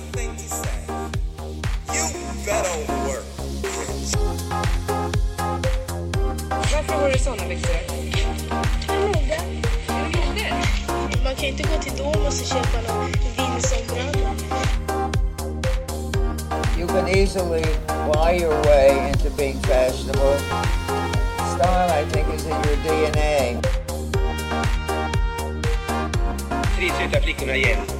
one 0.00 0.12
thing 0.12 0.30
you 0.30 0.48
say. 0.48 0.80
You 1.94 2.04
better 2.46 2.76
work. 3.06 3.24
Varför 6.72 6.94
har 6.94 7.10
du 7.10 7.18
såna 7.18 7.48
byxor? 7.48 7.74
Mode. 8.88 9.40
Mode? 10.12 10.54
Man 11.24 11.34
kan 11.34 11.44
inte 11.44 11.62
gå 11.62 11.82
till 11.82 11.92
Domus 11.96 12.40
och 12.40 12.46
köpa 12.46 12.92
någon 12.92 13.12
vindsombralla. 13.36 14.34
You 16.78 16.86
can 16.88 17.08
easily 17.08 17.64
buy 18.12 18.38
your 18.42 18.62
way 18.62 19.08
into 19.08 19.30
being 19.36 19.58
fashionable. 19.62 20.38
Style, 21.54 21.90
I 21.90 22.04
think, 22.10 22.34
is 22.34 22.46
in 22.46 22.52
your 22.52 22.76
DNA. 22.84 23.60
tre 26.76 26.88
söta 26.88 27.20
flickorna 27.20 27.56
igen. 27.56 27.99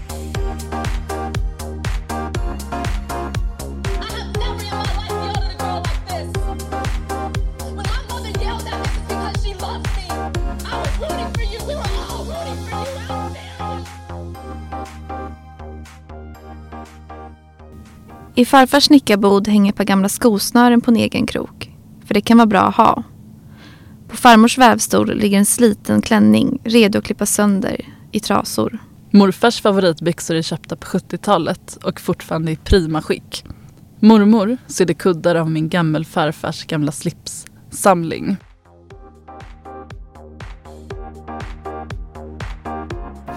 I 18.41 18.45
farfars 18.45 18.83
snickarbod 18.83 19.47
hänger 19.47 19.71
ett 19.71 19.77
par 19.77 19.83
gamla 19.83 20.09
skosnören 20.09 20.81
på 20.81 20.91
en 20.91 20.97
egen 20.97 21.25
krok. 21.25 21.71
För 22.05 22.13
det 22.13 22.21
kan 22.21 22.37
vara 22.37 22.45
bra 22.45 22.61
att 22.61 22.75
ha. 22.75 23.03
På 24.07 24.17
farmors 24.17 24.57
vävstol 24.57 25.15
ligger 25.15 25.37
en 25.37 25.45
sliten 25.45 26.01
klänning 26.01 26.59
redo 26.63 26.99
att 26.99 27.05
klippa 27.05 27.25
sönder 27.25 27.85
i 28.11 28.19
trasor. 28.19 28.79
Morfars 29.11 29.61
favoritbyxor 29.61 30.35
är 30.35 30.41
köpta 30.41 30.75
på 30.75 30.87
70-talet 30.87 31.77
och 31.83 31.99
fortfarande 31.99 32.51
i 32.51 32.55
prima 32.55 33.01
skick. 33.01 33.43
Mormor 33.99 34.57
sydde 34.67 34.93
kuddar 34.93 35.35
av 35.35 35.51
min 35.51 35.69
gammelfarfars 35.69 36.65
gamla 36.65 36.91
slipssamling. 36.91 38.37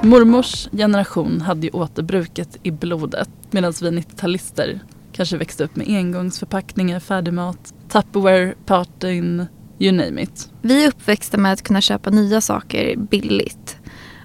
Mormors 0.02 0.68
generation 0.72 1.40
hade 1.40 1.66
ju 1.66 1.70
återbruket 1.70 2.58
i 2.62 2.70
blodet 2.70 3.30
medan 3.50 3.72
vi 3.80 3.90
90-talister 3.90 4.80
kanske 5.14 5.36
växte 5.36 5.64
upp 5.64 5.76
med 5.76 5.88
engångsförpackningar, 5.88 7.00
färdigmat, 7.00 7.74
Tupperware, 7.88 8.54
partyn, 8.66 9.46
you 9.78 9.92
name 9.92 10.22
it. 10.22 10.48
Vi 10.62 10.84
är 10.84 10.88
uppväxta 10.88 11.36
med 11.36 11.52
att 11.52 11.62
kunna 11.62 11.80
köpa 11.80 12.10
nya 12.10 12.40
saker 12.40 12.96
billigt. 12.96 13.76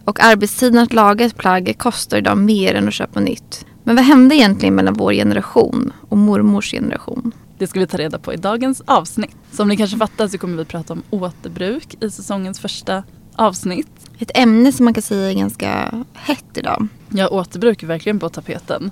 Och 0.05 0.23
arbetstiden 0.23 0.83
att 0.83 0.93
laga 0.93 1.25
ett 1.25 1.37
plagg 1.37 1.75
kostar 1.77 2.17
idag 2.17 2.37
mer 2.37 2.73
än 2.75 2.87
att 2.87 2.93
köpa 2.93 3.19
nytt. 3.19 3.65
Men 3.83 3.95
vad 3.95 4.05
hände 4.05 4.35
egentligen 4.35 4.75
mellan 4.75 4.93
vår 4.93 5.13
generation 5.13 5.93
och 6.09 6.17
mormors 6.17 6.71
generation? 6.71 7.31
Det 7.57 7.67
ska 7.67 7.79
vi 7.79 7.87
ta 7.87 7.97
reda 7.97 8.19
på 8.19 8.33
i 8.33 8.37
dagens 8.37 8.81
avsnitt. 8.85 9.35
Som 9.51 9.67
ni 9.67 9.77
kanske 9.77 9.97
fattar 9.97 10.27
så 10.27 10.37
kommer 10.37 10.57
vi 10.57 10.65
prata 10.65 10.93
om 10.93 11.03
återbruk 11.09 12.03
i 12.03 12.09
säsongens 12.09 12.59
första 12.59 13.03
avsnitt. 13.35 14.09
Ett 14.19 14.37
ämne 14.37 14.71
som 14.71 14.85
man 14.85 14.93
kan 14.93 15.03
säga 15.03 15.29
är 15.29 15.33
ganska 15.33 15.91
hett 16.13 16.57
idag. 16.57 16.87
Ja, 17.09 17.27
återbruk 17.27 17.83
är 17.83 17.87
verkligen 17.87 18.19
på 18.19 18.29
tapeten. 18.29 18.91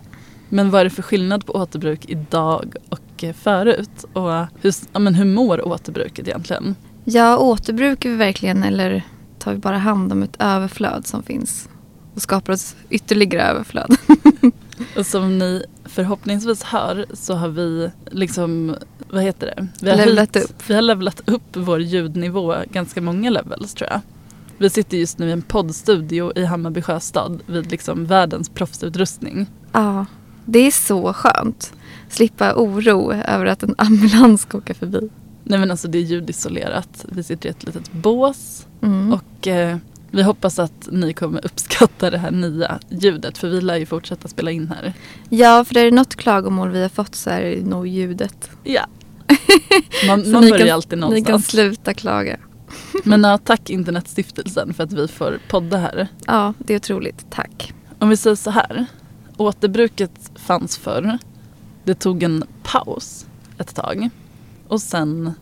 Men 0.50 0.70
vad 0.70 0.82
är 0.82 0.84
det 0.84 0.90
för 0.90 1.02
skillnad 1.04 1.46
på 1.46 1.54
återbruk 1.54 2.06
idag 2.08 2.76
och 2.90 3.24
eh, 3.24 3.34
förut? 3.34 4.06
Och 4.14 4.32
hur, 4.62 4.74
ja, 4.94 5.00
men 5.00 5.16
hur 5.16 5.26
mår 5.26 5.68
återbruket 5.68 6.28
egentligen? 6.28 6.76
Ja, 7.04 7.38
återbrukar 7.38 8.10
vi 8.10 8.16
verkligen 8.16 8.64
eller 8.64 9.04
tar 9.40 9.52
vi 9.54 9.58
bara 9.58 9.78
hand 9.78 10.12
om 10.12 10.24
ett 10.24 10.36
överflöd 10.40 11.08
som 11.08 11.24
finns 11.24 11.70
och 12.16 12.22
skapar 12.22 12.54
oss 12.54 12.76
ytterligare 12.90 13.44
överflöd? 13.44 13.96
Och 14.98 15.06
som 15.06 15.38
ni 15.38 15.64
förhoppningsvis 15.86 16.64
hör 16.64 17.06
så 17.14 17.34
har 17.34 17.48
vi 17.50 17.90
liksom, 18.12 18.76
vad 19.10 19.24
heter 19.24 19.48
det? 19.56 19.68
Vi 19.82 19.90
har 19.90 19.98
Levlat 19.98 20.36
höjt- 20.36 20.44
upp. 20.50 20.70
Vi 20.70 20.74
har 20.74 20.82
levlat 20.82 21.22
upp 21.26 21.44
vår 21.54 21.82
ljudnivå 21.82 22.56
ganska 22.72 23.02
många 23.02 23.30
levels 23.30 23.74
tror 23.74 23.90
jag. 23.90 24.02
Vi 24.58 24.70
sitter 24.70 24.98
just 24.98 25.18
nu 25.18 25.30
i 25.30 25.32
en 25.32 25.42
poddstudio 25.42 26.32
i 26.36 26.46
Hammarby 26.46 26.82
sjöstad 26.82 27.40
vid 27.46 27.72
liksom 27.72 28.06
världens 28.06 28.50
proffsutrustning. 28.50 29.46
Ja, 29.72 30.06
det 30.48 30.60
är 30.60 30.72
så 30.72 31.14
skönt. 31.14 31.74
Slippa 32.10 32.54
oro 32.56 33.14
över 33.14 33.46
att 33.46 33.64
en 33.64 33.76
ambulans 33.78 34.42
ska 34.42 34.58
åka 34.58 34.74
förbi. 34.74 35.10
Nej 35.44 35.60
men 35.60 35.72
alltså 35.72 35.88
det 35.88 35.98
är 35.98 36.02
ljudisolerat. 36.02 37.06
Vi 37.10 37.24
sitter 37.24 37.50
i 37.50 37.52
ett 37.52 37.64
litet 37.66 37.92
bås 37.92 38.64
Mm. 38.82 39.14
och 39.14 39.48
eh, 39.48 39.78
vi 40.12 40.24
hoppas 40.24 40.60
att 40.60 40.88
ni 40.92 41.14
kommer 41.14 41.46
uppskatta 41.46 42.10
det 42.10 42.18
här 42.18 42.32
nya 42.32 42.80
ljudet 42.90 43.38
för 43.38 43.50
vi 43.50 43.62
lär 43.62 43.76
ju 43.76 43.86
fortsätta 43.86 44.28
spela 44.28 44.52
in 44.52 44.68
här. 44.68 44.94
Ja, 45.30 45.66
för 45.66 45.78
är 45.78 45.86
det 45.86 45.92
något 45.92 46.16
klagomål 46.16 46.70
vi 46.70 46.82
har 46.82 46.90
fått 46.90 47.16
så 47.16 47.30
är 47.30 47.42
det 47.42 47.66
nog 47.66 47.88
ljudet. 47.88 48.50
Ja. 48.64 48.86
Man, 50.08 50.32
man 50.32 50.42
börjar 50.42 50.58
kan- 50.66 50.70
alltid 50.76 50.98
Ni 50.98 51.02
kan 51.02 51.10
någonstans. 51.10 51.48
sluta 51.48 51.94
klaga. 51.94 52.38
Men 53.04 53.24
ja, 53.24 53.38
tack 53.38 53.70
Internetstiftelsen 53.70 54.74
för 54.74 54.84
att 54.84 54.94
vi 54.94 55.08
får 55.08 55.40
podda 55.50 55.78
här. 55.78 56.08
Ja, 56.26 56.54
det 56.58 56.74
är 56.74 56.78
otroligt. 56.78 57.26
Tack. 57.30 57.74
Om 58.00 58.10
vi 58.10 58.18
säger 58.18 58.36
så 58.36 58.50
här. 58.52 58.86
Återbruket 59.38 60.32
fanns 60.36 60.78
förr. 60.78 61.18
Det 61.84 61.94
tog 61.94 62.24
en 62.24 62.44
paus 62.64 63.26
ett 63.58 63.76
tag. 63.76 64.10
Och 64.68 64.82
sen 64.82 65.34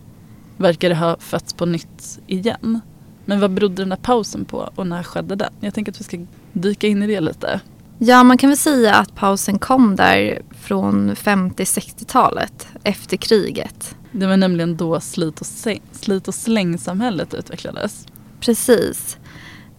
verkar 0.58 0.90
det 0.90 0.96
ha 0.96 1.18
fötts 1.20 1.54
på 1.54 1.66
nytt 1.66 2.20
igen. 2.28 2.80
Men 3.26 3.40
vad 3.40 3.52
berodde 3.52 3.76
den 3.76 3.90
där 3.90 3.96
pausen 3.96 4.46
på 4.46 4.70
och 4.76 4.88
när 4.88 5.04
skedde 5.04 5.36
den? 5.36 5.54
Jag 5.60 5.74
tänker 5.74 5.92
att 5.92 6.00
vi 6.00 6.04
ska 6.04 6.26
dyka 6.54 6.88
in 6.88 7.04
i 7.04 7.08
det 7.08 7.22
lite. 7.22 7.62
Ja, 7.98 8.24
man 8.24 8.38
kan 8.38 8.50
väl 8.50 8.58
säga 8.58 8.96
att 8.96 9.16
pausen 9.16 9.60
kom 9.60 9.96
där 9.96 10.42
från 10.52 11.16
50-60-talet 11.16 12.68
efter 12.84 13.18
kriget. 13.18 13.96
Det 14.12 14.28
var 14.28 14.38
nämligen 14.38 14.78
då 14.78 15.00
slit 15.00 15.42
och, 15.42 15.46
säng, 15.46 15.82
slit 15.92 16.28
och 16.28 16.36
slängsamhället 16.36 17.34
utvecklades. 17.34 18.08
Precis. 18.40 19.18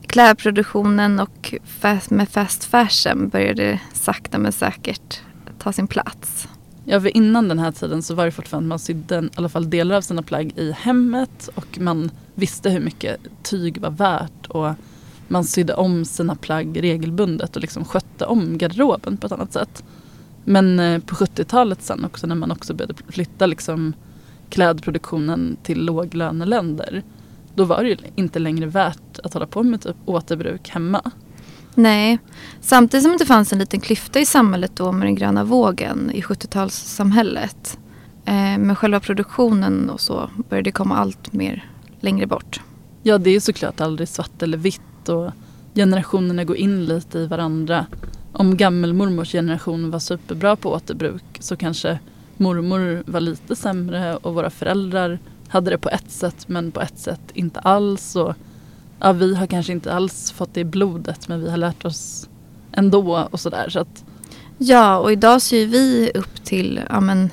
Klädproduktionen 0.06 1.20
och 1.20 1.54
fast, 1.64 2.10
med 2.10 2.28
fast 2.28 2.64
fashion 2.64 3.28
började 3.28 3.80
sakta 3.92 4.38
men 4.38 4.52
säkert 4.52 5.20
ta 5.58 5.72
sin 5.72 5.86
plats. 5.86 6.48
Ja, 6.84 7.00
för 7.00 7.16
innan 7.16 7.48
den 7.48 7.58
här 7.58 7.72
tiden 7.72 8.02
så 8.02 8.14
var 8.14 8.24
det 8.24 8.30
fortfarande 8.30 8.66
att 8.66 8.68
man 8.68 8.78
sydde 8.78 9.18
i 9.18 9.28
alla 9.34 9.48
fall 9.48 9.70
delar 9.70 9.96
av 9.96 10.00
sina 10.00 10.22
plagg 10.22 10.52
i 10.56 10.72
hemmet 10.72 11.48
och 11.54 11.78
man 11.80 12.10
visste 12.34 12.70
hur 12.70 12.80
mycket 12.80 13.16
tyg 13.42 13.78
var 13.78 13.90
värt 13.90 14.46
och 14.48 14.70
man 15.28 15.44
sydde 15.44 15.74
om 15.74 16.04
sina 16.04 16.34
plagg 16.34 16.82
regelbundet 16.82 17.56
och 17.56 17.62
liksom 17.62 17.84
skötte 17.84 18.26
om 18.26 18.58
garderoben 18.58 19.16
på 19.16 19.26
ett 19.26 19.32
annat 19.32 19.52
sätt. 19.52 19.84
Men 20.44 20.80
eh, 20.80 21.00
på 21.00 21.14
70-talet 21.14 21.82
sen 21.82 22.04
också 22.04 22.26
när 22.26 22.34
man 22.34 22.52
också 22.52 22.74
började 22.74 22.94
flytta 23.08 23.46
liksom 23.46 23.92
klädproduktionen 24.48 25.56
till 25.62 25.84
låglöneländer 25.84 27.02
då 27.56 27.64
var 27.64 27.82
det 27.82 27.88
ju 27.88 27.96
inte 28.14 28.38
längre 28.38 28.66
värt 28.66 29.18
att 29.24 29.34
hålla 29.34 29.46
på 29.46 29.62
med 29.62 29.80
typ 29.80 29.96
återbruk 30.04 30.68
hemma. 30.68 31.10
Nej, 31.74 32.18
samtidigt 32.60 33.04
som 33.04 33.16
det 33.16 33.26
fanns 33.26 33.52
en 33.52 33.58
liten 33.58 33.80
klyfta 33.80 34.20
i 34.20 34.26
samhället 34.26 34.72
då 34.74 34.92
med 34.92 35.06
den 35.06 35.14
gröna 35.14 35.44
vågen 35.44 36.10
i 36.14 36.20
70-talssamhället. 36.20 37.78
Eh, 38.24 38.58
men 38.58 38.76
själva 38.76 39.00
produktionen 39.00 39.90
och 39.90 40.00
så 40.00 40.30
började 40.48 40.72
komma 40.72 40.96
allt 40.96 41.32
mer 41.32 41.70
längre 42.00 42.26
bort. 42.26 42.60
Ja, 43.02 43.18
det 43.18 43.30
är 43.30 43.40
såklart 43.40 43.80
aldrig 43.80 44.08
svart 44.08 44.42
eller 44.42 44.58
vitt 44.58 45.08
och 45.08 45.30
generationerna 45.74 46.44
går 46.44 46.56
in 46.56 46.84
lite 46.84 47.18
i 47.18 47.26
varandra. 47.26 47.86
Om 48.32 48.56
gammelmormors 48.56 49.32
generation 49.32 49.90
var 49.90 49.98
superbra 49.98 50.56
på 50.56 50.72
återbruk 50.72 51.24
så 51.40 51.56
kanske 51.56 51.98
mormor 52.36 53.02
var 53.06 53.20
lite 53.20 53.56
sämre 53.56 54.16
och 54.16 54.34
våra 54.34 54.50
föräldrar 54.50 55.18
hade 55.48 55.70
det 55.70 55.78
på 55.78 55.88
ett 55.90 56.10
sätt 56.10 56.48
men 56.48 56.72
på 56.72 56.80
ett 56.80 56.98
sätt 56.98 57.20
inte 57.34 57.60
alls. 57.60 58.16
Och, 58.16 58.34
ja, 59.00 59.12
vi 59.12 59.34
har 59.34 59.46
kanske 59.46 59.72
inte 59.72 59.92
alls 59.92 60.32
fått 60.32 60.54
det 60.54 60.60
i 60.60 60.64
blodet 60.64 61.28
men 61.28 61.40
vi 61.42 61.50
har 61.50 61.56
lärt 61.56 61.84
oss 61.84 62.28
ändå 62.72 63.28
och 63.30 63.40
sådär. 63.40 63.68
Så 63.68 63.80
att, 63.80 64.04
Ja, 64.58 64.98
och 64.98 65.12
idag 65.12 65.42
ser 65.42 65.66
vi 65.66 66.10
upp 66.14 66.44
till, 66.44 66.80
ja 66.90 67.00
men, 67.00 67.30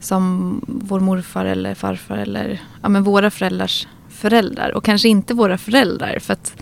som 0.00 0.60
vår 0.68 1.00
morfar 1.00 1.44
eller 1.44 1.74
farfar 1.74 2.16
eller 2.16 2.62
ja, 2.82 2.88
men 2.88 3.02
våra 3.04 3.30
föräldrars 3.30 3.88
föräldrar. 4.08 4.70
Och 4.74 4.84
kanske 4.84 5.08
inte 5.08 5.34
våra 5.34 5.58
föräldrar 5.58 6.18
för 6.18 6.32
att 6.32 6.54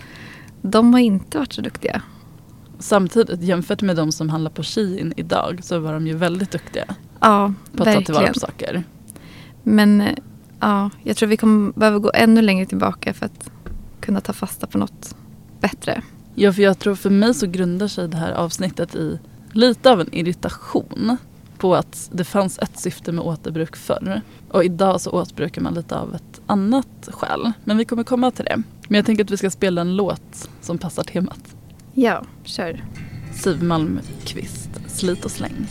de 0.61 0.93
har 0.93 0.99
inte 1.01 1.37
varit 1.37 1.53
så 1.53 1.61
duktiga. 1.61 2.01
samtidigt 2.79 3.41
jämfört 3.41 3.81
med 3.81 3.95
de 3.95 4.11
som 4.11 4.29
handlar 4.29 4.51
på 4.51 4.63
Shein 4.63 5.13
idag 5.17 5.59
så 5.63 5.79
var 5.79 5.93
de 5.93 6.07
ju 6.07 6.13
väldigt 6.17 6.51
duktiga 6.51 6.85
Ja, 7.19 7.53
på 7.77 7.83
att 7.83 7.93
ta 7.93 8.01
tillvara 8.01 8.23
verkligen. 8.25 8.33
på 8.33 8.39
saker. 8.39 8.83
Men 9.63 10.01
eh, 10.01 10.13
ja, 10.59 10.89
jag 11.03 11.17
tror 11.17 11.29
vi 11.29 11.37
kommer 11.37 11.71
behöva 11.71 11.99
gå 11.99 12.11
ännu 12.13 12.41
längre 12.41 12.65
tillbaka 12.65 13.13
för 13.13 13.25
att 13.25 13.49
kunna 13.99 14.21
ta 14.21 14.33
fasta 14.33 14.67
på 14.67 14.77
något 14.77 15.15
bättre. 15.59 16.01
Ja, 16.35 16.53
för 16.53 16.61
jag 16.61 16.79
tror 16.79 16.95
för 16.95 17.09
mig 17.09 17.33
så 17.33 17.47
grundar 17.47 17.87
sig 17.87 18.07
det 18.07 18.17
här 18.17 18.31
avsnittet 18.31 18.95
i 18.95 19.19
lite 19.51 19.91
av 19.91 20.01
en 20.01 20.13
irritation. 20.13 21.17
på 21.57 21.75
att 21.75 22.09
det 22.13 22.23
fanns 22.23 22.59
ett 22.59 22.79
syfte 22.79 23.11
med 23.11 23.23
återbruk 23.23 23.75
förr. 23.75 24.21
Och 24.49 24.63
idag 24.63 25.01
så 25.01 25.11
återbrukar 25.11 25.61
man 25.61 25.73
lite 25.73 25.97
av 25.97 26.15
ett 26.15 26.41
annat 26.45 27.09
skäl. 27.11 27.51
Men 27.63 27.77
vi 27.77 27.85
kommer 27.85 28.03
komma 28.03 28.31
till 28.31 28.45
det. 28.45 28.63
Men 28.87 28.95
jag 28.95 29.05
tänker 29.05 29.23
att 29.23 29.31
vi 29.31 29.37
ska 29.37 29.49
spela 29.49 29.81
en 29.81 29.95
låt 29.95 30.49
som 30.61 30.77
passar 30.77 31.03
temat. 31.03 31.55
Ja, 31.93 32.23
kör. 32.43 32.83
Siw 33.33 33.65
Malmkvist, 33.65 34.69
Slit 34.87 35.25
och 35.25 35.31
släng. 35.31 35.67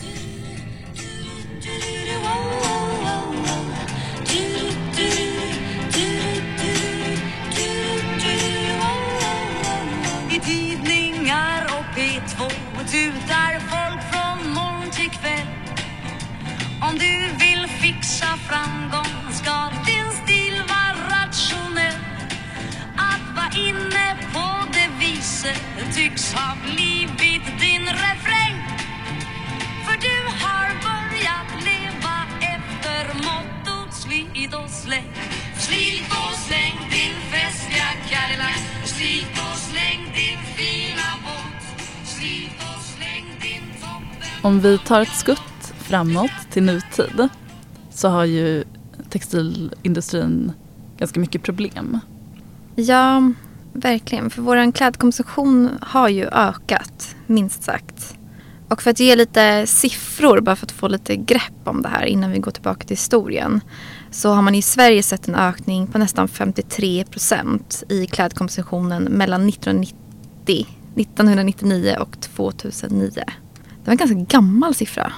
I 4.97 4.99
tidningar 10.39 11.65
och 11.65 11.85
P2 11.97 12.49
tutar 12.91 13.59
folk 13.59 14.01
från 14.11 14.53
morgon 14.53 14.91
till 14.91 15.09
kväll. 15.09 15.47
Om 16.81 16.97
du 16.97 17.27
vill 17.45 17.67
fixa 17.67 18.37
framgång 18.37 19.33
ska 19.33 19.69
din 19.85 20.11
stil 20.11 20.63
vara 20.67 20.95
rationell. 21.09 21.95
Att 22.97 23.35
vara 23.35 23.51
inne 23.67 24.17
på 24.33 24.65
det 24.73 24.89
viset 24.99 25.61
tycks 25.95 26.33
ha 26.33 26.57
blivit 26.63 27.59
din 27.59 27.85
refräng. 27.85 28.55
För 29.85 29.97
du 30.01 30.17
har 30.43 30.94
slit 34.45 34.53
och 34.53 34.69
släng 34.69 35.11
Slit 35.57 36.09
och 36.09 36.35
släng 36.35 36.89
din 36.91 37.15
festliga 37.31 37.85
Cadillac 38.09 38.61
Slit 38.85 39.31
och 39.31 39.57
släng 39.57 39.99
din 40.15 40.39
fina 40.55 41.09
båt 41.23 41.87
Slit 42.05 42.51
och 42.59 42.83
släng 42.83 43.25
din 43.41 43.81
toppen 43.81 44.41
Om 44.41 44.59
vi 44.59 44.77
tar 44.77 45.01
ett 45.01 45.15
skutt 45.15 45.73
framåt 45.77 46.31
till 46.51 46.63
nutid 46.63 47.27
så 47.89 48.07
har 48.07 48.25
ju 48.25 48.63
textilindustrin 49.09 50.51
ganska 50.97 51.19
mycket 51.19 51.43
problem. 51.43 51.99
Ja, 52.75 53.31
verkligen. 53.73 54.29
För 54.29 54.41
vår 54.41 54.71
klädkonsumtion 54.71 55.69
har 55.81 56.09
ju 56.09 56.25
ökat, 56.25 57.15
minst 57.27 57.63
sagt. 57.63 58.17
Och 58.69 58.81
för 58.81 58.91
att 58.91 58.99
ge 58.99 59.15
lite 59.15 59.67
siffror, 59.67 60.41
bara 60.41 60.55
för 60.55 60.65
att 60.65 60.71
få 60.71 60.87
lite 60.87 61.15
grepp 61.15 61.61
om 61.63 61.81
det 61.81 61.89
här 61.89 62.05
innan 62.05 62.31
vi 62.31 62.39
går 62.39 62.51
tillbaka 62.51 62.87
till 62.87 62.97
historien. 62.97 63.61
Så 64.15 64.33
har 64.33 64.41
man 64.41 64.55
i 64.55 64.61
Sverige 64.61 65.03
sett 65.03 65.27
en 65.27 65.35
ökning 65.35 65.87
på 65.87 65.97
nästan 65.97 66.27
53 66.27 67.03
procent 67.03 67.83
i 67.89 68.07
klädkonsumtionen 68.07 69.03
mellan 69.03 69.49
1990, 69.49 69.95
1999 70.95 71.95
och 71.99 72.21
2009. 72.21 73.11
Det 73.15 73.25
var 73.85 73.91
en 73.91 73.97
ganska 73.97 74.37
gammal 74.37 74.75
siffra. 74.75 75.13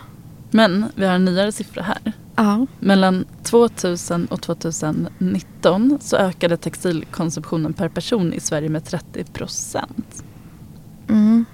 Men 0.51 0.85
vi 0.95 1.05
har 1.05 1.13
en 1.13 1.25
nyare 1.25 1.51
siffra 1.51 1.81
här. 1.81 2.13
Ja. 2.35 2.65
Mellan 2.79 3.25
2000 3.43 4.25
och 4.25 4.41
2019 4.41 5.97
så 6.01 6.17
ökade 6.17 6.57
textilkonsumtionen 6.57 7.73
per 7.73 7.89
person 7.89 8.33
i 8.33 8.39
Sverige 8.39 8.69
med 8.69 8.85
30 8.85 9.23
procent. 9.23 10.23
Mm. 11.09 11.45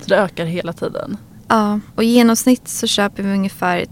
Så 0.00 0.08
det 0.08 0.16
ökar 0.16 0.44
hela 0.44 0.72
tiden. 0.72 1.16
Ja, 1.48 1.80
och 1.94 2.04
i 2.04 2.06
genomsnitt 2.06 2.68
så 2.68 2.86
köper 2.86 3.22
vi 3.22 3.32
ungefär 3.32 3.84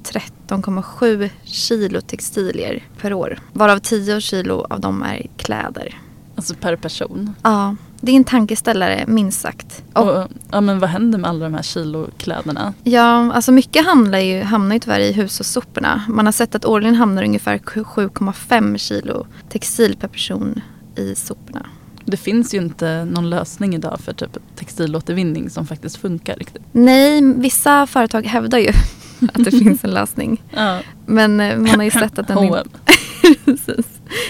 13,7 0.49 1.31
kilo 1.44 2.00
textilier 2.00 2.82
per 3.00 3.12
år. 3.12 3.38
Varav 3.53 3.79
10 3.79 4.20
kilo 4.20 4.67
av 4.70 4.81
dem 4.81 5.03
är 5.03 5.26
kläder. 5.37 5.99
Alltså 6.37 6.55
per 6.55 6.76
person. 6.76 7.35
Ja, 7.43 7.76
det 8.00 8.12
är 8.12 8.17
en 8.17 8.25
tankeställare 8.25 9.05
minst 9.06 9.41
sagt. 9.41 9.82
Och, 9.93 10.08
Och, 10.08 10.29
ja, 10.50 10.61
men 10.61 10.79
vad 10.81 10.91
händer 10.91 11.19
med 11.19 11.31
alla 11.31 11.44
de 11.44 11.55
här 11.55 11.62
kilokläderna? 11.62 12.75
ja, 12.85 13.32
alltså 13.32 13.53
mycket 13.53 13.87
hamnar 13.87 14.19
ju, 14.19 14.43
hamnar 14.43 14.75
ju 14.75 14.81
tyvärr 14.81 15.00
i 15.00 15.12
hushållssoporna. 15.12 16.03
Man 16.08 16.25
har 16.26 16.32
sett 16.32 16.55
att 16.55 16.64
årligen 16.64 16.94
hamnar 16.94 17.25
ungefär 17.25 17.58
7,5 17.58 18.76
kilo 18.79 19.26
textil 19.49 19.97
per 19.97 20.08
person 20.08 20.61
i 20.97 21.14
soporna. 21.14 21.67
Det 22.06 22.17
finns 22.17 22.55
ju 22.55 22.58
inte 22.58 23.05
någon 23.05 23.31
lösning 23.31 23.75
idag 23.75 24.00
för 24.00 24.12
typ 24.12 24.38
textilåtervinning 24.56 25.50
som 25.50 25.67
faktiskt 25.67 25.97
funkar 25.97 26.37
riktigt. 26.37 26.62
Nej, 26.73 27.35
vissa 27.37 27.87
företag 27.87 28.26
hävdar 28.26 28.58
ju 28.58 28.69
att 29.32 29.44
det 29.44 29.50
finns 29.50 29.85
en 29.85 29.91
lösning. 29.91 30.43
Ja. 30.50 30.81
Men 31.06 31.41
eh, 31.41 31.56
man 31.56 31.69
har 31.69 31.82
ju 31.82 31.91
sett 31.91 32.19
att 32.19 32.29
den 32.29 32.44
inte, 32.44 33.82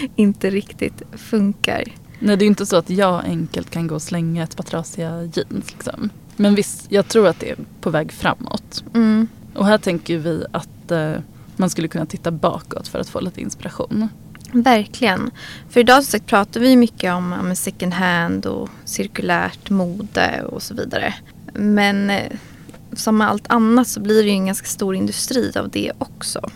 inte 0.17 0.51
riktigt 0.51 1.03
funkar. 1.13 1.85
Nej, 2.19 2.37
det 2.37 2.43
är 2.43 2.47
ju 2.47 2.51
inte 2.51 2.67
så 2.67 2.77
att 2.77 2.91
jag 2.91 3.25
enkelt 3.25 3.71
kan 3.71 3.87
gå 3.87 3.95
och 3.95 4.03
slänga 4.03 4.43
ett 4.43 4.57
par 4.57 4.65
trasiga 4.65 5.23
jeans. 5.23 5.73
Liksom. 5.73 6.11
Men 6.37 6.55
visst, 6.55 6.87
jag 6.89 7.09
tror 7.09 7.27
att 7.29 7.41
det 7.41 7.51
är 7.51 7.57
på 7.81 7.91
väg 7.91 8.13
framåt. 8.13 8.85
Mm. 8.95 9.29
Och 9.55 9.67
här 9.67 9.79
tänker 9.79 10.19
vi 10.19 10.45
att 10.53 10.91
eh, 10.91 11.13
man 11.57 11.71
skulle 11.71 11.89
kunna 11.89 12.07
titta 12.07 12.31
bakåt 12.31 12.89
för 12.89 12.99
att 12.99 13.09
få 13.09 13.21
lite 13.21 13.41
inspiration. 13.41 14.09
Verkligen. 14.53 15.31
För 15.69 15.81
idag 15.81 16.05
som 16.05 16.11
sagt 16.11 16.27
pratar 16.27 16.61
vi 16.61 16.77
mycket 16.77 17.15
om 17.15 17.53
second 17.55 17.93
hand 17.93 18.47
och 18.47 18.69
cirkulärt 18.85 19.71
mode 19.71 20.43
och 20.43 20.63
så 20.63 20.75
vidare. 20.75 21.15
Men 21.55 22.11
eh, 22.11 22.33
som 22.93 23.19
med 23.19 23.29
allt 23.29 23.51
annat 23.51 23.89
så 23.89 24.01
blir 24.01 24.23
det 24.23 24.29
ju 24.29 24.35
en 24.35 24.47
ganska 24.47 24.67
stor 24.67 24.95
industri 24.95 25.53
av 25.57 25.71
det 25.71 25.93
också. 25.99 26.51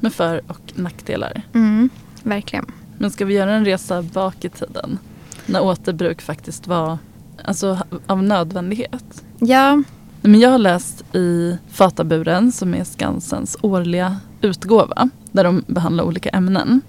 Med 0.00 0.12
för 0.12 0.42
och 0.46 0.72
nackdelar. 0.74 1.42
Mm, 1.54 1.90
verkligen. 2.22 2.66
Men 2.98 3.10
ska 3.10 3.24
vi 3.24 3.34
göra 3.34 3.54
en 3.54 3.64
resa 3.64 4.02
bak 4.02 4.44
i 4.44 4.48
tiden? 4.48 4.98
När 5.46 5.62
återbruk 5.62 6.22
faktiskt 6.22 6.66
var 6.66 6.98
alltså, 7.44 7.78
av 8.06 8.22
nödvändighet. 8.22 9.24
Ja, 9.38 9.82
Men 10.20 10.40
jag 10.40 10.50
har 10.50 10.58
läst 10.58 11.14
i 11.14 11.58
Fataburen 11.68 12.52
som 12.52 12.74
är 12.74 12.84
Skansens 12.84 13.56
årliga 13.60 14.16
utgåva 14.40 15.10
där 15.32 15.44
de 15.44 15.64
behandlar 15.66 16.04
olika 16.04 16.28
ämnen. 16.28 16.80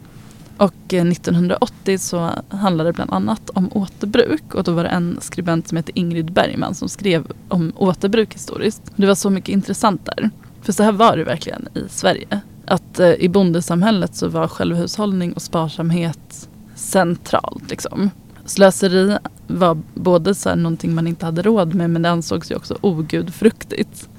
Och 0.57 0.93
eh, 0.93 1.07
1980 1.07 1.97
så 1.97 2.31
handlade 2.49 2.89
det 2.89 2.93
bland 2.93 3.13
annat 3.13 3.49
om 3.49 3.69
återbruk 3.73 4.55
och 4.55 4.63
då 4.63 4.71
var 4.71 4.83
det 4.83 4.89
en 4.89 5.17
skribent 5.21 5.67
som 5.67 5.75
heter 5.75 5.97
Ingrid 5.97 6.31
Bergman 6.31 6.75
som 6.75 6.89
skrev 6.89 7.27
om 7.47 7.73
återbruk 7.75 8.33
historiskt. 8.33 8.81
Det 8.95 9.07
var 9.07 9.15
så 9.15 9.29
mycket 9.29 9.49
intressant 9.49 10.05
där. 10.05 10.29
För 10.61 10.73
så 10.73 10.83
här 10.83 10.91
var 10.91 11.17
det 11.17 11.23
verkligen 11.23 11.67
i 11.73 11.83
Sverige. 11.89 12.41
Att 12.65 12.99
eh, 12.99 13.13
i 13.13 13.29
bondesamhället 13.29 14.15
så 14.15 14.27
var 14.27 14.47
självhushållning 14.47 15.33
och 15.33 15.41
sparsamhet 15.41 16.49
centralt. 16.75 17.69
Liksom. 17.69 18.09
Slöseri 18.45 19.17
var 19.47 19.77
både 19.93 20.35
så 20.35 20.49
här 20.49 20.55
någonting 20.55 20.95
man 20.95 21.07
inte 21.07 21.25
hade 21.25 21.41
råd 21.41 21.73
med 21.73 21.89
men 21.89 22.01
det 22.01 22.09
ansågs 22.09 22.51
ju 22.51 22.55
också 22.55 22.77
ogudfruktigt. 22.81 24.09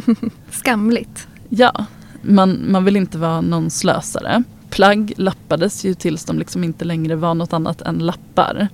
skamligt. 0.50 1.28
Ja, 1.48 1.86
man, 2.22 2.60
man 2.70 2.84
vill 2.84 2.96
inte 2.96 3.18
vara 3.18 3.40
någon 3.40 3.70
slösare. 3.70 4.42
Plagg 4.70 5.12
lappades 5.16 5.84
ju 5.84 5.94
tills 5.94 6.24
de 6.24 6.38
liksom 6.38 6.64
inte 6.64 6.84
längre 6.84 7.16
var 7.16 7.34
något 7.34 7.52
annat 7.52 7.80
än 7.82 7.98
lappar. 7.98 8.68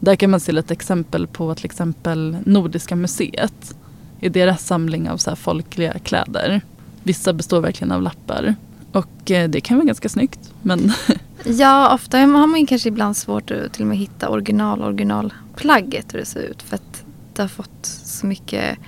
Där 0.00 0.16
kan 0.16 0.30
man 0.30 0.40
se 0.40 0.52
lite 0.52 0.74
exempel 0.74 1.26
på 1.26 1.54
till 1.54 1.64
exempel 1.64 2.36
Nordiska 2.44 2.96
museet. 2.96 3.76
I 4.20 4.28
deras 4.28 4.66
samling 4.66 5.10
av 5.10 5.16
så 5.16 5.36
folkliga 5.36 5.98
kläder. 5.98 6.60
Vissa 7.02 7.32
består 7.32 7.60
verkligen 7.60 7.92
av 7.92 8.02
lappar. 8.02 8.54
Och 8.92 9.30
eh, 9.30 9.50
det 9.50 9.60
kan 9.60 9.76
vara 9.76 9.86
ganska 9.86 10.08
snyggt. 10.08 10.40
Men 10.62 10.92
Ja, 11.44 11.94
ofta 11.94 12.18
har 12.18 12.46
man 12.46 12.66
kanske 12.66 12.88
ibland 12.88 13.16
svårt 13.16 13.50
att 13.50 13.72
till 13.72 13.82
och 13.82 13.88
med 13.88 13.98
hitta 13.98 14.28
original 14.28 14.82
originalplagget 14.82 16.14
hur 16.14 16.18
det 16.18 16.24
ser 16.24 16.40
ut. 16.40 16.62
För 16.62 16.74
att 16.74 17.04
det 17.34 17.42
har 17.42 17.48
fått 17.48 17.86
så 18.04 18.26
mycket 18.26 18.78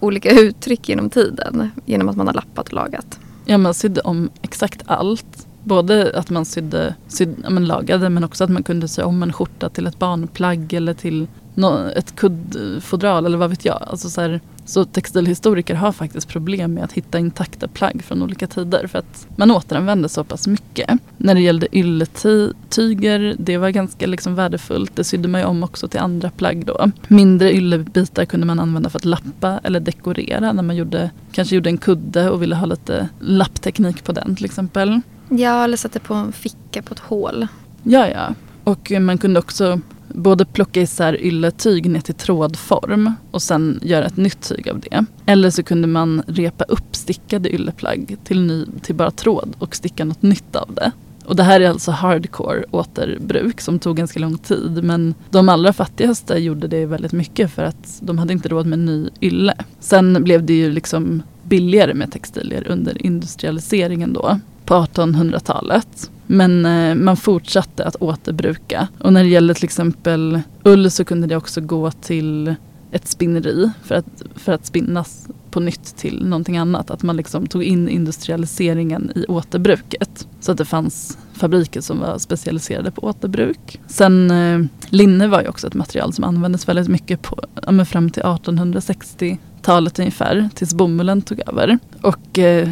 olika 0.00 0.30
uttryck 0.30 0.88
genom 0.88 1.10
tiden. 1.10 1.70
Genom 1.86 2.08
att 2.08 2.16
man 2.16 2.26
har 2.26 2.34
lappat 2.34 2.66
och 2.66 2.72
lagat. 2.72 3.18
ja, 3.44 3.58
man 3.58 3.74
sydde 3.74 4.00
om 4.00 4.30
exakt 4.42 4.82
allt. 4.86 5.46
Både 5.64 6.18
att 6.18 6.30
man 6.30 6.44
sydde, 6.44 6.94
sydde 7.08 7.34
ja, 7.42 7.50
men 7.50 7.66
lagade 7.66 8.08
men 8.08 8.24
också 8.24 8.44
att 8.44 8.50
man 8.50 8.62
kunde 8.62 8.88
sy 8.88 9.02
om 9.02 9.22
en 9.22 9.32
skjorta 9.32 9.68
till 9.68 9.86
ett 9.86 9.98
barnplagg 9.98 10.72
eller 10.72 10.94
till 10.94 11.26
no, 11.54 11.90
ett 11.96 12.16
kuddfodral 12.16 13.26
eller 13.26 13.38
vad 13.38 13.50
vet 13.50 13.64
jag. 13.64 13.82
Alltså 13.86 14.10
så, 14.10 14.20
här, 14.20 14.40
så 14.64 14.84
textilhistoriker 14.84 15.74
har 15.74 15.92
faktiskt 15.92 16.28
problem 16.28 16.74
med 16.74 16.84
att 16.84 16.92
hitta 16.92 17.18
intakta 17.18 17.68
plagg 17.68 18.02
från 18.02 18.22
olika 18.22 18.46
tider 18.46 18.86
för 18.86 18.98
att 18.98 19.26
man 19.36 19.50
återanvänder 19.50 20.08
så 20.08 20.24
pass 20.24 20.46
mycket. 20.46 20.90
När 21.16 21.34
det 21.34 21.40
gällde 21.40 21.76
ylletyger, 21.76 23.36
det 23.38 23.56
var 23.58 23.70
ganska 23.70 24.06
liksom 24.06 24.34
värdefullt. 24.34 24.96
Det 24.96 25.04
sydde 25.04 25.28
man 25.28 25.40
ju 25.40 25.46
om 25.46 25.62
också 25.62 25.88
till 25.88 26.00
andra 26.00 26.30
plagg 26.30 26.66
då. 26.66 26.90
Mindre 27.08 27.52
yllebitar 27.52 28.24
kunde 28.24 28.46
man 28.46 28.60
använda 28.60 28.90
för 28.90 28.98
att 28.98 29.04
lappa 29.04 29.60
eller 29.64 29.80
dekorera 29.80 30.52
när 30.52 30.62
man 30.62 30.76
gjorde, 30.76 31.10
kanske 31.32 31.54
gjorde 31.54 31.70
en 31.70 31.78
kudde 31.78 32.30
och 32.30 32.42
ville 32.42 32.54
ha 32.54 32.66
lite 32.66 33.08
lappteknik 33.20 34.04
på 34.04 34.12
den 34.12 34.36
till 34.36 34.44
exempel. 34.44 35.00
Ja, 35.30 35.64
eller 35.64 35.76
satte 35.76 36.00
på 36.00 36.14
en 36.14 36.32
ficka 36.32 36.82
på 36.82 36.94
ett 36.94 37.00
hål. 37.00 37.46
Ja, 37.82 38.08
ja. 38.08 38.34
Och 38.64 38.92
man 39.00 39.18
kunde 39.18 39.40
också 39.40 39.80
både 40.08 40.44
plocka 40.44 40.80
isär 40.80 41.20
ylletyg 41.22 41.90
ner 41.90 42.00
till 42.00 42.14
trådform 42.14 43.12
och 43.30 43.42
sen 43.42 43.80
göra 43.82 44.06
ett 44.06 44.16
nytt 44.16 44.48
tyg 44.48 44.68
av 44.68 44.80
det. 44.80 45.04
Eller 45.26 45.50
så 45.50 45.62
kunde 45.62 45.88
man 45.88 46.22
repa 46.26 46.64
upp 46.64 46.96
stickade 46.96 47.54
ylleplagg 47.54 48.16
till, 48.24 48.40
ny, 48.40 48.66
till 48.82 48.94
bara 48.94 49.10
tråd 49.10 49.56
och 49.58 49.76
sticka 49.76 50.04
något 50.04 50.22
nytt 50.22 50.56
av 50.56 50.74
det. 50.74 50.92
Och 51.24 51.36
det 51.36 51.42
här 51.42 51.60
är 51.60 51.68
alltså 51.68 51.90
hardcore 51.90 52.64
återbruk 52.70 53.60
som 53.60 53.78
tog 53.78 53.96
ganska 53.96 54.20
lång 54.20 54.38
tid. 54.38 54.84
Men 54.84 55.14
de 55.30 55.48
allra 55.48 55.72
fattigaste 55.72 56.34
gjorde 56.34 56.68
det 56.68 56.86
väldigt 56.86 57.12
mycket 57.12 57.50
för 57.50 57.62
att 57.62 57.98
de 58.00 58.18
hade 58.18 58.32
inte 58.32 58.48
råd 58.48 58.66
med 58.66 58.78
ny 58.78 59.08
ylle. 59.20 59.54
Sen 59.80 60.24
blev 60.24 60.44
det 60.44 60.52
ju 60.52 60.72
liksom 60.72 61.22
billigare 61.42 61.94
med 61.94 62.12
textilier 62.12 62.66
under 62.68 63.06
industrialiseringen 63.06 64.12
då 64.12 64.40
på 64.70 64.76
1800-talet. 64.76 66.10
Men 66.26 66.66
eh, 66.66 66.94
man 66.94 67.16
fortsatte 67.16 67.84
att 67.84 67.96
återbruka. 67.96 68.88
Och 69.00 69.12
när 69.12 69.22
det 69.22 69.28
gäller 69.28 69.54
till 69.54 69.64
exempel 69.64 70.40
ull 70.62 70.90
så 70.90 71.04
kunde 71.04 71.26
det 71.26 71.36
också 71.36 71.60
gå 71.60 71.90
till 71.90 72.54
ett 72.92 73.08
spinneri 73.08 73.70
för 73.82 73.94
att, 73.94 74.22
för 74.36 74.52
att 74.52 74.66
spinnas 74.66 75.28
på 75.50 75.60
nytt 75.60 75.96
till 75.96 76.26
någonting 76.26 76.56
annat. 76.56 76.90
Att 76.90 77.02
man 77.02 77.16
liksom 77.16 77.46
tog 77.46 77.62
in 77.62 77.88
industrialiseringen 77.88 79.12
i 79.14 79.24
återbruket. 79.26 80.28
Så 80.40 80.52
att 80.52 80.58
det 80.58 80.64
fanns 80.64 81.18
fabriker 81.32 81.80
som 81.80 82.00
var 82.00 82.18
specialiserade 82.18 82.90
på 82.90 83.04
återbruk. 83.04 83.80
Sen 83.86 84.30
eh, 84.30 84.60
linne 84.88 85.26
var 85.26 85.42
ju 85.42 85.48
också 85.48 85.66
ett 85.66 85.74
material 85.74 86.12
som 86.12 86.24
användes 86.24 86.68
väldigt 86.68 86.88
mycket 86.88 87.22
på, 87.22 87.40
ja, 87.66 87.72
men 87.72 87.86
fram 87.86 88.10
till 88.10 88.22
1860-talet 88.22 89.98
ungefär. 89.98 90.48
Tills 90.54 90.74
bomullen 90.74 91.22
tog 91.22 91.40
över. 91.46 91.78
Och 92.02 92.38
eh, 92.38 92.68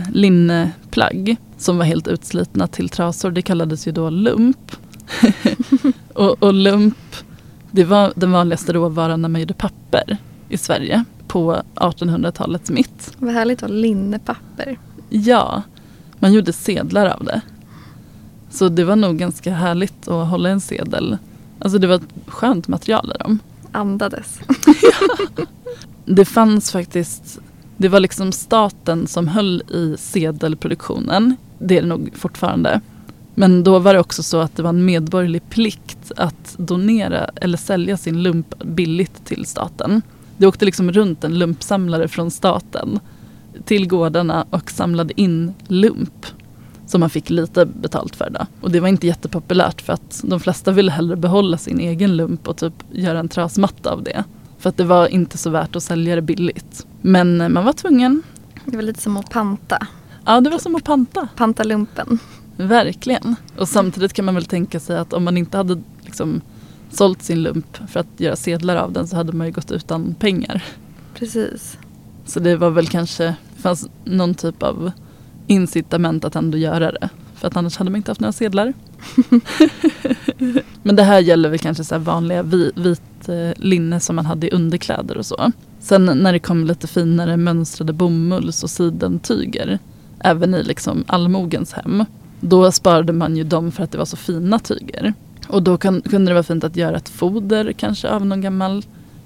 linneplagg 0.89 1.37
som 1.59 1.79
var 1.79 1.85
helt 1.85 2.09
utslitna 2.09 2.67
till 2.67 2.89
trasor 2.89 3.31
det 3.31 3.43
kallades 3.43 3.87
ju 3.87 3.93
då 3.93 4.11
lump. 4.11 4.77
och, 6.15 6.43
och 6.43 6.55
lump 6.55 6.97
det 7.71 7.85
var 7.85 8.13
den 8.17 8.33
vanligaste 8.33 8.73
råvaran 8.73 9.23
när 9.23 9.29
man 9.29 9.41
gjorde 9.41 9.55
papper 9.55 10.19
i 10.49 10.59
Sverige 10.59 11.05
på 11.27 11.63
1800-talets 11.75 12.71
mitt. 12.71 13.15
Vad 13.19 13.35
härligt 13.35 13.63
att 13.63 13.71
ha 13.71 13.77
linnepapper. 13.77 14.79
Ja, 15.11 15.63
man 16.21 16.33
gjorde 16.33 16.53
sedlar 16.53 17.07
av 17.07 17.25
det. 17.25 17.41
Så 18.51 18.69
det 18.69 18.85
var 18.85 18.97
nog 18.97 19.19
ganska 19.19 19.53
härligt 19.53 20.09
att 20.09 20.29
hålla 20.29 20.49
en 20.49 20.61
sedel. 20.61 21.19
Alltså 21.61 21.79
det 21.79 21.87
var 21.87 21.95
ett 21.95 22.09
skönt 22.27 22.69
material 22.69 23.13
i 23.15 23.19
dem. 23.19 23.39
Andades. 23.73 24.41
Det 26.11 26.25
fanns 26.25 26.73
faktiskt, 26.73 27.39
det 27.79 27.89
var 27.89 28.01
liksom 28.01 28.33
staten 28.33 29.07
som 29.07 29.29
höll 29.29 29.63
i 29.63 29.95
sedelproduktionen. 29.99 31.37
Det 31.59 31.79
är 31.79 31.83
det 31.83 31.89
nog 31.89 32.11
fortfarande. 32.15 32.81
Men 33.35 33.65
då 33.65 33.79
var 33.79 33.95
det 33.95 34.01
också 34.01 34.23
så 34.23 34.41
att 34.41 34.57
det 34.57 34.63
var 34.63 34.71
en 34.71 34.85
medborgerlig 34.85 35.51
plikt 35.51 36.13
att 36.17 36.55
donera 36.59 37.31
eller 37.35 37.59
sälja 37.59 37.97
sin 37.97 38.23
lump 38.23 38.65
billigt 38.65 39.25
till 39.25 39.47
staten. 39.47 40.03
Det 40.37 40.47
åkte 40.47 40.65
liksom 40.65 40.93
runt 40.93 41.25
en 41.25 41.39
lumpsamlare 41.39 42.09
från 42.09 42.31
staten 42.31 43.01
till 43.65 43.89
gårdarna 43.89 44.47
och 44.51 44.71
samlade 44.71 45.21
in 45.21 45.55
lump 45.69 46.27
som 46.87 47.01
man 47.01 47.11
fick 47.11 47.31
lite 47.31 47.67
betalt 47.67 48.17
för. 48.17 48.31
Då. 48.31 48.47
Och 48.61 48.71
det 48.71 48.81
var 48.81 48.89
inte 48.89 49.07
jättepopulärt 49.07 49.81
för 49.81 49.93
att 49.93 50.21
de 50.25 50.41
flesta 50.41 50.73
ville 50.73 50.93
hellre 50.93 51.17
behålla 51.17 51.59
sin 51.59 51.81
egen 51.81 52.17
lump 52.17 52.49
och 52.49 52.57
typ 52.57 52.75
göra 52.93 53.19
en 53.19 53.29
trasmatta 53.29 53.91
av 53.91 54.03
det. 54.03 54.25
För 54.59 54.69
att 54.69 54.77
det 54.77 54.85
var 54.85 55.07
inte 55.07 55.39
så 55.39 55.51
värt 55.51 55.77
att 55.77 55.83
sälja 55.83 56.15
det 56.15 56.23
billigt. 56.23 56.87
Men 57.01 57.53
man 57.53 57.65
var 57.65 57.73
tvungen. 57.73 58.23
Det 58.65 58.77
var 58.77 58.83
lite 58.83 59.01
som 59.01 59.17
att 59.17 59.31
panta. 59.31 59.87
Ja, 60.25 60.41
det 60.41 60.51
var 60.51 60.59
som 60.59 60.75
att 60.75 60.85
panta. 60.85 61.29
Panta 61.37 61.65
lumpen. 61.65 62.19
Verkligen. 62.57 63.37
Och 63.57 63.69
samtidigt 63.69 64.13
kan 64.13 64.25
man 64.25 64.35
väl 64.35 64.45
tänka 64.45 64.81
sig 64.81 64.99
att 64.99 65.13
om 65.13 65.25
man 65.25 65.37
inte 65.37 65.57
hade 65.57 65.83
liksom 66.03 66.41
sålt 66.91 67.23
sin 67.23 67.43
lump 67.43 67.79
för 67.89 68.01
att 68.01 68.21
göra 68.21 68.37
sedlar 68.37 68.77
av 68.77 68.93
den 68.93 69.09
så 69.09 69.17
hade 69.17 69.33
man 69.33 69.47
ju 69.47 69.53
gått 69.53 69.71
utan 69.71 70.15
pengar. 70.15 70.65
Precis. 71.15 71.79
Så 72.27 72.41
det 72.41 72.57
var 72.57 72.71
väl 72.71 72.87
kanske, 72.89 73.25
det 73.25 73.63
fanns 73.63 73.89
någon 74.05 74.35
typ 74.35 74.63
av 74.63 74.91
incitament 75.47 76.25
att 76.25 76.37
ändå 76.37 76.59
göra 76.59 76.93
det. 76.93 77.09
För 77.39 77.49
att 77.49 77.57
annars 77.57 77.77
hade 77.77 77.91
man 77.91 77.97
inte 77.97 78.11
haft 78.11 78.21
några 78.21 78.33
sedlar. 78.33 78.73
Men 80.83 80.97
det 80.97 81.03
här 81.03 81.21
gäller 81.21 81.49
väl 81.49 81.59
kanske 81.59 81.85
så 81.85 81.95
här 81.95 82.03
vanliga 82.03 82.43
vi, 82.43 82.73
vit 82.75 83.29
eh, 83.29 83.51
linne 83.57 84.01
som 84.01 84.17
man 84.17 84.27
hade 84.27 84.47
i 84.47 84.51
underkläder 84.51 85.19
och 85.19 85.27
så. 85.27 85.53
Sen 85.81 86.05
när 86.05 86.33
det 86.33 86.39
kom 86.39 86.65
lite 86.65 86.87
finare 86.87 87.37
mönstrade 87.37 87.93
bomulls 87.93 88.63
och 88.63 88.71
sidentyger, 88.71 89.79
även 90.21 90.55
i 90.55 90.63
liksom 90.63 91.05
allmogens 91.07 91.73
hem, 91.73 92.05
då 92.41 92.73
sparade 92.73 93.13
man 93.13 93.37
ju 93.37 93.45
dem 93.45 93.73
för 93.73 93.85
att 93.85 93.93
det 93.93 93.99
var 93.99 94.05
så 94.05 94.17
fina 94.17 94.59
tyger. 94.59 95.15
Och 95.49 95.63
då 95.63 95.77
kan, 95.77 96.01
kunde 96.01 96.31
det 96.31 96.35
vara 96.35 96.45
fint 96.45 96.65
att 96.65 96.77
göra 96.77 96.97
ett 96.97 97.09
foder 97.09 97.73
kanske 97.73 98.09
av 98.09 98.27
någon 98.27 98.41
gammal 98.41 98.85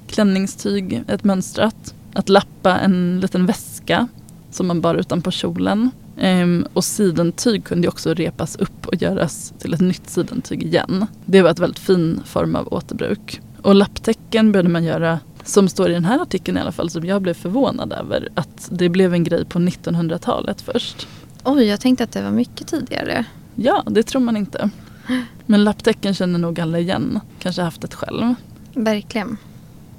klänningstyg, 0.09 1.03
ett 1.09 1.25
mönstrat. 1.25 1.95
Att 2.15 2.29
lappa 2.29 2.79
en 2.79 3.21
liten 3.21 3.47
väska 3.47 4.09
som 4.51 4.67
man 4.67 4.81
bar 4.81 4.95
utanpå 4.95 5.31
kjolen. 5.31 5.91
Ehm, 6.23 6.67
och 6.73 6.85
sidentyg 6.85 7.65
kunde 7.65 7.89
också 7.89 8.15
repas 8.15 8.57
upp 8.57 8.87
och 8.87 9.03
göras 9.03 9.53
till 9.59 9.75
ett 9.75 9.81
nytt 9.81 10.11
sidentyg 10.11 10.63
igen. 10.63 11.07
Det 11.25 11.43
var 11.43 11.51
ett 11.51 11.59
väldigt 11.59 11.79
fin 11.79 12.21
form 12.25 12.57
av 12.57 12.75
återbruk. 12.75 13.41
Och 13.63 13.75
lapptäcken 13.75 14.53
började 14.53 14.69
man 14.69 14.85
göra, 14.85 15.21
som 15.45 15.69
står 15.69 15.91
i 15.91 15.93
den 15.93 16.05
här 16.05 16.23
artikeln 16.23 16.59
i 16.59 16.61
alla 16.61 16.73
fall, 16.73 16.91
som 16.91 17.05
jag 17.05 17.23
blev 17.23 17.35
förvånad 17.35 17.93
över, 17.93 18.29
att 18.35 18.69
det 18.71 18.89
blev 18.89 19.15
en 19.15 19.25
grej 19.25 19.45
på 19.45 19.59
1900-talet 19.59 20.61
först. 20.61 21.09
Oj, 21.45 21.65
jag 21.65 21.81
tänkte 21.81 22.05
att 22.05 22.13
det 22.13 22.23
var 22.23 22.31
mycket 22.31 22.67
tidigare. 22.67 23.25
Ja, 23.55 23.83
det 23.87 24.03
tror 24.03 24.23
man 24.23 24.37
inte. 24.37 24.71
Men 25.47 25.65
lapptäcken 25.65 26.15
känner 26.15 26.39
nog 26.39 26.61
alla 26.61 26.79
igen. 26.79 27.21
Kanske 27.39 27.63
haft 27.63 27.85
ett 27.85 27.95
själv. 27.95 28.35
Verkligen. 28.75 29.37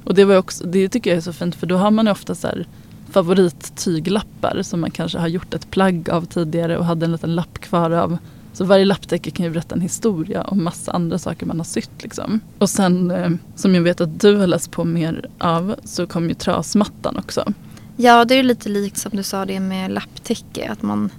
Och 0.03 0.13
det, 0.13 0.25
var 0.25 0.37
också, 0.37 0.63
det 0.67 0.89
tycker 0.89 1.09
jag 1.09 1.17
är 1.17 1.21
så 1.21 1.33
fint 1.33 1.55
för 1.55 1.67
då 1.67 1.77
har 1.77 1.91
man 1.91 2.05
ju 2.05 2.11
ofta 2.11 2.35
så 2.35 2.47
här 2.47 2.67
favorittyglappar 3.13 4.61
som 4.61 4.81
man 4.81 4.91
kanske 4.91 5.17
har 5.17 5.27
gjort 5.27 5.53
ett 5.53 5.71
plagg 5.71 6.09
av 6.09 6.25
tidigare 6.25 6.77
och 6.77 6.85
hade 6.85 7.05
en 7.05 7.11
liten 7.11 7.35
lapp 7.35 7.59
kvar 7.59 7.91
av. 7.91 8.17
Så 8.53 8.65
varje 8.65 8.85
lapptäcke 8.85 9.31
kan 9.31 9.45
ju 9.45 9.51
berätta 9.51 9.75
en 9.75 9.81
historia 9.81 10.41
om 10.41 10.63
massa 10.63 10.91
andra 10.91 11.17
saker 11.17 11.45
man 11.45 11.57
har 11.57 11.63
sytt. 11.63 12.03
Liksom. 12.03 12.39
Och 12.59 12.69
sen, 12.69 13.11
eh, 13.11 13.31
som 13.55 13.75
jag 13.75 13.81
vet 13.81 14.01
att 14.01 14.19
du 14.19 14.35
har 14.35 14.47
läst 14.47 14.71
på 14.71 14.83
mer 14.83 15.25
av, 15.37 15.75
så 15.83 16.07
kom 16.07 16.29
ju 16.29 16.33
trasmattan 16.33 17.17
också. 17.17 17.53
Ja, 17.95 18.25
det 18.25 18.35
är 18.35 18.43
lite 18.43 18.69
likt 18.69 18.97
som 18.97 19.11
du 19.13 19.23
sa 19.23 19.45
det 19.45 19.59
med 19.59 19.91
lapptäcke. 19.91 20.71
Att 20.71 20.81
man 20.81 21.09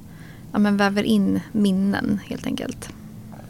ja, 0.53 0.59
men 0.59 0.77
väver 0.77 1.03
in 1.03 1.41
minnen 1.53 2.21
helt 2.25 2.47
enkelt. 2.47 2.89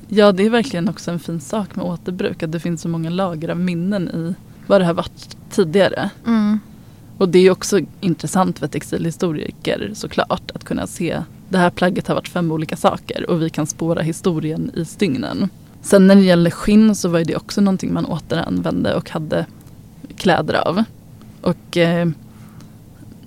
Ja, 0.08 0.32
det 0.32 0.46
är 0.46 0.50
verkligen 0.50 0.88
också 0.88 1.10
en 1.10 1.20
fin 1.20 1.40
sak 1.40 1.76
med 1.76 1.84
återbruk. 1.84 2.42
Att 2.42 2.52
det 2.52 2.60
finns 2.60 2.80
så 2.80 2.88
många 2.88 3.10
lager 3.10 3.48
av 3.48 3.58
minnen 3.58 4.08
i 4.08 4.34
vad 4.66 4.80
det 4.80 4.84
har 4.84 4.94
varit 4.94 5.36
tidigare. 5.50 6.10
Mm. 6.26 6.60
Och 7.18 7.28
det 7.28 7.38
är 7.38 7.50
också 7.50 7.80
intressant 8.00 8.58
för 8.58 8.66
textilhistoriker 8.66 9.90
såklart 9.94 10.50
att 10.54 10.64
kunna 10.64 10.86
se 10.86 11.22
det 11.48 11.58
här 11.58 11.70
plagget 11.70 12.08
har 12.08 12.14
varit 12.14 12.28
fem 12.28 12.52
olika 12.52 12.76
saker 12.76 13.30
och 13.30 13.42
vi 13.42 13.50
kan 13.50 13.66
spåra 13.66 14.02
historien 14.02 14.70
i 14.74 14.84
stygnen. 14.84 15.48
Sen 15.82 16.06
när 16.06 16.14
det 16.14 16.20
gäller 16.20 16.50
skinn 16.50 16.94
så 16.94 17.08
var 17.08 17.24
det 17.24 17.36
också 17.36 17.60
någonting 17.60 17.92
man 17.92 18.06
återanvände 18.06 18.94
och 18.94 19.10
hade 19.10 19.46
kläder 20.16 20.54
av. 20.54 20.84
Och 21.40 21.76
eh, 21.76 22.08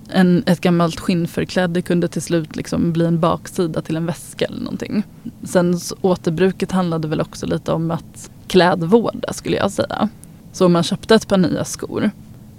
en, 0.08 0.42
ett 0.46 0.60
gammalt 0.60 1.00
skinnförkläde 1.00 1.82
kunde 1.82 2.08
till 2.08 2.22
slut 2.22 2.56
liksom 2.56 2.92
bli 2.92 3.06
en 3.06 3.20
baksida 3.20 3.82
till 3.82 3.96
en 3.96 4.06
väska 4.06 4.44
eller 4.44 4.60
någonting. 4.60 5.02
Sen 5.44 5.78
återbruket 6.00 6.72
handlade 6.72 7.08
väl 7.08 7.20
också 7.20 7.46
lite 7.46 7.72
om 7.72 7.90
att 7.90 8.30
klädvårda 8.46 9.32
skulle 9.32 9.56
jag 9.56 9.70
säga. 9.70 10.08
Så 10.52 10.66
om 10.66 10.72
man 10.72 10.82
köpte 10.82 11.14
ett 11.14 11.28
par 11.28 11.38
nya 11.38 11.64
skor 11.64 12.10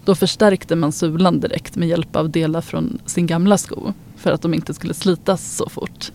då 0.06 0.16
förstärkte 0.16 0.76
man 0.76 0.92
sulan 0.92 1.40
direkt 1.40 1.76
med 1.76 1.88
hjälp 1.88 2.16
av 2.16 2.30
delar 2.30 2.62
från 2.62 3.00
sin 3.06 3.28
gamla 3.28 3.58
sko 3.58 3.94
för 4.16 4.32
att 4.32 4.42
de 4.42 4.54
inte 4.54 4.74
skulle 4.74 4.94
slitas 4.94 5.56
så 5.56 5.70
fort. 5.70 6.12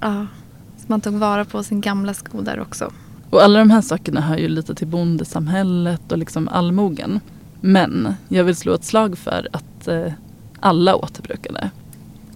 Ja, 0.00 0.26
så 0.76 0.84
man 0.86 1.00
tog 1.00 1.14
vara 1.14 1.44
på 1.44 1.62
sin 1.62 1.80
gamla 1.80 2.14
sko 2.14 2.40
där 2.40 2.60
också. 2.60 2.92
Och 3.30 3.42
alla 3.42 3.58
de 3.58 3.70
här 3.70 3.80
sakerna 3.80 4.20
hör 4.20 4.36
ju 4.36 4.48
lite 4.48 4.74
till 4.74 4.86
bondesamhället 4.86 6.12
och 6.12 6.18
liksom 6.18 6.48
allmogen. 6.48 7.20
Men 7.60 8.14
jag 8.28 8.44
vill 8.44 8.56
slå 8.56 8.74
ett 8.74 8.84
slag 8.84 9.18
för 9.18 9.48
att 9.52 9.88
eh, 9.88 10.12
alla 10.60 10.96
återbrukade. 10.96 11.70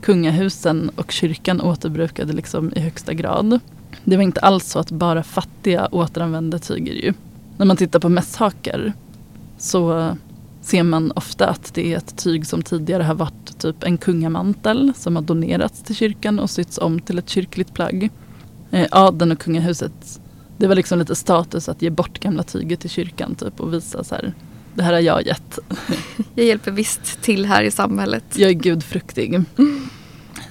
Kungahusen 0.01 0.91
och 0.97 1.11
kyrkan 1.11 1.61
återbrukade 1.61 2.33
liksom 2.33 2.73
i 2.77 2.81
högsta 2.81 3.15
grad. 3.15 3.61
Det 4.05 4.17
var 4.17 4.23
inte 4.23 4.41
alls 4.41 4.71
så 4.71 4.79
att 4.79 4.91
bara 4.91 5.23
fattiga 5.23 5.89
återanvände 5.93 6.59
tyger 6.59 6.93
ju. 6.93 7.15
När 7.57 7.67
man 7.67 7.77
tittar 7.77 8.01
på 8.01 8.09
mässhakar 8.09 8.93
så 9.59 10.17
ser 10.63 10.83
man 10.83 11.13
ofta 11.17 11.47
att 11.47 11.75
det 11.75 11.93
är 11.93 11.97
ett 11.97 12.17
tyg 12.17 12.47
som 12.47 12.63
tidigare 12.63 13.03
har 13.03 13.15
varit 13.15 13.59
typ 13.59 13.83
en 13.83 13.99
kungamantel 13.99 14.93
som 14.97 15.17
har 15.17 15.23
donerats 15.23 15.83
till 15.83 15.95
kyrkan 15.95 16.39
och 16.39 16.51
sytts 16.51 16.79
om 16.79 17.01
till 17.01 17.19
ett 17.19 17.29
kyrkligt 17.29 17.75
plagg. 17.75 18.11
Eh, 18.71 18.87
adeln 18.91 19.33
och 19.33 19.39
kungahuset, 19.39 20.21
det 20.57 20.67
var 20.67 20.75
liksom 20.75 20.99
lite 20.99 21.15
status 21.15 21.69
att 21.69 21.83
ge 21.83 21.91
bort 21.91 22.21
gamla 22.21 22.43
tyget 22.43 22.81
till 22.81 22.91
kyrkan 22.91 23.35
typ 23.35 23.61
och 23.61 23.75
visa 23.75 24.05
så 24.05 24.15
här, 24.15 24.33
det 24.75 24.83
här 24.83 24.93
har 24.93 25.01
jag 25.01 25.27
gett. 25.27 25.59
Jag 26.35 26.47
hjälper 26.47 26.71
visst 26.71 27.23
till 27.23 27.47
här 27.47 27.63
i 27.63 27.71
samhället. 27.71 28.25
Jag 28.37 28.51
är 28.51 28.55
gudfruktig. 28.55 29.41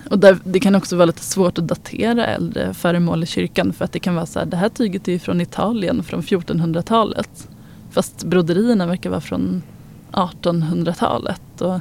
Och 0.10 0.20
där, 0.20 0.38
det 0.44 0.60
kan 0.60 0.75
också 0.75 0.96
vara 0.96 1.06
lite 1.06 1.24
svårt 1.24 1.58
att 1.58 1.68
datera 1.68 2.25
äldre 2.25 2.74
föremål 2.74 3.24
i 3.24 3.25
kyrkan 3.25 3.74
för 3.74 3.86
att 3.86 3.92
det 3.92 4.00
kan 4.00 4.16
vara 4.16 4.25
så 4.25 4.39
här, 4.39 4.46
det 4.46 4.58
här 4.58 4.70
tyget 4.70 5.08
är 5.08 5.20
från 5.20 5.42
Italien 5.42 6.04
från 6.04 6.22
1400-talet. 6.22 7.48
Fast 7.92 8.24
broderierna 8.24 8.86
verkar 8.86 9.10
vara 9.10 9.22
från 9.22 9.63
1800-talet. 10.12 11.62
Och 11.62 11.80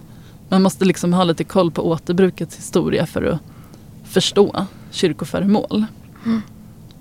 man 0.49 0.63
måste 0.63 0.85
liksom 0.85 1.13
ha 1.13 1.25
lite 1.25 1.45
koll 1.45 1.71
på 1.71 1.89
återbrukets 1.89 2.57
historia 2.57 3.07
för 3.07 3.23
att 3.23 3.41
förstå 4.05 4.67
kyrkoföremål. 4.91 5.85
Mm. 6.25 6.41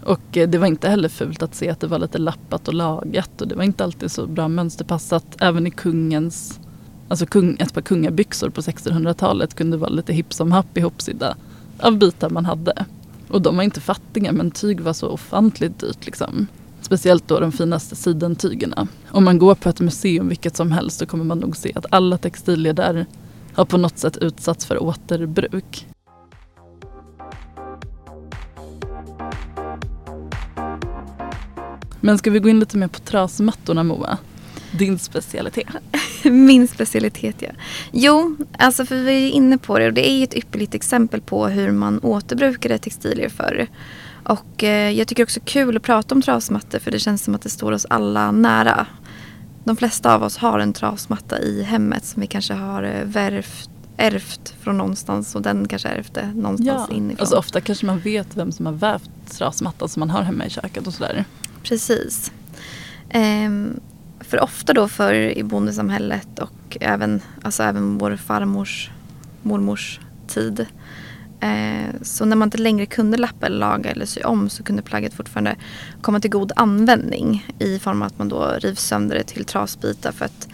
Och 0.04 0.38
eh, 0.38 0.50
det 0.50 0.58
var 0.58 0.68
inte 0.68 0.90
heller 0.90 1.10
fult 1.10 1.44
att 1.44 1.56
se 1.56 1.70
att 1.70 1.80
det 1.80 1.88
var 1.88 2.00
lite 2.00 2.18
lappat 2.18 2.68
och 2.68 2.74
lagat 2.74 3.42
och 3.42 3.48
det 3.48 3.56
var 3.56 3.64
inte 3.64 3.84
alltid 3.84 4.12
så 4.12 4.28
bra 4.28 4.48
mönsterpassat 4.48 5.26
även 5.40 5.68
i 5.68 5.72
kungens 5.72 6.60
Alltså 7.08 7.26
kung, 7.26 7.58
ett 7.60 7.74
par 7.74 7.82
kungabyxor 7.82 8.50
på 8.50 8.62
1600-talet 8.62 9.54
kunde 9.54 9.78
vara 9.78 9.90
lite 9.90 10.14
hipp 10.14 10.34
som 10.34 10.52
happ 10.52 10.78
ihopsydda 10.78 11.36
av 11.80 11.98
bitar 11.98 12.30
man 12.30 12.46
hade. 12.46 12.86
Och 13.30 13.42
de 13.42 13.56
var 13.56 13.64
inte 13.64 13.82
fattiga 13.82 14.32
men 14.32 14.52
tyg 14.52 14.80
var 14.80 14.94
så 14.94 15.08
ofantligt 15.08 15.80
dyrt 15.80 16.06
liksom. 16.06 16.48
Speciellt 16.88 17.28
då 17.28 17.40
de 17.40 17.52
finaste 17.52 17.96
sidentygerna. 17.96 18.88
Om 19.10 19.24
man 19.24 19.38
går 19.38 19.56
på 19.56 19.70
ett 19.70 19.80
museum 19.80 20.28
vilket 20.28 20.56
som 20.56 20.72
helst 20.72 21.00
så 21.00 21.06
kommer 21.06 21.24
man 21.24 21.40
nog 21.40 21.58
se 21.58 21.72
att 21.76 21.86
alla 21.90 22.18
textilier 22.18 22.74
där 22.74 23.06
har 23.54 23.66
på 23.66 23.78
något 23.78 23.98
sätt 23.98 24.18
utsatts 24.18 24.66
för 24.66 24.84
återbruk. 24.84 25.88
Men 32.02 32.18
ska 32.18 32.32
vi 32.32 32.40
gå 32.40 32.50
in 32.50 32.60
lite 32.60 32.78
mer 32.78 32.88
på 32.88 33.00
trasmattorna 33.00 33.84
Moa? 33.84 34.18
Din 34.72 35.00
specialitet. 35.00 35.68
Min 36.24 36.68
specialitet 36.68 37.36
ja. 37.40 37.50
Jo, 37.92 38.38
alltså 38.60 38.86
för 38.86 38.96
vi 38.96 39.28
är 39.28 39.32
inne 39.32 39.58
på 39.58 39.80
det 39.80 39.88
och 39.88 39.94
det 39.94 40.10
är 40.10 40.18
ju 40.18 40.24
ett 40.24 40.38
ypperligt 40.38 40.76
exempel 40.76 41.22
på 41.22 41.48
hur 41.48 41.72
man 41.72 42.00
återbrukade 42.00 42.78
textilier 42.78 43.30
förr. 43.30 43.68
Och 44.28 44.64
eh, 44.64 44.92
jag 44.92 45.08
tycker 45.08 45.24
också 45.24 45.40
kul 45.46 45.78
att 45.78 45.84
prata 45.84 46.16
om 46.16 46.22
trasmattor 46.22 46.80
för 46.80 46.92
det 46.92 47.00
känns 47.00 47.24
som 47.24 47.36
att 47.36 47.42
det 47.42 47.50
står 47.50 47.72
oss 47.72 47.86
alla 47.90 48.32
nära. 48.32 48.88
De 49.64 49.76
flesta 49.76 50.16
av 50.16 50.24
oss 50.24 50.38
har 50.38 50.60
en 50.60 50.74
trasmatta 50.74 51.40
i 51.40 51.64
hemmet 51.64 52.06
som 52.06 52.22
vi 52.22 52.28
kanske 52.28 52.54
har 52.54 52.84
eh, 52.84 53.04
värvt, 53.04 53.70
ärvt 53.98 54.56
från 54.62 54.78
någonstans 54.78 55.36
och 55.36 55.42
den 55.42 55.68
kanske 55.68 55.88
ärvde 55.90 56.32
någonstans 56.36 56.86
Ja, 56.90 56.96
inifrån. 56.96 57.20
alltså 57.20 57.36
ofta 57.36 57.62
kanske 57.62 57.86
man 57.86 58.00
vet 58.00 58.38
vem 58.38 58.52
som 58.52 58.66
har 58.66 58.74
vävt 58.74 59.10
trasmattan 59.32 59.90
som 59.90 60.00
man 60.00 60.10
har 60.10 60.22
hemma 60.24 60.46
i 60.46 60.50
köket 60.50 60.88
och 60.88 60.94
sådär. 60.94 61.26
Precis. 61.64 62.32
Ehm, 63.10 63.80
för 64.20 64.44
ofta 64.44 64.74
då 64.74 64.88
för 64.88 65.14
i 65.14 65.44
bondesamhället 65.44 66.40
och 66.40 66.78
även, 66.82 67.22
alltså 67.42 67.64
även 67.64 67.98
vår 67.98 68.16
farmors 68.16 68.92
mormors 69.44 70.00
tid. 70.28 70.66
Eh, 71.40 71.96
så 72.02 72.26
när 72.26 72.36
man 72.36 72.48
inte 72.48 72.58
längre 72.58 72.86
kunde 72.86 73.18
lappa 73.18 73.46
eller 73.46 73.58
laga 73.58 73.92
eller 73.92 74.06
sy 74.06 74.22
om 74.22 74.50
så 74.50 74.64
kunde 74.64 74.82
plagget 74.82 75.14
fortfarande 75.14 75.56
komma 76.02 76.20
till 76.20 76.32
god 76.32 76.52
användning 76.56 77.48
i 77.60 77.80
form 77.80 78.02
av 78.02 78.08
att 78.08 78.20
man 78.20 78.30
då 78.30 78.46
river 78.60 78.76
sönder 78.76 79.16
det 79.16 79.24
till 79.24 79.46
trasbitar 79.46 80.12
för 80.12 80.26
att, 80.26 80.48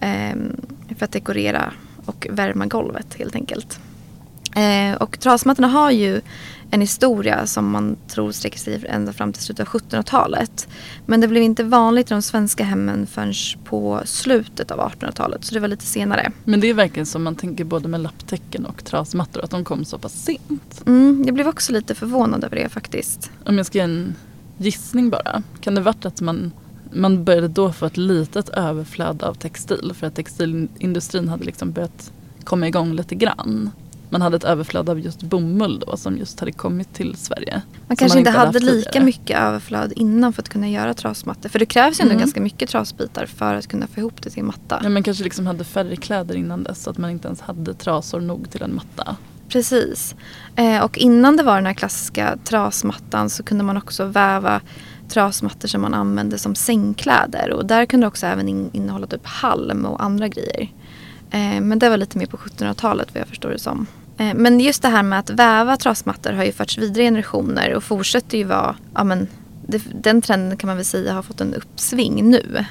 ehm, 0.00 0.56
för 0.98 1.04
att 1.04 1.12
dekorera 1.12 1.72
och 2.06 2.26
värma 2.30 2.66
golvet 2.66 3.14
helt 3.14 3.34
enkelt. 3.34 3.80
Eh, 4.58 4.96
och 4.96 5.20
trasmattorna 5.20 5.68
har 5.68 5.90
ju 5.90 6.20
en 6.70 6.80
historia 6.80 7.46
som 7.46 7.70
man 7.70 7.96
tror 8.08 8.32
sträcker 8.32 8.58
sig 8.58 8.84
ända 8.88 9.12
fram 9.12 9.32
till 9.32 9.42
slutet 9.42 9.68
av 9.68 9.80
1700-talet. 9.80 10.68
Men 11.06 11.20
det 11.20 11.28
blev 11.28 11.42
inte 11.42 11.64
vanligt 11.64 12.10
i 12.10 12.14
de 12.14 12.22
svenska 12.22 12.64
hemmen 12.64 13.06
förrän 13.06 13.34
på 13.64 14.00
slutet 14.04 14.70
av 14.70 14.78
1800-talet. 14.78 15.44
Så 15.44 15.54
det 15.54 15.60
var 15.60 15.68
lite 15.68 15.86
senare. 15.86 16.32
Men 16.44 16.60
det 16.60 16.70
är 16.70 16.74
verkligen 16.74 17.06
som 17.06 17.22
man 17.22 17.34
tänker 17.34 17.64
både 17.64 17.88
med 17.88 18.00
lapptäcken 18.00 18.66
och 18.66 18.84
trasmattor 18.84 19.44
att 19.44 19.50
de 19.50 19.64
kom 19.64 19.84
så 19.84 19.98
pass 19.98 20.24
sent. 20.24 20.82
Mm, 20.86 21.22
jag 21.26 21.34
blev 21.34 21.48
också 21.48 21.72
lite 21.72 21.94
förvånad 21.94 22.44
över 22.44 22.56
det 22.56 22.68
faktiskt. 22.68 23.30
Om 23.44 23.56
jag 23.56 23.66
ska 23.66 23.78
ge 23.78 23.84
en 23.84 24.14
gissning 24.58 25.10
bara. 25.10 25.42
Kan 25.60 25.74
det 25.74 25.80
varit 25.80 26.06
att 26.06 26.20
man, 26.20 26.52
man 26.92 27.24
började 27.24 27.48
då 27.48 27.72
få 27.72 27.86
ett 27.86 27.96
litet 27.96 28.48
överflöd 28.48 29.22
av 29.22 29.34
textil 29.34 29.92
för 29.94 30.06
att 30.06 30.14
textilindustrin 30.14 31.28
hade 31.28 31.44
liksom 31.44 31.72
börjat 31.72 32.12
komma 32.44 32.68
igång 32.68 32.92
lite 32.92 33.14
grann. 33.14 33.70
Man 34.10 34.22
hade 34.22 34.36
ett 34.36 34.44
överflöd 34.44 34.88
av 34.90 35.00
just 35.00 35.22
bomull 35.22 35.78
då 35.86 35.96
som 35.96 36.16
just 36.18 36.40
hade 36.40 36.52
kommit 36.52 36.94
till 36.94 37.14
Sverige. 37.16 37.62
Man 37.88 37.96
kanske 37.96 38.18
inte 38.18 38.30
hade 38.30 38.58
lika 38.60 38.90
tidigare. 38.90 39.04
mycket 39.04 39.38
överflöd 39.38 39.92
innan 39.96 40.32
för 40.32 40.42
att 40.42 40.48
kunna 40.48 40.68
göra 40.68 40.94
trasmattor. 40.94 41.48
För 41.48 41.58
det 41.58 41.66
krävs 41.66 42.00
ju 42.00 42.02
ändå 42.02 42.12
Mm. 42.12 42.20
ganska 42.20 42.40
mycket 42.40 42.68
trasbitar 42.70 43.26
för 43.26 43.54
att 43.54 43.66
kunna 43.66 43.86
få 43.86 44.00
ihop 44.00 44.22
det 44.22 44.30
till 44.30 44.40
en 44.40 44.46
matta. 44.46 44.80
Ja, 44.82 44.88
man 44.88 45.02
kanske 45.02 45.24
liksom 45.24 45.46
hade 45.46 45.64
färre 45.64 45.96
kläder 45.96 46.34
innan 46.36 46.62
dess 46.62 46.82
så 46.82 46.90
att 46.90 46.98
man 46.98 47.10
inte 47.10 47.28
ens 47.28 47.40
hade 47.40 47.74
trasor 47.74 48.20
nog 48.20 48.50
till 48.50 48.62
en 48.62 48.74
matta. 48.74 49.16
Precis. 49.48 50.14
Eh, 50.56 50.84
och 50.84 50.98
innan 50.98 51.36
det 51.36 51.42
var 51.42 51.54
den 51.56 51.66
här 51.66 51.74
klassiska 51.74 52.38
trasmattan 52.44 53.30
så 53.30 53.42
kunde 53.42 53.64
man 53.64 53.76
också 53.76 54.04
väva 54.04 54.60
trasmattor 55.08 55.68
som 55.68 55.80
man 55.82 55.94
använde 55.94 56.38
som 56.38 56.54
sängkläder. 56.54 57.50
Och 57.52 57.66
där 57.66 57.86
kunde 57.86 58.04
det 58.04 58.08
också 58.08 58.26
även 58.26 58.48
in, 58.48 58.70
innehålla 58.72 59.06
typ 59.06 59.26
halm 59.26 59.84
och 59.84 60.02
andra 60.02 60.28
grejer. 60.28 60.72
Eh, 61.30 61.60
men 61.60 61.78
det 61.78 61.88
var 61.88 61.96
lite 61.96 62.18
mer 62.18 62.26
på 62.26 62.36
1700-talet 62.36 63.08
vad 63.14 63.20
jag 63.20 63.28
förstår 63.28 63.50
det 63.50 63.58
som. 63.58 63.86
Eh, 64.18 64.34
men 64.34 64.60
just 64.60 64.82
det 64.82 64.88
här 64.88 65.02
med 65.02 65.18
att 65.18 65.30
väva 65.30 65.76
trasmattor 65.76 66.32
har 66.32 66.44
ju 66.44 66.52
förts 66.52 66.78
vidare 66.78 67.02
i 67.02 67.06
generationer 67.06 67.74
och 67.74 67.84
fortsätter 67.84 68.38
ju 68.38 68.44
vara, 68.44 68.76
ja 68.94 69.04
men 69.04 69.28
det, 69.66 69.82
den 70.02 70.22
trenden 70.22 70.56
kan 70.58 70.68
man 70.68 70.76
väl 70.76 70.84
säga 70.84 71.12
har 71.12 71.22
fått 71.22 71.40
en 71.40 71.54
uppsving 71.54 72.30
nu. 72.30 72.64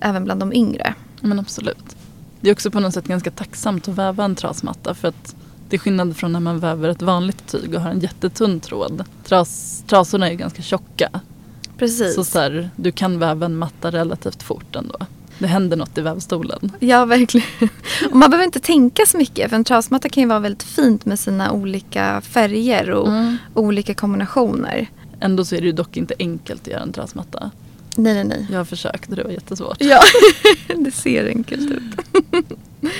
Även 0.00 0.24
bland 0.24 0.40
de 0.40 0.52
yngre. 0.52 0.94
Men 1.20 1.38
absolut. 1.38 1.96
Det 2.40 2.48
är 2.48 2.52
också 2.52 2.70
på 2.70 2.80
något 2.80 2.94
sätt 2.94 3.04
ganska 3.04 3.30
tacksamt 3.30 3.88
att 3.88 3.94
väva 3.94 4.24
en 4.24 4.34
trasmatta 4.34 4.94
för 4.94 5.08
att 5.08 5.36
det 5.68 5.76
är 5.76 5.78
skillnad 5.78 6.16
från 6.16 6.32
när 6.32 6.40
man 6.40 6.58
väver 6.58 6.88
ett 6.88 7.02
vanligt 7.02 7.46
tyg 7.46 7.74
och 7.74 7.80
har 7.80 7.90
en 7.90 8.00
jättetunn 8.00 8.60
tråd. 8.60 9.04
Tras, 9.24 9.82
trasorna 9.86 10.26
är 10.26 10.30
ju 10.30 10.36
ganska 10.36 10.62
tjocka. 10.62 11.20
Precis. 11.78 12.14
Så, 12.14 12.24
så 12.24 12.38
här, 12.38 12.70
du 12.76 12.92
kan 12.92 13.18
väva 13.18 13.46
en 13.46 13.56
matta 13.56 13.90
relativt 13.90 14.42
fort 14.42 14.76
ändå. 14.76 14.96
Det 15.42 15.48
händer 15.48 15.76
något 15.76 15.98
i 15.98 16.00
vävstolen. 16.00 16.72
Ja, 16.80 17.04
verkligen. 17.04 17.46
Och 18.10 18.16
man 18.16 18.30
behöver 18.30 18.44
inte 18.44 18.60
tänka 18.60 19.06
så 19.06 19.18
mycket. 19.18 19.50
För 19.50 19.56
en 19.56 19.64
trasmatta 19.64 20.08
kan 20.08 20.22
ju 20.22 20.28
vara 20.28 20.38
väldigt 20.38 20.62
fint 20.62 21.04
med 21.06 21.18
sina 21.18 21.52
olika 21.52 22.20
färger 22.20 22.90
och 22.90 23.08
Mm. 23.08 23.36
olika 23.54 23.94
kombinationer. 23.94 24.86
Ändå 25.20 25.44
så 25.44 25.54
är 25.54 25.60
det 25.60 25.66
ju 25.66 25.72
dock 25.72 25.96
inte 25.96 26.14
enkelt 26.18 26.60
att 26.60 26.66
göra 26.68 26.82
en 26.82 26.92
trasmatta. 26.92 27.50
Nej, 27.96 28.14
nej, 28.14 28.24
nej. 28.24 28.46
Jag 28.50 28.58
har 28.58 28.64
försökt 28.64 29.10
och 29.10 29.16
det 29.16 29.22
var 29.24 29.30
jättesvårt. 29.30 29.76
Ja, 29.80 30.00
det 30.76 30.90
ser 30.90 31.28
enkelt 31.28 31.70
ut. 31.70 31.82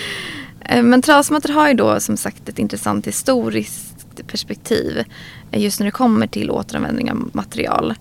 Eh, 0.65 0.83
Men 0.83 1.03
trasmattor 1.03 1.53
har 1.53 1.69
ju 1.69 1.75
då 1.75 2.01
som 2.01 2.17
sagt 2.17 2.49
ett 2.49 2.59
intressant 2.59 3.07
historiskt 3.07 4.27
perspektiv. 4.27 5.05
eh, 5.51 5.61
Just 5.63 5.81
när 5.81 5.85
det 5.85 5.91
kommer 5.91 6.27
till 6.27 6.51
återanvändning 6.51 7.11
av 7.11 7.31
material. 7.33 7.95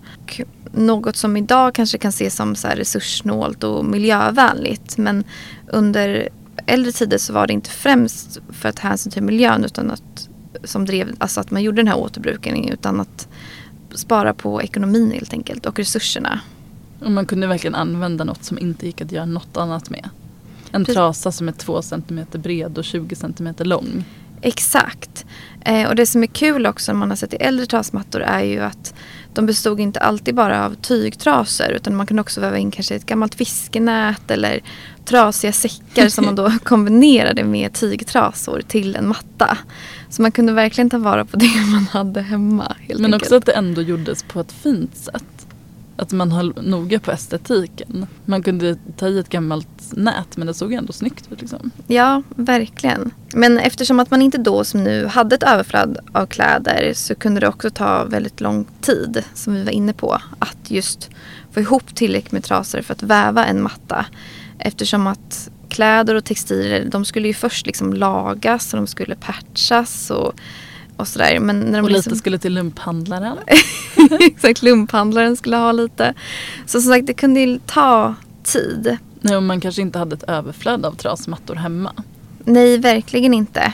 Något 0.72 1.16
som 1.16 1.36
idag 1.36 1.74
kanske 1.74 1.98
kan 1.98 2.08
ses 2.08 2.36
som 2.36 2.56
så 2.56 2.68
här 2.68 2.76
resurssnålt 2.76 3.64
och 3.64 3.84
miljövänligt. 3.84 4.98
Men 4.98 5.24
under 5.70 6.28
äldre 6.66 6.92
tider 6.92 7.18
så 7.18 7.32
var 7.32 7.46
det 7.46 7.52
inte 7.52 7.70
främst 7.70 8.40
för 8.50 8.68
att 8.68 8.78
hänsyn 8.78 9.12
till 9.12 9.22
miljön 9.22 9.64
utan 9.64 9.90
att, 9.90 10.28
som 10.64 10.84
drev, 10.84 11.14
alltså 11.18 11.40
att 11.40 11.50
man 11.50 11.62
gjorde 11.62 11.76
den 11.76 11.88
här 11.88 11.98
återbrukningen 11.98 12.72
utan 12.72 13.00
att 13.00 13.28
spara 13.94 14.34
på 14.34 14.62
ekonomin 14.62 15.10
helt 15.10 15.32
enkelt 15.32 15.66
och 15.66 15.78
resurserna. 15.78 16.40
Och 17.00 17.10
man 17.10 17.26
kunde 17.26 17.46
verkligen 17.46 17.74
använda 17.74 18.24
något 18.24 18.44
som 18.44 18.58
inte 18.58 18.86
gick 18.86 19.00
att 19.00 19.12
göra 19.12 19.26
något 19.26 19.56
annat 19.56 19.90
med. 19.90 20.08
En 20.72 20.84
Precis. 20.84 20.94
trasa 20.94 21.32
som 21.32 21.48
är 21.48 21.52
två 21.52 21.82
centimeter 21.82 22.38
bred 22.38 22.78
och 22.78 22.84
20 22.84 23.16
centimeter 23.16 23.64
lång. 23.64 24.04
Exakt. 24.42 25.26
Eh, 25.60 25.88
och 25.88 25.96
det 25.96 26.06
som 26.06 26.22
är 26.22 26.26
kul 26.26 26.66
också 26.66 26.92
när 26.92 26.98
man 26.98 27.10
har 27.10 27.16
sett 27.16 27.34
i 27.34 27.36
äldre 27.36 27.66
trasmattor 27.66 28.20
är 28.20 28.42
ju 28.42 28.60
att 28.60 28.94
de 29.34 29.46
bestod 29.46 29.80
inte 29.80 30.00
alltid 30.00 30.34
bara 30.34 30.64
av 30.66 30.74
tygtrasor 30.74 31.68
utan 31.70 31.96
man 31.96 32.06
kunde 32.06 32.20
också 32.20 32.40
väva 32.40 32.58
in 32.58 32.70
kanske 32.70 32.94
ett 32.94 33.06
gammalt 33.06 33.34
fiskenät 33.34 34.30
eller 34.30 34.60
trasiga 35.04 35.52
säckar 35.52 36.08
som 36.08 36.24
man 36.24 36.34
då 36.34 36.52
kombinerade 36.64 37.44
med 37.44 37.72
tygtrasor 37.72 38.62
till 38.68 38.96
en 38.96 39.08
matta. 39.08 39.58
Så 40.08 40.22
man 40.22 40.32
kunde 40.32 40.52
verkligen 40.52 40.90
ta 40.90 40.98
vara 40.98 41.24
på 41.24 41.36
det 41.36 41.50
man 41.72 41.86
hade 41.86 42.20
hemma. 42.20 42.76
Helt 42.80 43.00
Men 43.00 43.14
enkelt. 43.14 43.22
också 43.22 43.36
att 43.36 43.46
det 43.46 43.52
ändå 43.52 43.82
gjordes 43.82 44.22
på 44.22 44.40
ett 44.40 44.52
fint 44.52 44.96
sätt. 44.96 45.24
Att 45.96 46.12
man 46.12 46.32
höll 46.32 46.54
noga 46.62 47.00
på 47.00 47.10
estetiken. 47.10 48.06
Man 48.24 48.42
kunde 48.42 48.76
ta 48.96 49.08
i 49.08 49.18
ett 49.18 49.28
gammalt 49.28 49.92
nät 49.92 50.36
men 50.36 50.46
det 50.46 50.54
såg 50.54 50.72
ändå 50.72 50.92
snyggt 50.92 51.32
ut. 51.32 51.40
Liksom. 51.40 51.70
Ja, 51.86 52.22
verkligen. 52.36 53.10
Men 53.34 53.58
eftersom 53.58 54.00
att 54.00 54.10
man 54.10 54.22
inte 54.22 54.38
då 54.38 54.64
som 54.64 54.84
nu 54.84 55.06
hade 55.06 55.34
ett 55.34 55.42
överflöd 55.42 55.98
av 56.12 56.26
kläder 56.26 56.92
så 56.94 57.14
kunde 57.14 57.40
det 57.40 57.48
också 57.48 57.70
ta 57.70 58.04
väldigt 58.04 58.40
lång 58.40 58.66
tid, 58.80 59.24
som 59.34 59.54
vi 59.54 59.62
var 59.62 59.72
inne 59.72 59.92
på, 59.92 60.18
att 60.38 60.70
just 60.70 61.10
få 61.52 61.60
ihop 61.60 61.94
tillräckligt 61.94 62.32
med 62.32 62.44
trasor 62.44 62.82
för 62.82 62.94
att 62.94 63.02
väva 63.02 63.44
en 63.44 63.62
matta. 63.62 64.06
Eftersom 64.58 65.06
att 65.06 65.50
kläder 65.68 66.14
och 66.14 66.24
textilier, 66.24 66.88
de 66.90 67.04
skulle 67.04 67.28
ju 67.28 67.34
först 67.34 67.66
liksom 67.66 67.92
lagas 67.92 68.74
och 68.74 68.76
de 68.76 68.86
skulle 68.86 69.14
patchas 69.14 70.10
och, 70.10 70.34
och 71.02 71.08
sådär. 71.08 71.40
Men 71.40 71.60
när 71.60 71.72
de 71.72 71.84
Och 71.84 71.90
lite 71.90 71.98
liksom, 71.98 72.16
skulle 72.16 72.38
till 72.38 72.54
lumphandlaren. 72.54 73.36
Exakt, 74.20 74.62
lumphandlaren 74.62 75.36
skulle 75.36 75.56
ha 75.56 75.72
lite. 75.72 76.14
Så 76.66 76.80
som 76.80 76.92
sagt, 76.92 77.06
det 77.06 77.14
kunde 77.14 77.40
ju 77.40 77.58
ta 77.66 78.14
tid. 78.42 78.96
Nej, 79.20 79.36
och 79.36 79.42
man 79.42 79.60
kanske 79.60 79.82
inte 79.82 79.98
hade 79.98 80.14
ett 80.14 80.22
överflöd 80.22 80.86
av 80.86 80.92
trasmattor 80.92 81.54
hemma. 81.54 81.92
Nej, 82.44 82.78
verkligen 82.78 83.34
inte. 83.34 83.72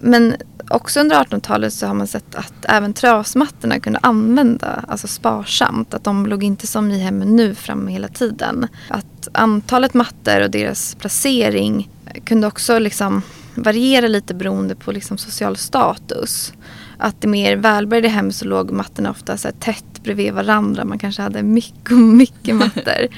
Men 0.00 0.36
också 0.70 1.00
under 1.00 1.16
1800-talet 1.16 1.72
så 1.72 1.86
har 1.86 1.94
man 1.94 2.06
sett 2.06 2.34
att 2.34 2.64
även 2.68 2.92
trasmattorna 2.92 3.80
kunde 3.80 3.98
använda 4.02 4.84
alltså 4.88 5.08
sparsamt. 5.08 5.94
Att 5.94 6.04
de 6.04 6.26
låg 6.26 6.44
inte 6.44 6.66
som 6.66 6.90
i 6.90 6.98
hemmen 6.98 7.36
nu 7.36 7.54
framme 7.54 7.92
hela 7.92 8.08
tiden. 8.08 8.66
Att 8.88 9.28
antalet 9.32 9.94
mattor 9.94 10.40
och 10.40 10.50
deras 10.50 10.94
placering 10.94 11.90
kunde 12.24 12.46
också 12.46 12.78
liksom 12.78 13.22
variera 13.54 14.08
lite 14.08 14.34
beroende 14.34 14.74
på 14.74 14.92
liksom 14.92 15.18
social 15.18 15.56
status. 15.56 16.52
Att 16.98 17.24
i 17.24 17.26
mer 17.26 17.56
välbärgade 17.56 18.08
hem 18.08 18.32
så 18.32 18.44
låg 18.44 18.70
mattorna 18.70 19.10
ofta 19.10 19.36
så 19.36 19.48
tätt 19.60 20.02
bredvid 20.02 20.32
varandra. 20.32 20.84
Man 20.84 20.98
kanske 20.98 21.22
hade 21.22 21.42
mycket, 21.42 21.98
mycket 21.98 22.54
mattor. 22.54 23.06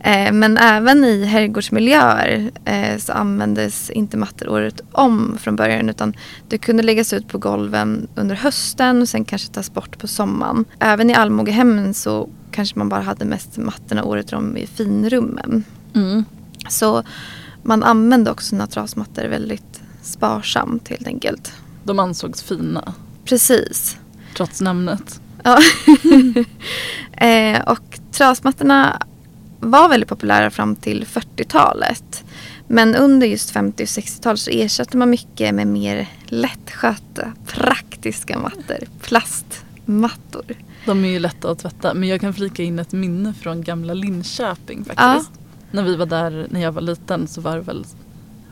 Eh, 0.00 0.32
men 0.32 0.58
även 0.58 1.04
i 1.04 1.24
herrgårdsmiljöer 1.24 2.50
eh, 2.64 2.98
så 2.98 3.12
användes 3.12 3.90
inte 3.90 4.16
mattor 4.16 4.48
året 4.48 4.80
om 4.92 5.38
från 5.40 5.56
början 5.56 5.88
utan 5.88 6.14
det 6.48 6.58
kunde 6.58 6.82
läggas 6.82 7.12
ut 7.12 7.28
på 7.28 7.38
golven 7.38 8.08
under 8.14 8.34
hösten 8.34 9.02
och 9.02 9.08
sen 9.08 9.24
kanske 9.24 9.52
tas 9.52 9.72
bort 9.72 9.98
på 9.98 10.06
sommaren. 10.06 10.64
Även 10.78 11.10
i 11.10 11.14
allmogehemmen 11.14 11.94
så 11.94 12.28
kanske 12.50 12.78
man 12.78 12.88
bara 12.88 13.02
hade 13.02 13.24
mest 13.24 13.56
mattorna 13.56 14.04
året 14.04 14.32
om 14.32 14.56
i 14.56 14.66
finrummen. 14.66 15.64
Mm. 15.94 16.24
Så 16.68 17.02
man 17.66 17.82
använde 17.82 18.30
också 18.30 18.46
sina 18.46 18.66
trasmattor 18.66 19.24
väldigt 19.24 19.80
sparsamt 20.02 20.88
helt 20.88 21.06
enkelt. 21.06 21.52
De 21.84 21.98
ansågs 21.98 22.42
fina, 22.42 22.94
Precis. 23.24 23.96
trots 24.36 24.60
namnet. 24.60 25.20
Ja. 25.42 25.58
eh, 27.26 27.68
och 27.68 27.98
trasmattorna 28.12 29.02
var 29.60 29.88
väldigt 29.88 30.08
populära 30.08 30.50
fram 30.50 30.76
till 30.76 31.04
40-talet. 31.04 32.24
Men 32.68 32.94
under 32.94 33.26
just 33.26 33.50
50 33.50 33.82
och 33.82 33.86
60-talet 33.86 34.40
så 34.40 34.50
ersatte 34.50 34.96
man 34.96 35.10
mycket 35.10 35.54
med 35.54 35.66
mer 35.66 36.08
lättskötta, 36.26 37.32
praktiska 37.46 38.38
mattor. 38.38 38.78
Plastmattor. 39.00 40.44
De 40.86 41.04
är 41.04 41.08
ju 41.08 41.18
lätta 41.18 41.50
att 41.50 41.58
tvätta. 41.58 41.94
Men 41.94 42.08
jag 42.08 42.20
kan 42.20 42.34
flika 42.34 42.62
in 42.62 42.78
ett 42.78 42.92
minne 42.92 43.34
från 43.34 43.62
gamla 43.62 43.94
Linköping 43.94 44.84
faktiskt. 44.84 45.30
När 45.70 45.82
vi 45.82 45.96
var 45.96 46.06
där 46.06 46.46
när 46.50 46.60
jag 46.60 46.72
var 46.72 46.82
liten 46.82 47.26
så 47.26 47.40
var 47.40 47.54
det 47.56 47.62
väl 47.62 47.84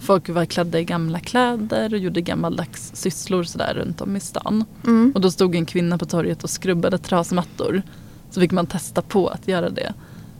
Folk 0.00 0.28
var 0.28 0.44
klädda 0.44 0.80
i 0.80 0.84
gamla 0.84 1.20
kläder 1.20 1.92
och 1.94 1.98
gjorde 1.98 2.20
gammaldags 2.20 2.90
sysslor 2.94 3.44
sådär 3.44 3.74
runt 3.74 4.00
om 4.00 4.16
i 4.16 4.20
stan. 4.20 4.64
Mm. 4.84 5.12
Och 5.14 5.20
då 5.20 5.30
stod 5.30 5.54
en 5.54 5.66
kvinna 5.66 5.98
på 5.98 6.04
torget 6.06 6.44
och 6.44 6.50
skrubbade 6.50 6.98
trasmattor. 6.98 7.82
Så 8.30 8.40
fick 8.40 8.52
man 8.52 8.66
testa 8.66 9.02
på 9.02 9.28
att 9.28 9.48
göra 9.48 9.70
det. 9.70 9.94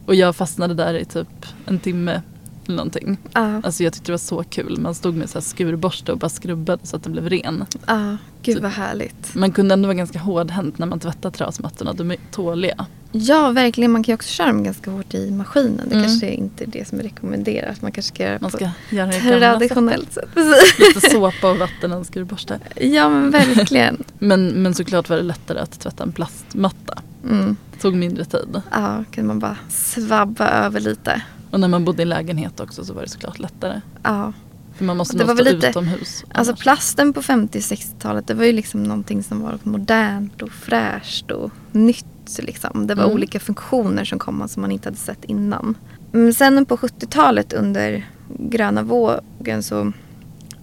Och 0.07 0.15
jag 0.15 0.37
fastnade 0.37 0.75
där 0.75 0.95
i 0.95 1.05
typ 1.05 1.47
en 1.67 1.79
timme 1.79 2.23
eller 2.67 2.77
någonting. 2.77 3.19
Ja, 3.33 3.61
Alltså 3.65 3.85
jag 3.85 3.93
tyckte 3.93 4.07
det 4.07 4.13
var 4.13 4.19
så 4.19 4.43
kul. 4.45 4.79
Man 4.81 4.95
stod 4.95 5.15
med 5.17 5.31
så 5.31 5.41
skurborste 5.41 6.13
och 6.13 6.19
bara 6.19 6.29
skrubbade 6.29 6.87
så 6.87 6.97
att 6.97 7.03
den 7.03 7.13
blev 7.13 7.29
ren. 7.29 7.65
ja. 7.87 8.17
Gud 8.43 8.57
Så- 8.57 8.63
vad 8.63 8.71
härligt. 8.71 9.35
Man 9.35 9.53
kunde 9.53 9.73
ändå 9.75 9.87
vara 9.87 9.95
ganska 9.97 10.19
hårdhänt 10.19 10.79
när 10.79 10.87
man 10.87 11.01
tvättade 11.01 11.37
trasmattorna. 11.37 11.93
De 11.93 12.11
är 12.11 12.17
tåliga. 12.33 12.87
Ja, 13.17 13.51
verkligen. 13.51 13.93
Man 13.93 14.03
kan 14.03 14.13
ju 14.13 14.15
också 14.15 14.29
köra 14.29 14.47
dem 14.47 14.63
ganska 14.65 14.91
hårt 14.91 15.15
i 15.15 15.31
maskinen. 15.31 15.81
Det 15.89 15.95
Mm. 15.95 16.07
kanske 16.07 16.31
inte 16.31 16.65
är 16.65 16.69
det 16.69 16.89
som 16.89 16.99
är 16.99 17.03
rekommenderat. 17.03 17.83
Man 17.83 17.93
kanske 17.93 18.15
ska 18.15 18.23
göra 18.25 18.39
Man 18.41 18.51
på 18.51 18.57
ska 18.57 18.71
göra 18.91 19.07
gamla 19.11 19.13
sättet. 19.13 19.59
traditionellt 19.59 20.13
sätt. 20.13 20.29
Precis. 20.35 20.79
Lite 20.79 21.11
såpa 21.11 21.51
och 21.51 21.59
vatten 21.59 21.93
och 21.93 21.99
en 21.99 22.05
skurborste. 22.05 22.61
Ja, 22.77 23.09
men 23.09 23.31
verkligen. 23.31 24.05
Men, 24.19 24.47
men 24.49 24.75
såklart 24.75 25.09
var 25.09 25.17
det 25.17 25.23
lättare 25.23 25.59
att 25.59 25.81
tvätta 25.81 26.03
en 26.03 26.13
plastmatta. 26.13 26.99
Mm. 27.31 27.57
Det 27.73 27.79
tog 27.81 27.95
mindre 27.95 28.25
tid. 28.25 28.63
Ja, 28.71 29.05
kan 29.11 29.27
man 29.27 29.39
bara 29.39 29.57
svabba 29.69 30.49
över 30.49 30.81
lite. 30.81 31.23
Och 31.51 31.61
när 31.61 31.69
man 31.69 31.85
bodde 31.85 32.03
i 32.03 32.07
lägenhet 32.07 32.61
också 32.61 32.85
så 32.85 32.93
var 32.95 33.03
det 33.03 33.09
såklart 33.09 33.39
lättare. 33.39 33.81
Ja. 34.03 34.33
För 34.77 34.85
man 34.85 34.97
måste 34.97 35.17
nog 35.17 35.37
stå 35.37 35.45
lite- 35.45 35.69
utomhus. 35.69 36.25
Alltså 36.33 36.53
annars. 36.53 36.61
plasten 36.63 37.13
på 37.13 37.23
50 37.23 37.59
60-talet 37.61 38.27
det 38.27 38.35
var 38.35 38.45
ju 38.45 38.53
liksom 38.53 38.83
någonting 38.83 39.23
som 39.23 39.41
var 39.43 39.59
modernt 39.63 40.43
och 40.43 40.51
fräscht 40.51 41.31
och 41.31 41.51
nytt. 41.73 42.07
Liksom. 42.39 42.87
Det 42.87 42.95
var 42.95 43.05
Mm. 43.05 43.15
olika 43.15 43.41
funktioner 43.41 44.05
som 44.05 44.19
kom 44.19 44.49
som 44.49 44.61
man 44.61 44.73
inte 44.73 44.87
hade 44.89 44.97
sett 44.99 45.25
innan. 45.25 45.75
Men 46.13 46.35
sen 46.35 46.67
på 46.67 46.77
70-talet 46.77 47.53
under 47.53 48.07
gröna 48.39 48.83
vågen 48.83 49.63
så, 49.63 49.93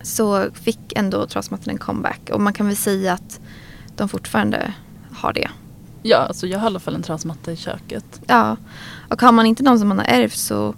så 0.04 0.46
fick 0.54 0.94
ändå 0.96 1.28
trasmattorna 1.28 1.72
en 1.72 1.78
comeback. 1.78 2.30
Och 2.34 2.42
man 2.42 2.54
kan 2.54 2.68
väl 2.68 2.76
säga 2.76 3.14
att 3.14 3.40
de 3.96 4.10
fortfarande 4.10 4.74
har 5.12 5.34
det. 5.34 5.50
Ja, 6.04 6.18
alltså 6.18 6.48
jag 6.48 6.60
har 6.60 6.66
i 6.66 6.68
alla 6.68 6.80
fall 6.80 6.96
en 6.96 7.02
trasmatta 7.02 7.52
i 7.52 7.56
köket. 7.56 8.22
Ja, 8.28 8.58
och 9.10 9.22
har 9.22 9.32
man 9.32 9.46
inte 9.46 9.64
någon 9.64 9.80
som 9.80 9.88
man 9.88 9.98
har 10.00 10.06
ärvt 10.06 10.38
så 10.38 10.74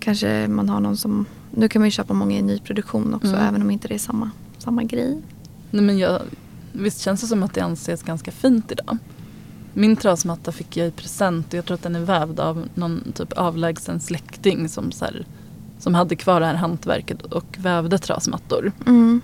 kanske 0.00 0.48
man 0.48 0.68
har 0.68 0.80
någon 0.80 0.96
som... 0.96 1.26
Nu 1.50 1.68
kan 1.68 1.82
man 1.82 1.86
ju 1.86 1.90
köpa 1.90 2.14
många 2.14 2.38
i 2.38 2.42
nyproduktion 2.42 3.14
också 3.14 3.28
Mm. 3.28 3.40
även 3.48 3.62
om 3.62 3.70
inte 3.70 3.88
det 3.88 3.94
är 3.94 3.98
samma, 3.98 4.30
samma 4.58 4.82
grej. 4.82 5.22
Nej, 5.70 5.82
men 5.82 5.98
jag, 5.98 6.20
visst 6.72 7.00
känns 7.00 7.20
det 7.20 7.26
som 7.26 7.42
att 7.42 7.54
det 7.54 7.60
anses 7.60 8.02
ganska 8.02 8.30
fint 8.30 8.72
idag. 8.72 8.98
Min 9.78 9.96
trasmatta 9.96 10.52
fick 10.52 10.76
jag 10.76 10.88
i 10.88 10.90
present 10.90 11.46
och 11.48 11.54
jag 11.54 11.64
tror 11.64 11.74
att 11.74 11.82
den 11.82 11.96
är 11.96 12.00
vävd 12.00 12.40
av 12.40 12.68
någon 12.74 13.12
typ 13.12 13.32
avlägsen 13.32 14.00
släkting 14.00 14.68
som, 14.68 14.92
så 14.92 15.04
här, 15.04 15.26
som 15.78 15.94
hade 15.94 16.16
kvar 16.16 16.40
det 16.40 16.46
här 16.46 16.54
hantverket 16.54 17.22
och 17.22 17.56
vävde 17.58 17.98
trasmattor. 17.98 18.72
Mm. 18.86 19.20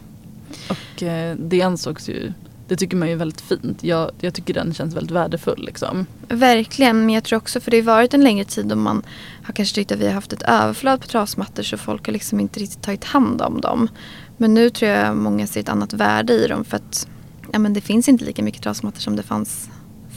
Och 0.71 1.03
eh, 1.03 1.37
det 1.37 1.63
ansågs 1.63 2.09
ju, 2.09 2.33
det 2.69 2.77
tycker 2.77 2.97
man 2.97 3.09
ju 3.09 3.15
är 3.15 3.19
väldigt 3.19 3.41
fint. 3.41 3.85
Jag, 3.85 4.11
jag 4.21 4.35
tycker 4.35 4.55
den 4.55 4.75
känns 4.75 4.97
väldigt 4.97 5.11
värdefull 5.11 5.65
liksom. 5.67 6.07
Verkligen, 6.29 6.99
men 7.01 7.11
jag 7.11 7.25
tror 7.25 7.37
också 7.37 7.61
för 7.61 7.71
det 7.71 7.81
har 7.81 7.85
varit 7.85 8.15
en 8.15 8.25
längre 8.25 8.45
tid 8.45 8.67
då 8.67 8.77
man 8.77 9.03
har 9.43 9.55
kanske 9.55 9.75
tyckt 9.75 9.93
att 9.93 9.99
vi 9.99 10.07
har 10.07 10.15
haft 10.15 10.33
ett 10.33 10.43
överflöd 10.43 11.01
på 11.01 11.07
trasmattor 11.07 11.63
så 11.63 11.77
folk 11.77 12.07
har 12.07 12.13
liksom 12.13 12.41
inte 12.41 12.61
riktigt 12.61 12.83
tagit 12.83 13.05
hand 13.05 13.43
om 13.43 13.61
dem. 13.61 13.89
Men 14.37 14.55
nu 14.55 14.71
tror 14.71 14.91
jag 14.91 15.17
många 15.17 15.47
ser 15.47 15.61
ett 15.61 15.69
annat 15.69 15.93
värde 15.93 16.33
i 16.33 16.47
dem 16.47 16.65
för 16.65 16.77
att 16.77 17.09
ja, 17.53 17.59
men 17.59 17.75
det 17.75 17.81
finns 17.81 18.09
inte 18.09 18.25
lika 18.25 18.43
mycket 18.43 18.63
trasmattor 18.63 19.01
som 19.01 19.17
det 19.17 19.23
fanns 19.23 19.71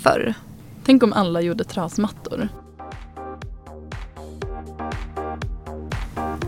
förr. 0.07 0.33
Tänk 0.85 1.03
om 1.03 1.13
alla 1.13 1.41
gjorde 1.41 1.63
trasmattor. 1.63 2.49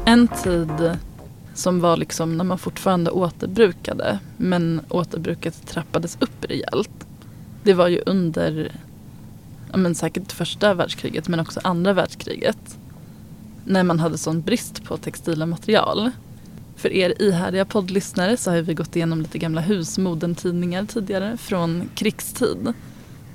En 0.05 0.27
tid 0.27 0.97
som 1.53 1.79
var 1.79 1.97
liksom 1.97 2.37
när 2.37 2.43
man 2.43 2.57
fortfarande 2.57 3.11
återbrukade 3.11 4.19
men 4.37 4.81
återbruket 4.89 5.67
trappades 5.67 6.17
upp 6.21 6.45
rejält. 6.45 7.07
Det 7.63 7.73
var 7.73 7.87
ju 7.87 8.01
under 8.05 8.71
ja, 9.71 9.77
men 9.77 9.95
säkert 9.95 10.31
första 10.31 10.73
världskriget 10.73 11.27
men 11.27 11.39
också 11.39 11.59
andra 11.63 11.93
världskriget. 11.93 12.77
När 13.65 13.83
man 13.83 13.99
hade 13.99 14.17
sån 14.17 14.41
brist 14.41 14.83
på 14.83 14.97
textila 14.97 15.45
material. 15.45 16.11
För 16.75 16.93
er 16.93 17.21
ihärdiga 17.21 17.65
poddlyssnare 17.65 18.37
så 18.37 18.51
har 18.51 18.61
vi 18.61 18.73
gått 18.73 18.95
igenom 18.95 19.21
lite 19.21 19.37
gamla 19.37 19.61
husmodentidningar 19.61 20.85
tidigare 20.85 21.37
från 21.37 21.89
krigstid. 21.95 22.73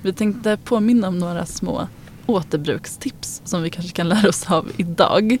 Vi 0.05 0.13
tänkte 0.13 0.57
påminna 0.57 1.07
om 1.07 1.19
några 1.19 1.45
små 1.45 1.87
återbrukstips 2.25 3.41
som 3.45 3.63
vi 3.63 3.69
kanske 3.69 3.91
kan 3.91 4.09
lära 4.09 4.29
oss 4.29 4.51
av 4.51 4.71
idag. 4.77 5.37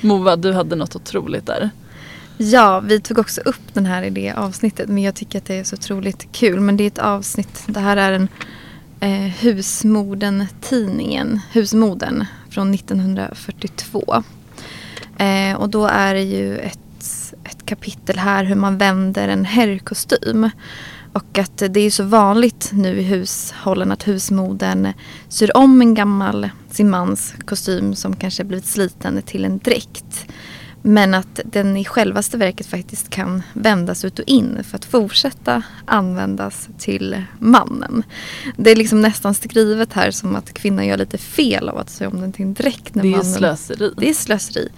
Mova, 0.00 0.36
du 0.36 0.52
hade 0.52 0.76
något 0.76 0.96
otroligt 0.96 1.46
där. 1.46 1.70
Ja, 2.36 2.80
vi 2.80 3.00
tog 3.00 3.18
också 3.18 3.40
upp 3.40 3.74
den 3.74 3.86
här 3.86 4.02
i 4.02 4.10
det 4.10 4.32
avsnittet 4.32 4.88
men 4.88 5.02
jag 5.02 5.14
tycker 5.14 5.38
att 5.38 5.44
det 5.44 5.54
är 5.54 5.64
så 5.64 5.76
otroligt 5.76 6.32
kul. 6.32 6.60
Men 6.60 6.76
det 6.76 6.84
är 6.84 6.86
ett 6.86 6.98
avsnitt, 6.98 7.64
det 7.66 7.80
här 7.80 7.96
är 7.96 8.12
en 8.12 8.28
eh, 9.00 9.32
Husmoden-tidningen, 9.40 11.40
Husmoden 11.52 12.24
från 12.50 12.74
1942. 12.74 14.22
Eh, 15.18 15.56
och 15.56 15.68
då 15.68 15.86
är 15.86 16.14
det 16.14 16.22
ju 16.22 16.58
ett, 16.58 17.34
ett 17.44 17.66
kapitel 17.66 18.18
här 18.18 18.44
hur 18.44 18.56
man 18.56 18.78
vänder 18.78 19.28
en 19.28 19.44
herrkostym. 19.44 20.50
Och 21.12 21.38
att 21.38 21.62
det 21.70 21.80
är 21.80 21.90
så 21.90 22.04
vanligt 22.04 22.70
nu 22.72 23.00
i 23.00 23.02
hushållen 23.02 23.92
att 23.92 24.08
husmodern 24.08 24.92
syr 25.28 25.56
om 25.56 25.80
en 25.80 25.94
gammal, 25.94 26.50
sin 26.70 26.90
mans 26.90 27.34
kostym 27.44 27.94
som 27.94 28.16
kanske 28.16 28.44
blivit 28.44 28.66
sliten 28.66 29.22
till 29.22 29.44
en 29.44 29.58
dräkt. 29.58 30.26
Men 30.82 31.14
att 31.14 31.40
den 31.44 31.76
i 31.76 31.84
självaste 31.84 32.36
verket 32.36 32.66
faktiskt 32.66 33.10
kan 33.10 33.42
vändas 33.52 34.04
ut 34.04 34.18
och 34.18 34.24
in 34.28 34.64
för 34.64 34.76
att 34.76 34.84
fortsätta 34.84 35.62
användas 35.84 36.68
till 36.78 37.24
mannen. 37.38 38.02
Det 38.56 38.70
är 38.70 38.76
liksom 38.76 39.00
nästan 39.00 39.34
skrivet 39.34 39.92
här 39.92 40.10
som 40.10 40.36
att 40.36 40.52
kvinnan 40.52 40.86
gör 40.86 40.96
lite 40.96 41.18
fel 41.18 41.68
av 41.68 41.78
att 41.78 41.90
sy 41.90 42.06
om 42.06 42.20
den 42.20 42.32
till 42.32 42.44
en 42.44 42.54
dräkt. 42.54 42.94
När 42.94 43.02
Det 43.02 43.08
är 43.08 43.10
mannen... 43.10 43.32
slöseri. 43.32 43.92
Det 43.96 44.10
är 44.10 44.14
slöseri. 44.14 44.68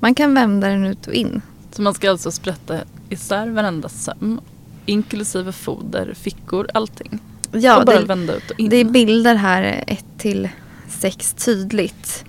Man 0.00 0.14
kan 0.14 0.34
vända 0.34 0.68
den 0.68 0.86
ut 0.86 1.06
och 1.06 1.14
in. 1.14 1.42
Så 1.72 1.82
man 1.82 1.94
ska 1.94 2.10
alltså 2.10 2.30
sprätta 2.30 2.78
isär 3.08 3.50
varenda 3.50 3.88
söm. 3.88 4.40
Inklusive 4.86 5.52
foder, 5.52 6.14
fickor, 6.14 6.68
allting. 6.74 7.18
Ja, 7.52 7.78
och 7.78 7.86
bara 7.86 8.00
det, 8.00 8.06
vända 8.06 8.34
ut 8.36 8.50
och 8.50 8.60
in. 8.60 8.70
det 8.70 8.76
är 8.76 8.84
bilder 8.84 9.34
här 9.34 9.84
1 9.86 10.04
till 10.18 10.48
6 10.88 11.32
tydligt. 11.32 12.24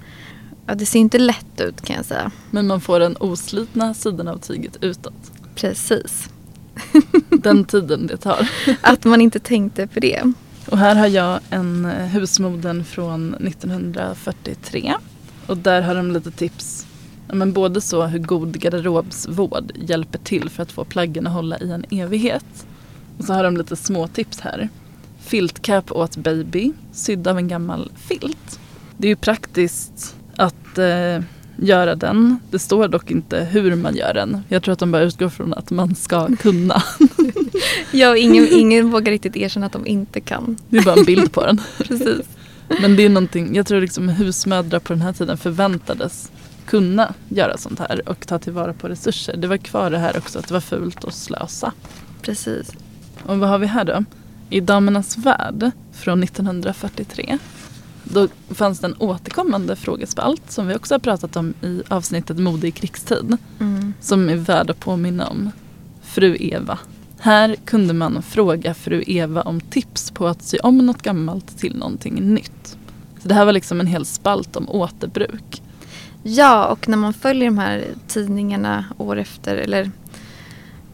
Ja, 0.68 0.76
det 0.76 0.86
ser 0.86 1.00
inte 1.00 1.18
lätt 1.18 1.62
ut 1.62 1.82
kan 1.82 1.96
jag 1.96 2.06
säga. 2.06 2.32
Men 2.52 2.68
man 2.68 2.82
får 2.82 3.00
den 3.00 3.18
oslitna 3.20 3.94
sidan 3.94 4.28
av 4.28 4.38
tyget 4.38 4.78
utåt. 4.82 5.32
Precis. 5.56 6.30
Den 7.30 7.66
tiden 7.66 8.08
det 8.08 8.18
tar. 8.18 8.50
Att 8.82 9.06
man 9.06 9.22
inte 9.22 9.40
tänkte 9.40 9.88
på 9.88 10.00
det. 10.00 10.34
Och 10.70 10.78
här 10.78 10.96
har 10.96 11.08
jag 11.08 11.40
en 11.50 11.86
eh, 11.86 12.06
husmoden 12.08 12.86
från 12.86 13.34
1943. 13.34 14.94
Och 15.48 15.58
där 15.58 15.82
har 15.82 15.96
de 15.96 16.12
lite 16.12 16.32
tips. 16.32 16.85
Ja, 17.28 17.36
Men 17.36 17.54
både 17.54 17.82
så 17.82 18.06
hur 18.06 18.20
god 18.20 18.60
garderobsvård 18.60 19.72
hjälper 19.76 20.20
till 20.20 20.50
för 20.50 20.64
att 20.64 20.72
få 20.72 20.84
plaggen 20.86 21.28
att 21.28 21.34
hålla 21.34 21.60
i 21.60 21.72
en 21.72 21.86
evighet. 21.92 22.66
Och 23.18 23.26
så 23.26 23.34
har 23.34 23.44
de 23.44 23.58
lite 23.58 23.76
små 23.76 24.08
tips 24.08 24.40
här. 24.40 24.70
Filtcap 25.20 25.92
åt 25.92 26.18
baby, 26.18 26.72
sydd 26.92 27.28
av 27.28 27.38
en 27.38 27.48
gammal 27.48 27.92
filt. 27.96 28.60
Det 28.98 29.08
är 29.08 29.10
ju 29.10 29.16
praktiskt 29.16 30.16
att 30.36 30.78
eh, 30.78 31.22
göra 31.56 31.96
den. 31.96 32.40
Det 32.52 32.60
står 32.60 32.88
dock 32.88 33.12
inte 33.12 33.40
hur 33.44 33.76
man 33.76 33.96
gör 33.96 34.14
den. 34.14 34.42
Jag 34.48 34.64
tror 34.64 34.74
att 34.74 34.80
de 34.80 34.92
bara 34.92 35.04
utgår 35.04 35.30
från 35.30 35.54
att 35.54 35.72
man 35.72 35.96
ska 35.96 36.36
kunna. 36.36 36.84
Ja, 37.92 38.18
ingen, 38.18 38.48
ingen 38.52 38.92
vågar 38.92 39.12
riktigt 39.12 39.38
erkänna 39.38 39.66
att 39.66 39.72
de 39.72 39.88
inte 39.88 40.20
kan. 40.22 40.58
Det 40.70 40.78
är 40.78 40.84
bara 40.84 40.96
en 40.96 41.06
bild 41.06 41.32
på 41.32 41.46
den. 41.46 41.62
Precis. 41.78 42.28
Men 42.82 42.96
det 42.96 43.06
är 43.06 43.10
någonting, 43.10 43.56
jag 43.56 43.66
tror 43.68 43.82
liksom 43.82 44.10
husmödrar 44.10 44.80
på 44.80 44.94
den 44.94 45.02
här 45.02 45.14
tiden 45.14 45.38
förväntades 45.38 46.32
kunna 46.66 47.14
göra 47.30 47.58
sånt 47.58 47.80
här 47.80 48.10
och 48.10 48.28
ta 48.28 48.40
tillvara 48.40 48.74
på 48.74 48.88
resurser. 48.90 49.38
Det 49.38 49.48
var 49.48 49.58
kvar 49.58 49.90
det 49.90 49.98
här 49.98 50.18
också 50.18 50.40
att 50.40 50.48
det 50.48 50.54
var 50.54 50.62
fult 50.62 51.06
att 51.06 51.14
slösa. 51.14 51.72
Precis. 52.22 52.72
Och 53.26 53.38
vad 53.40 53.50
har 53.50 53.60
vi 53.60 53.68
här 53.68 53.84
då? 53.84 54.04
I 54.50 54.60
Damernas 54.60 55.18
Värld 55.18 55.72
från 55.92 56.24
1943 56.24 57.38
då 58.14 58.28
fanns 58.50 58.80
det 58.80 58.88
en 58.88 58.96
återkommande 59.00 59.76
frågespalt 59.76 60.52
som 60.52 60.68
vi 60.68 60.76
också 60.76 60.94
har 60.94 61.00
pratat 61.00 61.36
om 61.36 61.54
i 61.62 61.82
avsnittet 61.88 62.38
Mode 62.38 62.68
i 62.68 62.72
krigstid. 62.72 63.38
Mm. 63.60 63.94
Som 64.02 64.30
är 64.30 64.36
värd 64.36 64.70
att 64.70 64.80
påminna 64.80 65.28
om. 65.28 65.52
Fru 66.02 66.38
Eva. 66.40 66.80
Här 67.20 67.56
kunde 67.66 67.94
man 67.94 68.22
fråga 68.22 68.74
fru 68.74 69.04
Eva 69.08 69.42
om 69.42 69.62
tips 69.62 70.12
på 70.12 70.28
att 70.28 70.44
sy 70.44 70.58
om 70.58 70.78
något 70.78 71.02
gammalt 71.02 71.58
till 71.58 71.76
någonting 71.76 72.34
nytt. 72.34 72.78
Så 73.22 73.28
det 73.28 73.34
här 73.34 73.46
var 73.46 73.54
liksom 73.54 73.80
en 73.80 73.88
hel 73.88 74.06
spalt 74.06 74.56
om 74.56 74.70
återbruk. 74.70 75.62
Ja, 76.28 76.66
och 76.66 76.90
när 76.90 76.98
man 76.98 77.14
följer 77.14 77.46
de 77.46 77.58
här 77.58 77.86
tidningarna 78.08 78.86
år 78.98 79.18
efter, 79.18 79.56
eller 79.56 79.92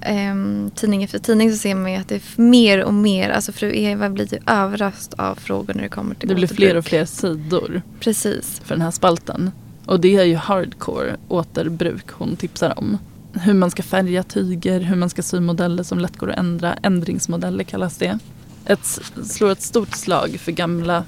ehm, 0.02 0.72
tidning 0.76 1.04
efter 1.04 1.20
tidning 1.20 1.52
så 1.52 1.58
ser 1.58 1.76
man 1.76 1.92
ju 1.92 1.98
att 1.98 2.08
det 2.08 2.16
är 2.16 2.42
mer 2.42 2.84
och 2.84 2.94
mer, 2.94 3.30
alltså 3.30 3.52
fru 3.52 3.72
Eva 3.76 4.10
blir 4.10 4.34
ju 4.34 4.40
överraskad 4.48 5.20
av 5.20 5.36
frågor 5.36 5.74
när 5.74 5.84
det 5.84 5.90
kommer 5.90 6.16
till 6.16 6.30
Det 6.30 6.36
blir 6.36 6.48
fler 6.48 6.78
och 6.78 6.86
fler 6.86 7.06
sidor 7.06 7.82
Precis. 8.00 8.62
för 8.64 8.76
den 8.76 8.82
här 8.82 8.92
spalten. 8.92 9.52
Och 9.86 10.00
det 10.00 10.16
är 10.16 10.24
ju 10.24 10.36
hardcore 10.36 11.16
återbruk 11.28 12.12
hon 12.12 12.36
tipsar 12.36 12.80
om. 12.80 12.98
Hur 13.34 13.54
man 13.54 13.72
ska 13.72 13.84
färga 13.84 14.24
tyger, 14.24 14.80
hur 14.80 14.96
man 14.96 15.10
ska 15.10 15.22
sy 15.22 15.40
modeller 15.40 15.84
som 15.84 16.00
lätt 16.00 16.18
går 16.18 16.32
att 16.32 16.40
ändra. 16.40 16.74
Ändringsmodeller 16.74 17.64
kallas 17.64 17.98
det. 17.98 18.20
Ett, 18.66 18.86
slår 19.24 19.52
ett 19.52 19.62
stort 19.62 19.96
slag 19.96 20.40
för 20.40 20.52
gamla 20.52 21.04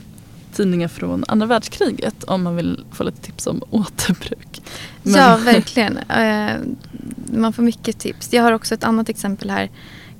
tidningar 0.54 0.88
från 0.88 1.24
andra 1.28 1.48
världskriget 1.48 2.24
om 2.24 2.44
man 2.44 2.56
vill 2.56 2.86
få 2.92 3.04
lite 3.04 3.22
tips 3.22 3.48
om 3.48 3.64
återbruk. 3.70 4.62
Men- 5.04 5.14
Ja, 5.16 5.38
verkligen. 5.38 5.98
Eh, 5.98 6.56
man 7.34 7.54
får 7.54 7.64
mycket 7.64 8.00
tips. 8.00 8.34
Jag 8.34 8.44
har 8.44 8.52
också 8.52 8.74
ett 8.74 8.84
annat 8.84 9.10
exempel 9.10 9.50
här, 9.50 9.72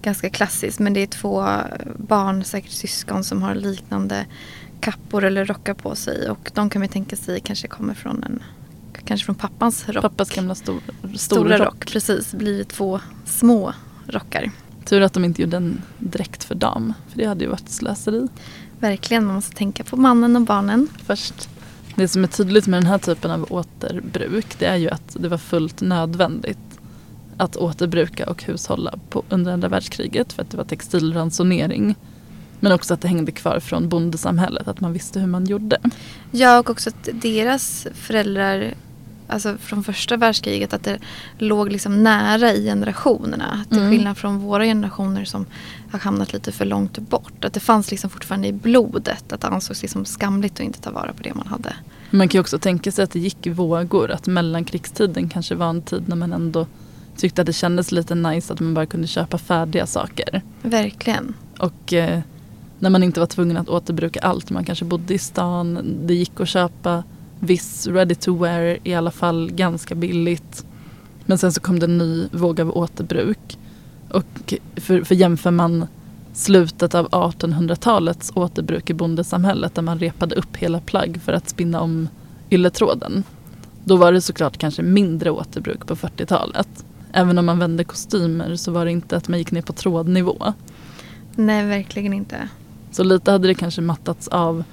ganska 0.02 0.30
klassiskt, 0.30 0.80
men 0.80 0.94
det 0.94 1.00
är 1.00 1.08
två 1.08 1.48
barn, 1.98 2.44
säkert 2.44 2.72
syskon, 2.72 3.24
som 3.24 3.42
har 3.42 3.56
liknande 3.56 4.26
kappor 4.80 5.24
eller 5.24 5.46
rockar 5.46 5.74
på 5.74 5.96
sig. 5.96 6.30
Och 6.30 6.52
de 6.54 6.70
kan 6.70 6.80
man 6.80 6.90
tänka 6.90 7.16
sig 7.16 7.40
kanske 7.40 7.68
kommer 7.68 7.94
från 7.94 8.24
en 8.24 8.44
Kanske 9.06 9.26
från 9.26 9.36
pappans 9.36 9.90
rock. 9.90 10.02
Pappas 10.02 10.30
gamla 10.30 10.56
stor, 10.56 10.80
stora, 11.02 11.18
Stora 11.18 11.58
rock. 11.58 11.66
rock. 11.66 11.92
Precis, 11.92 12.34
blir 12.34 12.64
två 12.64 13.00
små 13.26 13.74
rockar. 14.08 14.52
Tur 14.86 15.02
att 15.02 15.14
de 15.14 15.26
inte 15.26 15.42
gjorde 15.42 15.58
en 15.58 15.82
dräkt 16.00 16.44
för 16.44 16.56
dam. 16.56 16.94
För 17.10 17.18
det 17.18 17.26
hade 17.26 17.44
ju 17.44 17.50
varit 17.50 17.70
slöseri. 17.70 18.28
Verkligen, 18.84 19.26
man 19.26 19.36
måste 19.36 19.56
tänka 19.56 19.84
på 19.84 19.98
mannen 19.98 20.36
och 20.36 20.42
barnen. 20.42 20.88
först. 21.06 21.50
Det 21.96 22.08
som 22.08 22.24
är 22.24 22.28
tydligt 22.28 22.68
med 22.68 22.82
den 22.82 22.88
här 22.88 22.98
typen 22.98 23.32
av 23.32 23.48
återbruk 23.50 24.60
det 24.60 24.66
är 24.66 24.76
ju 24.76 24.90
att 24.90 25.18
det 25.20 25.28
var 25.28 25.38
fullt 25.38 25.82
nödvändigt 25.82 26.80
att 27.38 27.56
återbruka 27.56 28.30
och 28.30 28.44
hushålla 28.44 29.00
på, 29.10 29.24
under 29.30 29.52
andra 29.52 29.68
världskriget 29.68 30.34
för 30.34 30.42
att 30.42 30.50
det 30.50 30.58
var 30.58 30.64
textilransonering. 30.64 31.96
Men 32.60 32.72
också 32.72 32.94
att 32.94 33.02
det 33.02 33.08
hängde 33.08 33.32
kvar 33.32 33.60
från 33.60 33.90
bondesamhället, 33.90 34.68
att 34.68 34.80
man 34.80 34.94
visste 34.94 35.20
hur 35.20 35.28
man 35.28 35.46
gjorde. 35.46 35.78
Ja, 36.32 36.60
och 36.60 36.70
också 36.70 36.90
att 36.90 37.10
deras 37.14 37.88
föräldrar, 37.94 38.74
alltså 39.34 39.58
från 39.58 39.84
första 39.84 40.18
världskriget, 40.18 40.74
att 40.74 40.84
det 40.84 40.98
låg 41.38 41.72
liksom 41.72 42.04
nära 42.04 42.54
i 42.54 42.64
generationerna. 42.66 43.60
Att 43.62 43.70
till 43.70 43.78
Mm. 43.80 43.92
skillnad 43.92 44.18
från 44.18 44.40
våra 44.40 44.64
generationer 44.66 45.26
som 45.26 45.46
har 45.92 46.00
hamnat 46.00 46.34
lite 46.34 46.52
för 46.52 46.66
långt 46.66 46.98
bort. 47.00 47.46
Att 47.46 47.54
det 47.54 47.60
fanns 47.60 47.92
liksom 47.92 48.10
fortfarande 48.10 48.48
i 48.48 48.54
blodet. 48.54 49.34
Att 49.34 49.42
det 49.42 49.48
ansågs 49.48 49.82
liksom 49.82 50.06
skamligt 50.06 50.54
att 50.54 50.60
inte 50.60 50.82
ta 50.82 50.92
vara 50.92 51.14
på 51.14 51.24
det 51.24 51.34
man 51.34 51.48
hade. 51.48 51.74
Man 52.10 52.28
kan 52.28 52.38
ju 52.38 52.42
också 52.42 52.60
tänka 52.60 52.92
sig 52.92 53.04
att 53.04 53.12
det 53.12 53.20
gick 53.20 53.48
i 53.48 53.50
vågor, 53.50 54.12
att 54.12 54.28
mellankrigstiden 54.28 55.30
kanske 55.30 55.56
var 55.56 55.70
en 55.70 55.82
tid 55.82 56.04
när 56.08 56.16
man 56.16 56.34
ändå 56.34 56.68
tyckte 57.18 57.42
att 57.42 57.46
det 57.48 57.54
kändes 57.54 57.92
lite 57.92 58.16
nice 58.16 58.54
att 58.54 58.60
man 58.60 58.74
bara 58.74 58.86
kunde 58.86 59.08
köpa 59.08 59.38
färdiga 59.38 59.86
saker. 59.88 60.42
Verkligen. 60.62 61.34
Och 61.60 61.94
eh, 61.94 62.20
när 62.80 62.90
man 62.90 63.04
inte 63.04 63.20
var 63.20 63.28
tvungen 63.28 63.58
att 63.58 63.70
återbruka 63.70 64.20
allt. 64.20 64.50
Man 64.50 64.66
kanske 64.66 64.86
bodde 64.86 65.14
i 65.14 65.18
stan. 65.18 65.80
Det 66.06 66.14
gick 66.14 66.40
att 66.40 66.48
köpa 66.50 67.04
viss 67.44 67.88
ready 67.88 68.16
to 68.16 68.38
wear 68.38 68.78
i 68.84 68.94
alla 68.94 69.12
fall 69.12 69.52
ganska 69.52 69.96
billigt. 69.96 70.66
Men 71.26 71.38
sen 71.38 71.54
så 71.54 71.62
kom 71.62 71.80
det 71.80 71.86
en 71.86 71.98
ny 71.98 72.28
våg 72.32 72.62
av 72.62 72.78
återbruk. 72.78 73.58
Och 74.10 74.54
för, 74.76 75.04
för 75.04 75.16
jämför 75.16 75.52
man 75.52 75.88
slutet 76.34 76.96
av 76.96 77.10
1800-talets 77.10 78.32
återbruk 78.36 78.90
i 78.90 78.94
bondesamhället 78.94 79.76
där 79.76 79.82
man 79.82 80.00
repade 80.00 80.36
upp 80.36 80.58
hela 80.58 80.80
plagg 80.80 81.20
för 81.26 81.34
att 81.34 81.50
spinna 81.50 81.82
om 81.82 82.10
ylletråden. 82.52 83.24
Då 83.84 83.96
var 83.96 84.12
det 84.12 84.22
såklart 84.22 84.58
kanske 84.58 84.82
mindre 84.84 85.32
återbruk 85.32 85.86
på 85.88 85.96
40-talet. 85.96 86.86
Även 87.12 87.38
om 87.38 87.46
man 87.46 87.60
vände 87.60 87.84
kostymer 87.84 88.56
så 88.56 88.72
var 88.72 88.86
det 88.86 88.92
inte 88.92 89.18
att 89.18 89.28
man 89.28 89.40
gick 89.40 89.52
ner 89.52 89.62
på 89.62 89.74
trådnivå. 89.74 90.54
Nej, 91.36 91.66
verkligen 91.66 92.14
inte. 92.14 92.50
Så 92.92 93.04
lite 93.04 93.32
hade 93.32 93.48
det 93.48 93.56
kanske 93.56 93.82
mattats 93.82 94.28
av. 94.28 94.64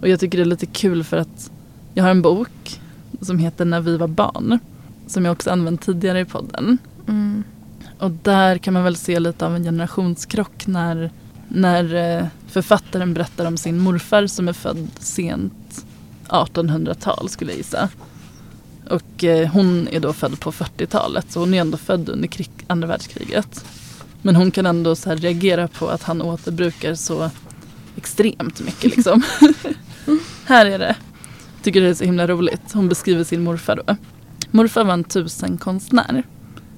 Och 0.00 0.08
jag 0.08 0.20
tycker 0.20 0.38
det 0.38 0.44
är 0.44 0.48
lite 0.48 0.66
kul 0.66 1.04
för 1.04 1.16
att 1.16 1.50
jag 1.96 2.04
har 2.04 2.10
en 2.10 2.22
bok 2.22 2.80
som 3.20 3.38
heter 3.38 3.64
När 3.64 3.80
vi 3.80 3.96
var 3.96 4.08
barn. 4.08 4.58
Som 5.06 5.24
jag 5.24 5.32
också 5.32 5.50
använt 5.50 5.82
tidigare 5.82 6.20
i 6.20 6.24
podden. 6.24 6.78
Mm. 7.08 7.44
Och 7.98 8.10
där 8.10 8.58
kan 8.58 8.74
man 8.74 8.84
väl 8.84 8.96
se 8.96 9.20
lite 9.20 9.46
av 9.46 9.56
en 9.56 9.64
generationskrock 9.64 10.66
när, 10.66 11.10
när 11.48 11.94
eh, 11.94 12.26
författaren 12.46 13.14
berättar 13.14 13.46
om 13.46 13.56
sin 13.56 13.78
morfar 13.78 14.26
som 14.26 14.48
är 14.48 14.52
född 14.52 14.88
sent 14.98 15.86
1800-tal 16.28 17.28
skulle 17.28 17.50
jag 17.50 17.58
gissa. 17.58 17.88
Och 18.90 19.24
eh, 19.24 19.48
hon 19.48 19.88
är 19.88 20.00
då 20.00 20.12
född 20.12 20.40
på 20.40 20.52
40-talet 20.52 21.32
så 21.32 21.40
hon 21.40 21.54
är 21.54 21.60
ändå 21.60 21.76
född 21.76 22.08
under 22.08 22.28
krig, 22.28 22.50
andra 22.66 22.88
världskriget. 22.88 23.64
Men 24.22 24.36
hon 24.36 24.50
kan 24.50 24.66
ändå 24.66 24.96
så 24.96 25.14
reagera 25.14 25.68
på 25.68 25.88
att 25.88 26.02
han 26.02 26.22
återbrukar 26.22 26.94
så 26.94 27.30
extremt 27.96 28.60
mycket 28.60 28.96
liksom. 28.96 29.22
här 30.44 30.66
är 30.66 30.78
det. 30.78 30.96
Tycker 31.62 31.80
det 31.80 31.88
är 31.88 31.94
så 31.94 32.04
himla 32.04 32.26
roligt. 32.26 32.72
Hon 32.72 32.88
beskriver 32.88 33.24
sin 33.24 33.42
morfar 33.42 33.82
då. 33.86 33.96
Morfar 34.50 34.84
var 34.84 34.94
en 34.94 35.04
tusenkonstnär. 35.04 36.22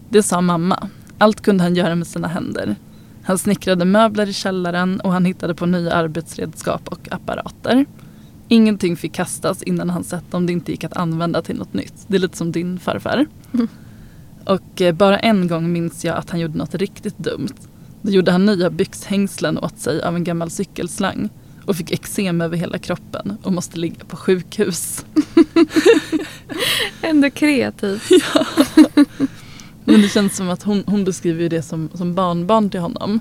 Det 0.09 0.23
sa 0.23 0.41
mamma. 0.41 0.89
Allt 1.19 1.41
kunde 1.41 1.63
han 1.63 1.75
göra 1.75 1.95
med 1.95 2.07
sina 2.07 2.29
händer. 2.29 2.77
Han 3.23 3.39
snickrade 3.39 3.85
möbler 3.85 4.29
i 4.29 4.33
källaren 4.33 5.01
och 5.01 5.13
han 5.13 5.25
hittade 5.25 5.55
på 5.55 5.67
nya 5.67 5.93
arbetsredskap 5.93 6.89
och 6.89 7.09
apparater. 7.11 7.87
Ingenting 8.49 8.97
fick 8.97 9.13
kastas 9.13 9.63
innan 9.63 9.91
han 9.91 10.05
sett 10.05 10.35
om 10.35 10.47
det 10.47 10.53
inte 10.53 10.73
gick 10.73 10.85
att 10.85 10.97
använda 10.97 11.43
till 11.43 11.57
något 11.57 11.75
nytt. 11.75 11.95
Det 12.07 12.17
är 12.17 12.21
lite 12.21 12.37
som 12.37 12.53
din 12.53 12.79
farfar. 12.79 13.27
Och 14.45 14.81
eh, 14.81 14.95
bara 14.95 15.19
en 15.19 15.49
gång 15.49 15.73
minns 15.73 16.05
jag 16.05 16.17
att 16.17 16.31
han 16.31 16.41
gjorde 16.41 16.59
något 16.59 16.75
riktigt 16.75 17.19
dumt. 17.19 17.55
Då 18.03 18.11
gjorde 18.11 18.33
han 18.33 18.47
nya 18.47 18.71
byxhängslen 18.71 19.59
åt 19.59 19.79
sig 19.79 20.03
av 20.03 20.17
en 20.17 20.25
gammal 20.25 20.51
cykelslang 20.51 21.29
och 21.69 21.77
fick 21.77 21.91
eksem 21.91 22.41
över 22.41 22.57
hela 22.57 22.79
kroppen 22.79 23.37
och 23.43 23.53
måste 23.53 23.79
ligga 23.79 24.05
på 24.05 24.17
sjukhus. 24.17 25.07
Ändå 27.03 27.31
kreativt. 27.31 28.11
Men 29.85 30.03
det 30.03 30.09
känns 30.09 30.37
som 30.37 30.51
att 30.51 30.63
hon, 30.63 30.85
hon 30.87 31.05
beskriver 31.05 31.49
det 31.49 31.63
som, 31.63 31.89
som 31.95 32.15
barnbarn 32.15 32.71
till 32.71 32.81
honom. 32.81 33.21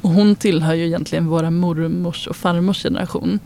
Och 0.00 0.10
hon 0.10 0.36
tillhör 0.36 0.74
ju 0.74 0.86
egentligen 0.86 1.26
våra 1.26 1.50
mormors 1.50 2.26
och 2.26 2.36
farmors 2.36 2.82
generation. 2.82 3.38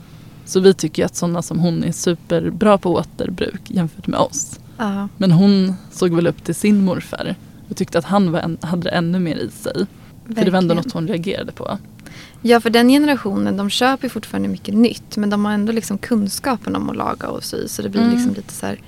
Så 0.45 0.61
vi 0.61 0.75
tycker 0.75 1.05
att 1.05 1.17
sådana 1.17 1.43
som 1.43 1.59
hon 1.59 1.85
är 1.85 1.93
superbra 1.93 2.79
på 2.79 2.95
återbruk 2.95 3.61
jämfört 3.65 4.07
med 4.07 4.21
oss. 4.21 4.61
Ja, 4.77 5.09
Men 5.17 5.33
hon 5.33 5.75
såg 5.91 6.15
väl 6.15 6.27
upp 6.27 6.45
till 6.45 6.55
sin 6.55 6.85
morfar 6.85 7.35
och 7.71 7.77
tyckte 7.77 7.99
att 7.99 8.05
han 8.05 8.35
en, 8.35 8.59
hade 8.61 8.91
ännu 8.91 9.19
mer 9.19 9.37
i 9.37 9.51
sig. 9.51 9.87
För 10.27 10.45
det 10.45 10.51
var 10.51 10.59
ändå 10.59 10.75
verkligen. 10.75 10.77
något 10.77 10.93
hon 10.93 11.09
reagerade 11.09 11.53
på. 11.53 11.79
Ja, 12.47 12.61
för 12.61 12.71
den 12.71 12.89
generationen 12.89 13.57
de 13.57 13.71
köper 13.71 14.09
fortfarande 14.09 14.49
mycket 14.49 14.75
nytt. 14.75 15.17
Men 15.17 15.31
de 15.31 15.45
har 15.45 15.53
ändå 15.53 15.73
liksom 15.73 15.99
kunskapen 15.99 16.77
om 16.77 16.91
att 16.91 16.97
laga 16.97 17.29
och 17.29 17.45
sy. 17.45 17.69
Så 17.69 17.83
det 17.83 17.89
blir 17.89 18.01
Mm. 18.03 18.15
liksom 18.15 18.35
lite 18.35 18.53
så 18.53 18.67
här 18.67 18.79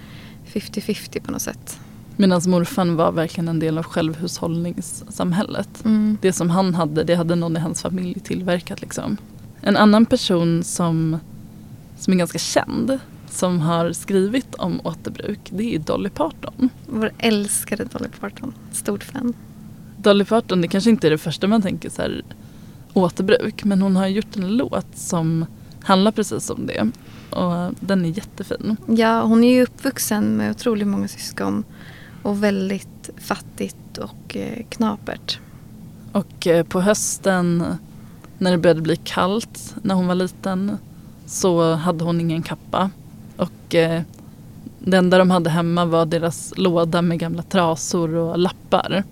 50-50 0.52 1.20
på 1.20 1.32
något 1.32 1.42
sätt. 1.42 1.78
Medan 2.16 2.40
morfan 2.46 2.96
var 2.96 3.12
verkligen 3.12 3.48
en 3.48 3.58
del 3.58 3.78
av 3.78 3.84
självhushållningssamhället. 3.84 5.84
Mm. 5.84 6.18
Det 6.22 6.32
som 6.32 6.50
han 6.50 6.74
hade, 6.74 7.04
det 7.04 7.14
hade 7.14 7.34
någon 7.34 7.56
i 7.56 7.60
hans 7.60 7.82
familj 7.82 8.20
tillverkat. 8.20 8.80
Liksom. 8.80 9.16
En 9.60 9.76
annan 9.76 10.06
person 10.06 10.64
som, 10.64 11.18
som 11.98 12.12
är 12.12 12.16
ganska 12.16 12.38
känd, 12.38 12.98
som 13.30 13.60
har 13.60 13.92
skrivit 13.92 14.54
om 14.54 14.80
återbruk, 14.86 15.40
det 15.50 15.74
är 15.74 15.78
Dolly 15.78 16.08
Parton. 16.10 16.68
Vår 16.86 17.10
älskade 17.18 17.84
Dolly 17.84 18.08
Parton. 18.20 18.54
Stort 18.72 19.04
fan. 19.04 19.34
Dolly 19.96 20.24
Parton, 20.24 20.60
det 20.60 20.68
kanske 20.68 20.90
inte 20.90 21.08
är 21.08 21.10
det 21.10 21.18
första 21.18 21.46
man 21.46 21.62
tänker 21.62 21.90
så 21.90 22.02
här, 22.02 22.22
återbruk, 22.96 23.64
men 23.64 23.82
hon 23.82 23.96
har 23.96 24.06
gjort 24.06 24.37
en 24.37 24.56
låt 24.56 24.87
som 24.94 25.46
handlar 25.82 26.12
precis 26.12 26.50
om 26.50 26.66
det. 26.66 26.90
Och 27.30 27.74
den 27.80 28.04
är 28.04 28.09
jättefin. 28.09 28.76
Ja, 28.87 29.22
hon 29.22 29.44
är 29.44 29.54
ju 29.54 29.62
uppvuxen 29.62 30.37
med 30.37 30.50
otroligt 30.50 30.88
många 30.88 31.09
syskon. 31.09 31.64
Och 32.22 32.42
väldigt 32.42 33.11
fattigt 33.18 33.98
och 33.98 34.37
eh, 34.37 34.64
knapert. 34.68 35.38
Och 36.12 36.46
eh, 36.46 36.64
på 36.64 36.80
hösten 36.80 37.64
när 38.38 38.50
det 38.50 38.59
började 38.59 38.80
bli 38.80 38.96
kallt 38.96 39.74
när 39.82 39.94
hon 39.94 40.06
var 40.06 40.14
liten 40.14 40.78
så 41.26 41.74
hade 41.74 42.04
hon 42.04 42.20
ingen 42.20 42.42
kappa. 42.42 42.90
Och 43.37 43.74
eh, 43.74 44.02
det 44.78 44.96
enda 44.96 45.18
de 45.18 45.30
hade 45.30 45.50
hemma 45.50 45.85
var 45.85 46.06
deras 46.06 46.52
låda 46.56 47.02
med 47.02 47.18
gamla 47.18 47.42
trasor 47.42 48.14
och 48.14 48.38
lappar. 48.38 49.04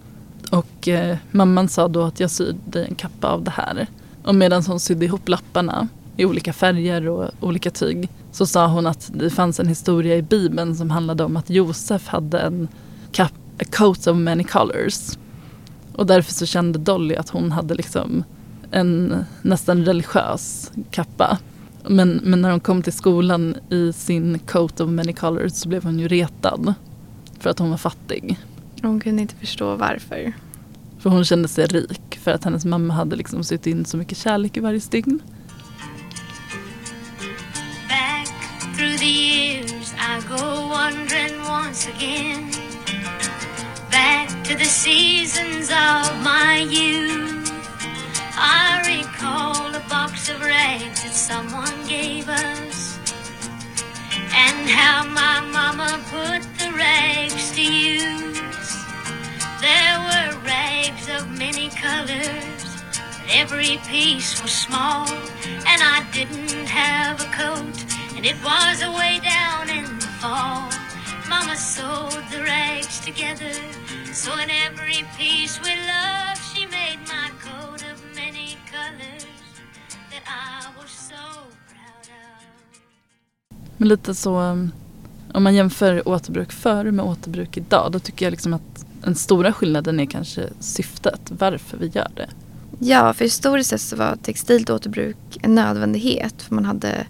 Och 0.84 0.88
eh, 0.88 1.16
mamman 1.30 1.68
sa 1.68 1.88
då 1.88 2.02
att 2.02 2.20
jag 2.20 2.30
syr 2.30 2.56
dig 2.64 2.86
en 2.88 2.94
kappa 2.94 3.28
av 3.28 3.44
det 3.44 3.50
här. 3.50 3.86
Och 4.24 4.34
medan 4.34 4.62
hon 4.62 4.80
sydde 4.80 5.04
ihop 5.04 5.28
lapparna 5.28 5.88
i 6.16 6.24
olika 6.24 6.52
färger 6.52 7.08
och 7.08 7.30
olika 7.40 7.70
tyg 7.70 8.08
så 8.32 8.46
sa 8.46 8.66
hon 8.66 8.86
att 8.86 9.10
det 9.14 9.30
fanns 9.30 9.60
en 9.60 9.68
historia 9.68 10.16
i 10.16 10.22
bibeln 10.22 10.76
som 10.76 10.90
handlade 10.90 11.24
om 11.24 11.36
att 11.36 11.50
Josef 11.50 12.06
hade 12.06 12.38
en 12.38 12.68
cap, 13.12 13.32
a 13.60 13.64
coat 13.70 14.06
of 14.06 14.16
many 14.16 14.44
colors. 14.44 15.18
Och 15.92 16.06
därför 16.06 16.32
så 16.32 16.46
kände 16.46 16.78
Dolly 16.78 17.14
att 17.14 17.28
hon 17.28 17.52
hade 17.52 17.74
liksom 17.74 18.24
en 18.70 19.24
nästan 19.42 19.84
religiös 19.84 20.72
kappa. 20.90 21.38
Men, 21.88 22.20
men 22.22 22.42
när 22.42 22.50
hon 22.50 22.60
kom 22.60 22.82
till 22.82 22.92
skolan 22.92 23.54
i 23.70 23.92
sin 23.92 24.38
coat 24.38 24.80
of 24.80 24.90
many 24.90 25.12
colors 25.12 25.52
så 25.52 25.68
blev 25.68 25.84
hon 25.84 25.98
ju 25.98 26.08
retad. 26.08 26.74
För 27.38 27.50
att 27.50 27.58
hon 27.58 27.70
var 27.70 27.78
fattig. 27.78 28.38
Hon 28.82 29.00
kunde 29.00 29.22
inte 29.22 29.34
förstå 29.34 29.76
varför. 29.76 30.32
För 31.04 31.10
hon 31.10 31.24
kände 31.24 31.48
sig 31.48 31.66
rik 31.66 32.18
för 32.22 32.30
att 32.30 32.44
hennes 32.44 32.64
mamma 32.64 32.94
hade 32.94 33.16
liksom 33.16 33.44
sytt 33.44 33.66
in 33.66 33.84
så 33.84 33.96
mycket 33.96 34.18
kärlek 34.18 34.56
i 34.56 34.60
varje 34.60 34.80
stygn. 34.80 35.22
Back 37.88 38.28
through 38.76 38.98
the 38.98 39.04
years, 39.04 39.92
I 39.92 40.28
go 40.28 40.68
wandering 40.68 41.40
once 41.40 41.90
again. 41.96 42.50
Back 43.90 44.28
to 44.44 44.54
the 44.58 44.64
seasons 44.64 45.70
of 45.70 46.12
my 46.22 46.62
youth. 46.70 47.52
I 48.38 48.80
recall 48.86 49.74
a 49.74 49.82
box 49.90 50.30
of 50.30 50.40
rags 50.40 51.02
that 51.02 51.14
someone 51.14 51.88
gave 51.88 52.28
us. 52.28 52.98
And 54.44 54.70
how 54.70 55.04
my 55.04 55.40
mama 55.52 56.00
put 56.10 56.42
the 56.58 56.72
rags 56.78 57.52
to 57.52 57.62
use. 57.62 58.53
Colors. 61.84 62.64
Every 63.42 63.76
piece 63.92 64.30
was 64.42 64.52
small, 64.66 65.06
and 65.70 65.80
I 65.96 65.98
didn't 66.16 66.66
have 66.82 67.16
a 67.26 67.28
coat, 67.40 67.76
and 68.16 68.24
it 68.32 68.38
was 68.50 68.76
away 68.90 69.14
down 69.34 69.64
in 69.78 69.84
the 70.02 70.10
fall. 70.20 70.64
Mama 71.28 71.56
sewed 71.56 72.24
the 72.32 72.40
rags 72.52 72.96
together, 73.08 73.54
so 74.12 74.30
in 74.42 74.48
every 74.66 75.00
piece 75.18 75.54
with 75.64 75.80
love, 75.94 76.36
she 76.50 76.62
made 76.80 77.00
my 77.14 77.28
coat 77.46 77.80
of 77.90 77.96
many 78.22 78.48
colors 78.74 79.26
that 80.12 80.24
I 80.26 80.52
was 80.78 80.90
so 81.10 81.24
proud 81.70 82.06
of. 82.22 82.44
Men 83.76 83.88
lite 83.88 84.14
så, 84.14 84.38
um, 84.38 84.72
om 85.34 85.42
man 85.42 85.54
jämför 85.54 86.08
återbruk 86.08 86.52
förr 86.52 86.90
med 86.90 87.04
återbruk 87.04 87.56
idag, 87.56 87.92
då 87.92 87.98
tycker 87.98 88.26
jag 88.26 88.30
liksom 88.30 88.54
att 88.54 88.73
den 89.04 89.14
stora 89.14 89.52
skillnaden 89.52 90.00
är 90.00 90.06
kanske 90.06 90.48
syftet, 90.60 91.20
varför 91.38 91.76
vi 91.76 91.86
gör 91.86 92.10
det. 92.16 92.28
Ja, 92.78 93.14
för 93.14 93.24
historiskt 93.24 93.70
sett 93.70 93.80
så 93.80 93.96
var 93.96 94.16
textilt 94.22 94.70
återbruk 94.70 95.16
en 95.42 95.54
nödvändighet. 95.54 96.42
För 96.42 96.54
man 96.54 96.64
hade 96.64 97.06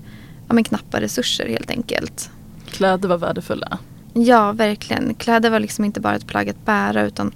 ja, 0.49 0.55
men 0.55 0.65
knappa 0.65 1.01
resurser 1.01 1.49
helt 1.49 1.71
enkelt. 1.71 2.31
Kläder 2.67 3.09
var 3.09 3.19
värdefulla. 3.19 3.79
Ja, 4.15 4.53
verkligen. 4.53 5.15
Kläder 5.15 5.51
var 5.51 5.61
liksom 5.61 5.85
inte 5.85 6.01
bara 6.01 6.17
ett 6.17 6.27
plagg 6.27 6.49
att 6.49 6.65
bära 6.65 7.03
utan 7.03 7.35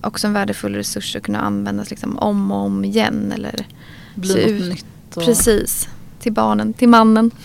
också 0.00 0.26
en 0.26 0.32
värdefull 0.32 0.74
resurs 0.74 1.16
att 1.16 1.22
kunna 1.22 1.40
användas 1.40 1.90
liksom 1.90 2.18
om 2.18 2.52
och 2.52 2.58
om 2.58 2.84
igen. 2.84 3.32
Eller 3.32 3.66
Bli 4.14 4.34
något 4.34 4.50
ut. 4.50 4.68
nytt. 4.68 5.16
Och, 5.16 5.24
Precis. 5.24 5.88
Till 6.18 6.32
barnen, 6.32 6.72
till 6.72 6.88
mannen. 6.88 7.30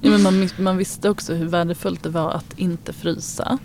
ja, 0.00 0.10
men 0.10 0.22
man, 0.22 0.48
man 0.58 0.76
visste 0.76 1.10
också 1.10 1.34
hur 1.34 1.46
värdefullt 1.46 2.02
det 2.02 2.08
var 2.08 2.30
att 2.30 2.58
inte 2.58 2.92
frysa. 2.92 3.58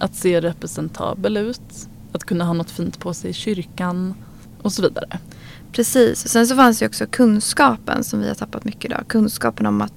Att 0.00 0.14
se 0.14 0.40
representabel 0.40 1.36
ut. 1.36 1.88
Att 2.12 2.24
kunna 2.24 2.44
ha 2.44 2.52
något 2.52 2.70
fint 2.70 2.98
på 2.98 3.14
sig 3.14 3.30
i 3.30 3.32
kyrkan 3.32 4.14
och 4.62 4.72
så 4.72 4.82
vidare. 4.82 5.18
Precis. 5.72 6.28
Sen 6.28 6.46
så 6.46 6.56
fanns 6.56 6.82
ju 6.82 6.86
också 6.86 7.06
kunskapen 7.06 8.04
som 8.04 8.20
vi 8.20 8.28
har 8.28 8.34
tappat 8.34 8.64
mycket 8.64 8.84
idag. 8.84 9.04
Kunskapen 9.08 9.66
om 9.66 9.80
att, 9.80 9.92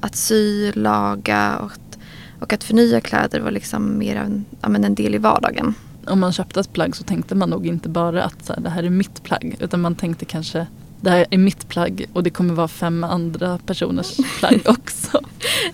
att 0.00 0.16
sy, 0.16 0.72
laga 0.72 1.58
och 1.58 1.72
att, 1.72 1.98
och 2.40 2.52
att 2.52 2.64
förnya 2.64 3.00
kläder 3.00 3.40
var 3.40 3.50
liksom 3.50 3.98
mer 3.98 4.16
en, 4.16 4.44
ja, 4.60 4.74
en 4.74 4.94
del 4.94 5.14
i 5.14 5.18
vardagen. 5.18 5.74
Om 6.06 6.20
man 6.20 6.32
köpte 6.32 6.60
ett 6.60 6.72
plagg 6.72 6.96
så 6.96 7.04
tänkte 7.04 7.34
man 7.34 7.50
nog 7.50 7.66
inte 7.66 7.88
bara 7.88 8.24
att 8.24 8.44
så 8.44 8.52
här, 8.52 8.60
det 8.60 8.70
här 8.70 8.82
är 8.82 8.90
mitt 8.90 9.22
plagg. 9.22 9.56
Utan 9.60 9.80
man 9.80 9.94
tänkte 9.94 10.24
kanske 10.24 10.66
det 11.00 11.10
här 11.10 11.26
är 11.30 11.38
mitt 11.38 11.68
plagg 11.68 12.06
och 12.12 12.22
det 12.22 12.30
kommer 12.30 12.54
vara 12.54 12.68
fem 12.68 13.04
andra 13.04 13.58
personers 13.66 14.16
plagg 14.38 14.60
också. 14.64 15.20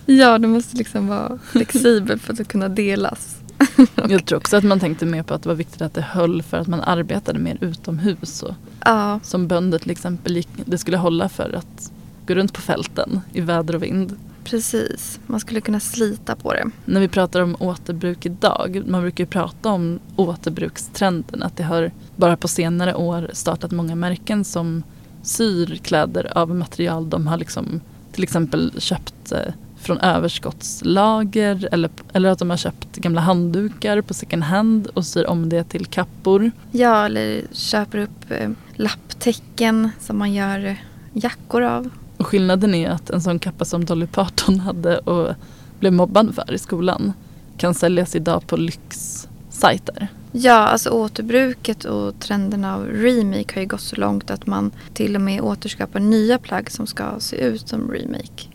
Ja, 0.05 0.37
det 0.37 0.47
måste 0.47 0.77
liksom 0.77 1.07
vara 1.07 1.39
flexibelt 1.51 2.21
för 2.21 2.33
att 2.33 2.47
kunna 2.47 2.69
delas. 2.69 3.42
Jag 4.09 4.25
tror 4.25 4.37
också 4.37 4.57
att 4.57 4.63
man 4.63 4.79
tänkte 4.79 5.05
mer 5.05 5.23
på 5.23 5.33
att 5.33 5.43
det 5.43 5.49
var 5.49 5.55
viktigt 5.55 5.81
att 5.81 5.93
det 5.93 6.01
höll 6.01 6.41
för 6.41 6.57
att 6.57 6.67
man 6.67 6.81
arbetade 6.81 7.39
mer 7.39 7.57
utomhus. 7.61 8.43
Och 8.43 8.53
Ja, 8.85 9.19
som 9.23 9.47
bönder 9.47 9.79
till 9.79 9.91
exempel, 9.91 10.43
det 10.65 10.77
skulle 10.77 10.97
hålla 10.97 11.29
för 11.29 11.53
att 11.53 11.91
gå 12.27 12.33
runt 12.33 12.53
på 12.53 12.61
fälten 12.61 13.21
i 13.33 13.41
väder 13.41 13.75
och 13.75 13.83
vind. 13.83 14.17
precis. 14.43 15.19
Man 15.25 15.39
skulle 15.39 15.61
kunna 15.61 15.79
slita 15.79 16.35
på 16.35 16.53
det. 16.53 16.69
När 16.85 17.01
vi 17.01 17.07
pratar 17.07 17.41
om 17.41 17.55
återbruk 17.59 18.25
idag, 18.25 18.83
man 18.87 19.01
brukar 19.01 19.23
ju 19.23 19.27
prata 19.27 19.69
om 19.69 19.99
återbrukstrenden. 20.15 21.43
Att 21.43 21.57
det 21.57 21.63
har 21.63 21.91
bara 22.15 22.37
på 22.37 22.47
senare 22.47 22.95
år 22.95 23.29
startat 23.33 23.71
många 23.71 23.95
märken 23.95 24.43
som 24.43 24.83
syr 25.21 25.79
kläder 25.83 26.37
av 26.37 26.55
material 26.55 27.09
de 27.09 27.27
har 27.27 27.37
liksom 27.37 27.81
till 28.11 28.23
exempel 28.23 28.71
köpt 28.77 29.31
eh, 29.31 29.53
från 29.83 29.99
överskottslager 29.99 31.69
eller, 31.71 31.89
eller 32.13 32.29
att 32.29 32.39
de 32.39 32.49
har 32.49 32.57
köpt 32.57 32.95
gamla 32.95 33.21
handdukar 33.21 34.01
på 34.01 34.13
second 34.13 34.43
hand 34.43 34.87
och 34.87 35.05
syr 35.05 35.25
om 35.25 35.49
det 35.49 35.63
till 35.63 35.85
kappor. 35.85 36.51
Ja, 36.71 37.05
eller 37.05 37.41
köper 37.51 37.97
upp 37.97 38.31
eh, 38.31 38.49
lapptäcken 38.75 39.89
som 39.99 40.17
man 40.17 40.33
gör 40.33 40.65
eh, 40.65 40.75
jackor 41.13 41.61
av. 41.61 41.89
Och 42.17 42.27
skillnaden 42.27 42.75
är 42.75 42.89
att 42.89 43.09
en 43.09 43.21
sån 43.21 43.39
kappa 43.39 43.65
som 43.65 43.85
Dolly 43.85 44.07
Parton 44.07 44.59
hade 44.59 44.97
och 44.97 45.35
blev 45.79 45.93
mobbad 45.93 46.35
för 46.35 46.53
i 46.53 46.57
skolan 46.57 47.13
kan 47.57 47.73
säljas 47.73 48.15
idag 48.15 48.47
på 48.47 48.57
lyxsajter. 48.57 50.07
Ja, 50.31 50.53
alltså 50.53 50.89
återbruket 50.89 51.85
och 51.85 52.19
trenderna 52.19 52.75
av 52.75 52.85
remake 52.85 53.53
har 53.53 53.61
ju 53.61 53.67
gått 53.67 53.81
så 53.81 53.95
långt 53.95 54.31
att 54.31 54.45
man 54.45 54.71
till 54.93 55.15
och 55.15 55.21
med 55.21 55.41
återskapar 55.41 55.99
nya 55.99 56.37
plagg 56.37 56.71
som 56.71 56.87
ska 56.87 57.19
se 57.19 57.35
ut 57.35 57.69
som 57.69 57.91
remake. 57.91 58.52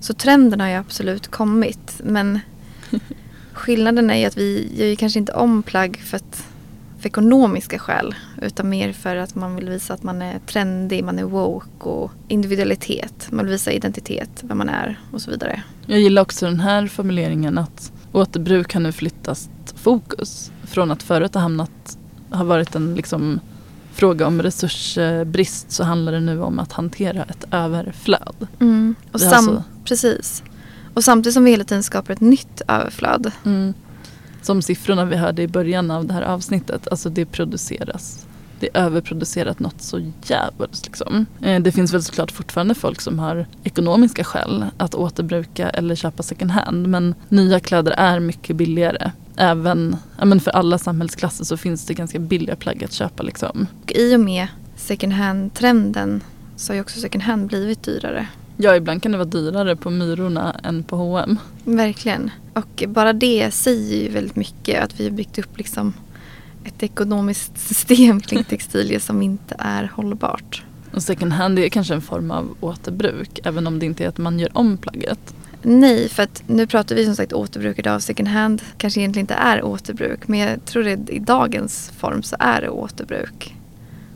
Så 0.00 0.14
trenden 0.14 0.60
har 0.60 0.68
ju 0.68 0.74
absolut 0.74 1.28
kommit. 1.28 2.00
Men 2.04 2.40
skillnaden 3.52 4.10
är 4.10 4.16
ju 4.16 4.24
att 4.24 4.36
vi 4.36 4.72
gör 4.74 4.86
ju 4.86 4.96
kanske 4.96 5.18
inte 5.18 5.32
om 5.32 5.62
plagg 5.62 5.96
för, 5.96 6.16
att, 6.16 6.44
för 6.98 7.06
ekonomiska 7.06 7.78
skäl. 7.78 8.14
Utan 8.42 8.68
mer 8.68 8.92
för 8.92 9.16
att 9.16 9.34
man 9.34 9.56
vill 9.56 9.68
visa 9.68 9.94
att 9.94 10.02
man 10.02 10.22
är 10.22 10.38
trendig, 10.38 11.04
man 11.04 11.18
är 11.18 11.24
woke 11.24 11.88
och 11.88 12.12
individualitet. 12.28 13.28
Man 13.30 13.44
vill 13.44 13.52
visa 13.52 13.72
identitet, 13.72 14.30
vem 14.42 14.58
man 14.58 14.68
är 14.68 15.00
och 15.12 15.22
så 15.22 15.30
vidare. 15.30 15.62
Jag 15.86 16.00
gillar 16.00 16.22
också 16.22 16.46
den 16.46 16.60
här 16.60 16.86
formuleringen 16.86 17.58
att 17.58 17.92
återbruk 18.12 18.74
har 18.74 18.80
nu 18.80 18.92
flyttat 18.92 19.48
fokus. 19.76 20.52
Från 20.64 20.90
att 20.90 21.02
förut 21.02 21.34
ha 21.34 21.40
hamnat, 21.40 21.98
har 22.30 22.44
varit 22.44 22.74
en 22.74 22.94
liksom 22.94 23.40
fråga 23.96 24.26
om 24.26 24.42
resursbrist 24.42 25.70
så 25.72 25.84
handlar 25.84 26.12
det 26.12 26.20
nu 26.20 26.40
om 26.42 26.58
att 26.58 26.72
hantera 26.72 27.22
ett 27.22 27.44
överflöd. 27.50 28.34
Och 29.12 29.18
Det 29.20 29.24
är 29.24 29.30
sam- 29.30 29.32
alltså- 29.48 29.62
Precis. 29.84 30.42
Och 30.94 31.04
samtidigt 31.04 31.34
som 31.34 31.44
vi 31.44 31.50
hela 31.50 31.64
tiden 31.64 31.82
skapar 31.82 32.12
ett 32.12 32.20
nytt 32.20 32.62
överflöd. 32.68 33.32
Mm. 33.44 33.74
Som 34.42 34.62
siffrorna 34.62 35.04
vi 35.04 35.16
hörde 35.16 35.42
i 35.42 35.48
början 35.48 35.90
av 35.90 36.06
det 36.06 36.14
här 36.14 36.22
avsnittet, 36.22 36.88
alltså 36.90 37.08
det 37.08 37.26
produceras. 37.26 38.26
Det 38.60 38.68
är 38.74 38.80
överproducerat 38.84 39.58
något 39.60 39.82
så 39.82 40.12
jävligt 40.22 40.86
liksom. 40.86 41.26
Eh, 41.42 41.60
Det 41.62 41.72
finns 41.72 41.94
väl 41.94 42.02
såklart 42.02 42.30
fortfarande 42.32 42.74
folk 42.74 43.00
som 43.00 43.18
har 43.18 43.46
ekonomiska 43.64 44.24
skäl 44.24 44.64
att 44.76 44.94
återbruka 44.94 45.70
eller 45.70 45.94
köpa 45.94 46.22
second 46.22 46.50
hand. 46.50 46.86
Men 46.88 47.14
nya 47.28 47.60
kläder 47.60 47.92
är 47.92 48.20
mycket 48.20 48.56
billigare. 48.56 49.10
Även 49.36 49.96
men 50.24 50.40
för 50.40 50.50
alla 50.50 50.78
samhällsklasser 50.78 51.44
så 51.44 51.56
finns 51.56 51.86
det 51.86 51.94
ganska 51.94 52.18
billiga 52.18 52.56
plagg 52.56 52.84
att 52.84 52.92
köpa 52.92 53.22
liksom. 53.22 53.66
Och 53.82 53.92
i 53.92 54.16
och 54.16 54.20
med 54.20 54.46
second 54.76 55.12
hand-trenden 55.12 56.20
så 56.56 56.72
har 56.72 56.74
ju 56.74 56.80
också 56.80 57.00
second 57.00 57.22
hand 57.22 57.46
blivit 57.46 57.82
dyrare. 57.82 58.26
Ja, 58.56 58.76
ibland 58.76 59.02
kan 59.02 59.12
det 59.12 59.18
vara 59.18 59.28
dyrare 59.28 59.76
på 59.76 59.90
Myrorna 59.90 60.60
än 60.62 60.82
på 60.82 60.96
H&M. 60.96 61.38
Verkligen. 61.64 62.30
Och 62.54 62.84
bara 62.88 63.12
det 63.12 63.50
säger 63.50 64.02
ju 64.02 64.08
väldigt 64.08 64.36
mycket 64.36 64.84
att 64.84 65.00
vi 65.00 65.04
har 65.04 65.10
byggt 65.10 65.38
upp 65.38 65.58
liksom 65.58 65.92
ett 66.64 66.82
ekonomiskt 66.82 67.58
system 67.68 68.20
kring 68.20 68.44
textilier 68.48 68.98
som 68.98 69.22
inte 69.22 69.56
är 69.58 69.90
hållbart. 69.94 70.62
Och 70.92 71.02
second 71.02 71.32
hand 71.32 71.58
är 71.58 71.68
kanske 71.68 71.94
en 71.94 72.02
form 72.02 72.30
av 72.30 72.56
återbruk, 72.60 73.40
även 73.44 73.66
om 73.66 73.78
det 73.78 73.86
inte 73.86 74.04
är 74.04 74.08
att 74.08 74.18
man 74.18 74.38
gör 74.38 74.50
om 74.52 74.76
plagget. 74.76 75.34
Nej, 75.68 76.08
för 76.08 76.22
att 76.22 76.42
nu 76.46 76.66
pratar 76.66 76.96
vi 76.96 77.04
som 77.04 77.16
sagt 77.16 77.32
återbruk 77.32 77.78
idag. 77.78 78.02
Second 78.02 78.28
hand 78.28 78.62
kanske 78.78 79.00
egentligen 79.00 79.22
inte 79.24 79.34
är 79.34 79.64
återbruk. 79.64 80.28
Men 80.28 80.38
jag 80.38 80.64
tror 80.64 80.88
att 80.88 81.10
i 81.10 81.18
dagens 81.18 81.92
form 81.98 82.22
så 82.22 82.36
är 82.38 82.60
det 82.60 82.68
återbruk. 82.68 83.56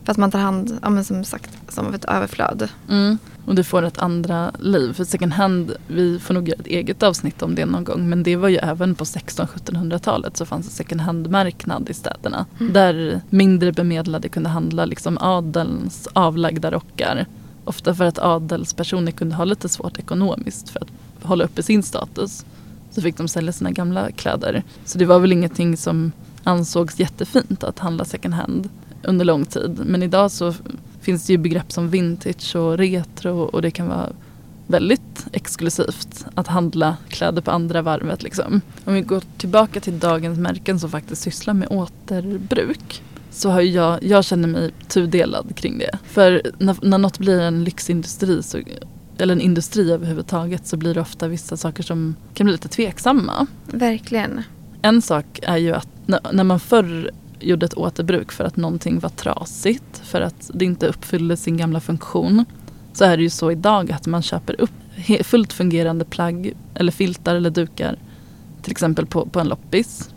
För 0.04 0.12
att 0.12 0.18
man 0.18 0.30
tar 0.30 0.38
hand, 0.38 0.78
ja, 0.82 0.90
men 0.90 1.04
som 1.04 1.24
sagt, 1.24 1.50
som 1.68 1.86
av 1.86 1.94
ett 1.94 2.04
överflöd. 2.04 2.68
Mm. 2.88 3.18
Och 3.46 3.54
det 3.54 3.64
får 3.64 3.82
ett 3.82 3.98
andra 3.98 4.52
liv. 4.58 4.92
För 4.92 5.04
second 5.04 5.32
hand, 5.32 5.72
vi 5.86 6.18
får 6.18 6.34
nog 6.34 6.48
göra 6.48 6.60
ett 6.60 6.66
eget 6.66 7.02
avsnitt 7.02 7.42
om 7.42 7.54
det 7.54 7.66
någon 7.66 7.84
gång. 7.84 8.08
Men 8.08 8.22
det 8.22 8.36
var 8.36 8.48
ju 8.48 8.56
även 8.56 8.94
på 8.94 9.04
1600-1700-talet 9.04 10.36
så 10.36 10.46
fanns 10.46 10.66
det 10.66 10.72
second 10.72 11.00
hand-marknad 11.00 11.90
i 11.90 11.94
städerna. 11.94 12.46
Mm. 12.60 12.72
Där 12.72 13.20
mindre 13.30 13.72
bemedlade 13.72 14.28
kunde 14.28 14.48
handla 14.48 14.84
liksom 14.84 15.18
adelns 15.18 16.08
avlagda 16.12 16.70
rockar. 16.70 17.26
Ofta 17.64 17.94
för 17.94 18.04
att 18.04 18.18
adelspersoner 18.18 19.12
kunde 19.12 19.34
ha 19.34 19.44
lite 19.44 19.68
svårt 19.68 19.98
ekonomiskt 19.98 20.68
för 20.68 20.80
att 20.80 20.88
hålla 21.22 21.44
uppe 21.44 21.62
sin 21.62 21.82
status. 21.82 22.44
Så 22.90 23.02
fick 23.02 23.16
de 23.16 23.28
sälja 23.28 23.52
sina 23.52 23.70
gamla 23.70 24.10
kläder. 24.10 24.62
Så 24.84 24.98
det 24.98 25.06
var 25.06 25.18
väl 25.18 25.32
ingenting 25.32 25.76
som 25.76 26.12
ansågs 26.44 27.00
jättefint 27.00 27.64
att 27.64 27.78
handla 27.78 28.04
second 28.04 28.34
hand 28.34 28.68
under 29.02 29.24
lång 29.24 29.44
tid. 29.44 29.80
Men 29.84 30.02
idag 30.02 30.30
så 30.30 30.54
finns 31.00 31.26
det 31.26 31.32
ju 31.32 31.38
begrepp 31.38 31.72
som 31.72 31.90
vintage 31.90 32.56
och 32.56 32.78
retro 32.78 33.38
och 33.38 33.62
det 33.62 33.70
kan 33.70 33.88
vara 33.88 34.08
väldigt 34.66 35.26
exklusivt 35.32 36.26
att 36.34 36.46
handla 36.46 36.96
kläder 37.08 37.42
på 37.42 37.50
andra 37.50 37.82
varvet. 37.82 38.22
Liksom. 38.22 38.60
Om 38.84 38.94
vi 38.94 39.00
går 39.00 39.22
tillbaka 39.36 39.80
till 39.80 39.98
dagens 39.98 40.38
märken 40.38 40.80
som 40.80 40.90
faktiskt 40.90 41.22
sysslar 41.22 41.54
med 41.54 41.68
återbruk 41.70 43.02
så 43.30 43.50
har 43.50 43.60
jag, 43.60 44.04
jag 44.04 44.24
känner 44.24 44.48
mig 44.48 44.70
tudelad 44.88 45.56
kring 45.56 45.78
det. 45.78 45.98
För 46.04 46.42
när, 46.58 46.76
när 46.82 46.98
något 46.98 47.18
blir 47.18 47.40
en 47.40 47.64
lyxindustri 47.64 48.42
så, 48.42 48.58
eller 49.20 49.32
en 49.34 49.40
industri 49.40 49.92
överhuvudtaget 49.92 50.66
så 50.66 50.76
blir 50.76 50.94
det 50.94 51.00
ofta 51.00 51.28
vissa 51.28 51.56
saker 51.56 51.82
som 51.82 52.16
kan 52.34 52.44
bli 52.44 52.52
lite 52.52 52.68
tveksamma. 52.68 53.46
Verkligen. 53.66 54.42
En 54.82 55.02
sak 55.02 55.40
är 55.42 55.56
ju 55.56 55.72
att 55.72 55.88
när, 56.06 56.44
man 56.44 56.60
förr 56.60 57.10
gjorde 57.40 57.66
ett 57.66 57.74
återbruk 57.74 58.32
för 58.32 58.44
att 58.44 58.56
någonting 58.56 58.98
var 58.98 59.08
trasigt, 59.08 60.02
för 60.04 60.20
att 60.20 60.50
det 60.54 60.64
inte 60.64 60.86
uppfyllde 60.86 61.36
sin 61.36 61.56
gamla 61.56 61.80
funktion. 61.80 62.44
Så 62.92 63.04
är 63.04 63.16
det 63.16 63.22
ju 63.22 63.30
så 63.30 63.50
idag 63.50 63.92
att 63.92 64.06
man 64.06 64.22
köper 64.22 64.60
upp 64.60 64.70
fullt 65.22 65.52
fungerande 65.52 66.04
plagg 66.04 66.52
eller 66.74 66.92
filtar 66.92 67.34
eller 67.34 67.50
dukar. 67.50 67.96
Till 68.62 68.70
exempel 68.70 69.06
på, 69.06 69.26
på 69.26 69.40
en 69.40 69.48
loppis. 69.48 70.10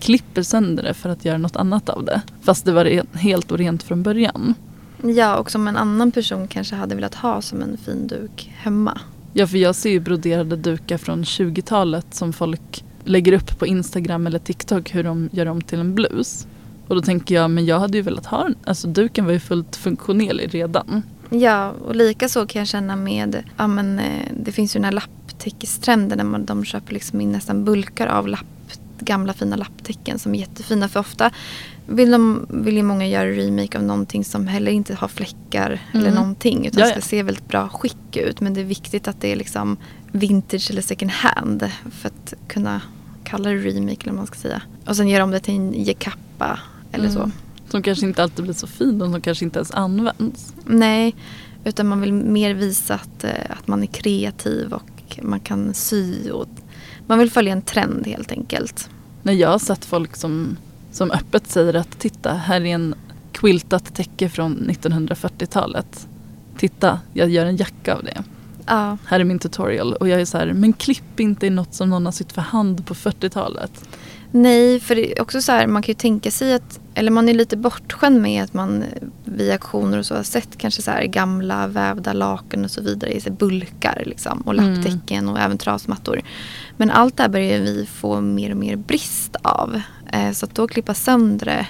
Klipper 0.00 0.42
sönder 0.42 0.82
det 0.82 0.94
för 0.94 1.08
att 1.08 1.24
göra 1.24 1.38
något 1.38 1.56
annat 1.56 1.88
av 1.88 2.04
det. 2.04 2.22
Fast 2.42 2.64
det 2.64 2.72
var 2.72 3.16
helt 3.16 3.52
och 3.52 3.58
rent 3.58 3.82
från 3.82 4.02
början. 4.02 4.54
Ja, 5.02 5.36
och 5.36 5.50
som 5.50 5.68
en 5.68 5.76
annan 5.76 6.12
person 6.12 6.48
kanske 6.48 6.76
hade 6.76 6.94
velat 6.94 7.14
ha 7.14 7.42
som 7.42 7.62
en 7.62 7.76
fin 7.76 8.06
duk 8.06 8.52
hemma. 8.56 9.00
Ja, 9.32 9.46
för 9.46 9.58
jag 9.58 9.74
ser 9.74 9.90
ju 9.90 10.00
broderade 10.00 10.56
dukar 10.56 10.98
från 10.98 11.24
20-talet 11.24 12.14
som 12.14 12.32
folk 12.32 12.84
lägger 13.04 13.32
upp 13.32 13.58
på 13.58 13.66
Instagram 13.66 14.26
eller 14.26 14.38
TikTok 14.38 14.94
hur 14.94 15.04
de 15.04 15.28
gör 15.32 15.46
om 15.46 15.62
till 15.62 15.80
en 15.80 15.94
blus. 15.94 16.46
Och 16.88 16.94
då 16.94 17.02
tänker 17.02 17.34
jag, 17.34 17.50
men 17.50 17.66
jag 17.66 17.80
hade 17.80 17.98
ju 17.98 18.02
velat 18.02 18.26
ha 18.26 18.42
den. 18.42 18.56
Alltså 18.64 18.88
duken 18.88 19.24
var 19.24 19.32
ju 19.32 19.40
fullt 19.40 19.76
funktionell 19.76 20.40
redan. 20.44 21.02
Ja, 21.30 21.70
och 21.70 21.96
lika 21.96 22.28
så 22.28 22.46
kan 22.46 22.60
jag 22.60 22.68
känna 22.68 22.96
med, 22.96 23.42
ja 23.56 23.66
men 23.66 23.98
eh, 23.98 24.28
det 24.40 24.52
finns 24.52 24.76
ju 24.76 24.78
den 24.78 24.84
här 24.84 24.92
lapptäckestrenden 24.92 26.18
där 26.18 26.24
man, 26.24 26.44
de 26.44 26.64
köper 26.64 26.92
liksom 26.94 27.20
in 27.20 27.32
nästan 27.32 27.64
bulkar 27.64 28.06
av 28.06 28.28
lapp, 28.28 28.46
gamla 28.98 29.32
fina 29.32 29.56
lapptäcken 29.56 30.18
som 30.18 30.34
är 30.34 30.38
jättefina. 30.38 30.88
För 30.88 31.00
ofta 31.00 31.30
vill, 31.86 32.10
de, 32.10 32.46
vill 32.50 32.76
ju 32.76 32.82
många 32.82 33.06
göra 33.06 33.28
remake 33.30 33.78
av 33.78 33.84
någonting 33.84 34.24
som 34.24 34.46
heller 34.46 34.70
inte 34.72 34.94
har 34.94 35.08
fläckar 35.08 35.80
eller 35.92 36.02
Mm. 36.02 36.14
någonting. 36.14 36.66
Utan 36.66 36.80
Ja, 36.82 36.90
ska 36.90 37.00
se 37.00 37.22
väldigt 37.22 37.48
bra 37.48 37.68
skick 37.68 38.16
ut. 38.16 38.40
Men 38.40 38.54
det 38.54 38.60
är 38.60 38.64
viktigt 38.64 39.08
att 39.08 39.20
det 39.20 39.32
är 39.32 39.36
liksom 39.36 39.76
vintage 40.12 40.70
eller 40.70 40.82
second 40.82 41.10
hand 41.10 41.70
för 41.90 42.08
att 42.08 42.34
kunna 42.48 42.80
kalla 43.24 43.50
det 43.50 43.56
remake 43.56 43.96
eller 44.02 44.12
vad 44.12 44.14
man 44.14 44.26
ska 44.26 44.36
säga. 44.36 44.62
Och 44.86 44.96
sen 44.96 45.08
göra 45.08 45.24
om 45.24 45.30
det 45.30 45.40
till 45.40 45.54
en 45.54 45.72
jekappa 45.84 46.58
eller 46.92 47.08
så. 47.08 47.18
Mm. 47.18 47.32
Som 47.68 47.82
kanske 47.82 48.06
inte 48.06 48.22
alltid 48.22 48.44
blir 48.44 48.54
så 48.54 48.66
fin 48.66 49.02
och 49.02 49.10
som 49.10 49.20
kanske 49.20 49.44
inte 49.44 49.58
ens 49.58 49.70
används. 49.70 50.54
Nej, 50.66 51.14
utan 51.64 51.86
man 51.86 52.00
vill 52.00 52.12
mer 52.12 52.54
visa 52.54 52.94
att, 52.94 53.24
eh, 53.24 53.30
att 53.50 53.68
man 53.68 53.82
är 53.82 53.86
kreativ 53.86 54.72
och 54.72 55.18
man 55.22 55.40
kan 55.40 55.74
sy. 55.74 56.30
Och 56.30 56.48
man 57.06 57.18
vill 57.18 57.30
följa 57.30 57.52
en 57.52 57.62
trend 57.62 58.06
helt 58.06 58.32
enkelt. 58.32 58.90
När 59.22 59.32
jag 59.32 59.48
har 59.48 59.58
sett 59.58 59.84
folk 59.84 60.16
som, 60.16 60.56
som 60.94 61.10
öppet 61.10 61.46
säger 61.50 61.74
att 61.74 61.98
titta, 61.98 62.32
här 62.32 62.60
är 62.60 62.74
en 62.74 62.94
quiltat 63.32 63.94
täcke 63.94 64.28
från 64.28 64.70
1940-talet. 64.70 66.08
Titta, 66.58 67.00
jag 67.12 67.28
gör 67.30 67.46
en 67.46 67.56
jacka 67.56 67.94
av 67.94 68.04
det. 68.04 68.22
Ja, 68.66 68.98
Här 69.06 69.20
är 69.20 69.24
min 69.24 69.38
tutorial. 69.38 69.92
Och 69.94 70.08
jag 70.08 70.20
är 70.20 70.24
så 70.24 70.38
här, 70.38 70.52
men 70.52 70.72
klipp 70.72 71.20
inte 71.20 71.46
i 71.46 71.50
något 71.50 71.74
som 71.74 71.90
någon 71.90 72.04
har 72.04 72.12
sytt 72.12 72.32
för 72.32 72.42
hand 72.42 72.86
på 72.86 72.94
40-talet. 72.94 73.88
nej, 74.30 74.80
för 74.80 74.94
det 74.94 75.12
är 75.18 75.22
också 75.22 75.42
så 75.42 75.52
här, 75.52 75.66
man 75.66 75.82
kan 75.82 75.92
ju 75.92 75.96
tänka 75.98 76.30
sig 76.30 76.54
att, 76.54 76.80
eller 76.94 77.10
man 77.10 77.28
är 77.28 77.34
lite 77.34 77.56
bortskämd 77.56 78.20
med 78.20 78.44
att 78.44 78.54
man 78.54 78.84
via 79.24 79.52
auktioner 79.52 79.98
och 79.98 80.06
så 80.06 80.14
har 80.14 80.22
sett 80.22 80.58
kanske 80.58 80.82
så 80.82 80.90
här 80.90 81.04
gamla 81.04 81.66
vävda 81.66 82.12
lakan 82.12 82.64
och 82.64 82.70
så 82.70 82.82
vidare 82.82 83.12
i 83.12 83.30
bulkar 83.30 84.02
liksom, 84.06 84.40
och 84.40 84.54
Mm. 84.54 84.74
lapptäcken 84.74 85.28
och 85.28 85.38
även 85.38 85.58
trasmattor. 85.58 86.20
Men 86.76 86.90
allt 86.90 87.16
det 87.16 87.22
här 87.22 87.30
börjar 87.30 87.60
vi 87.60 87.86
få 87.86 88.20
mer 88.20 88.50
och 88.50 88.56
mer 88.56 88.76
brist 88.76 89.36
av. 89.42 89.80
Eh, 90.14 90.32
så 90.32 90.46
att 90.46 90.54
då 90.54 90.68
klippa 90.68 90.94
sönder 90.94 91.46
det 91.46 91.66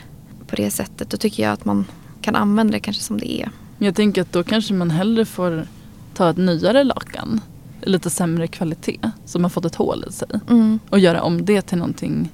på 0.46 0.56
det 0.56 0.70
sättet, 0.70 1.10
då 1.10 1.16
tycker 1.16 1.42
jag 1.42 1.52
att 1.52 1.64
man 1.64 1.84
kan 2.20 2.36
använda 2.36 2.72
det 2.72 2.80
kanske 2.80 3.02
som 3.02 3.18
det 3.20 3.32
är. 3.42 3.50
Jag 3.78 3.94
tänker 3.94 4.22
att 4.22 4.32
då 4.32 4.42
kanske 4.42 4.74
man 4.74 4.90
hellre 4.90 5.24
får 5.24 5.66
ta 6.14 6.30
ett 6.30 6.36
nyare 6.36 6.84
lakan. 6.84 7.40
Lite 7.82 8.10
sämre 8.10 8.46
kvalitet. 8.46 8.98
Som 9.24 9.42
har 9.42 9.50
fått 9.50 9.64
ett 9.64 9.74
hål 9.74 10.04
i 10.08 10.12
sig. 10.12 10.28
Mm. 10.50 10.78
Och 10.90 10.98
göra 10.98 11.22
om 11.22 11.44
det 11.44 11.62
till 11.62 11.78
någonting 11.78 12.30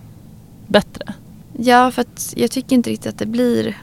bättre. 0.67 1.15
Ja, 1.59 1.91
för 1.91 2.03
att 2.03 2.33
jag 2.37 2.51
tycker 2.51 2.77
inte 2.77 2.91
riktigt 2.91 3.13
att 3.13 3.19
det 3.19 3.27
blir 3.27 3.79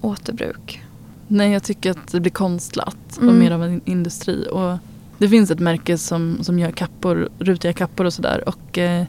återbruk. 0.00 0.82
Nej, 1.28 1.52
jag 1.52 1.62
tycker 1.62 1.90
att 1.90 2.12
det 2.12 2.20
blir 2.20 2.32
konstlat 2.32 2.96
och 3.16 3.22
Mm. 3.22 3.38
mer 3.38 3.50
av 3.50 3.64
en 3.64 3.80
industri. 3.84 4.46
Och 4.52 4.78
det 5.18 5.28
finns 5.28 5.50
ett 5.50 5.58
märke 5.60 5.98
som, 5.98 6.38
som 6.42 6.58
gör 6.58 6.70
kappor, 6.70 7.28
rutiga 7.38 7.72
kappor 7.72 8.06
och 8.06 8.12
sådär. 8.12 8.48
Och 8.48 8.78
eh, 8.78 9.04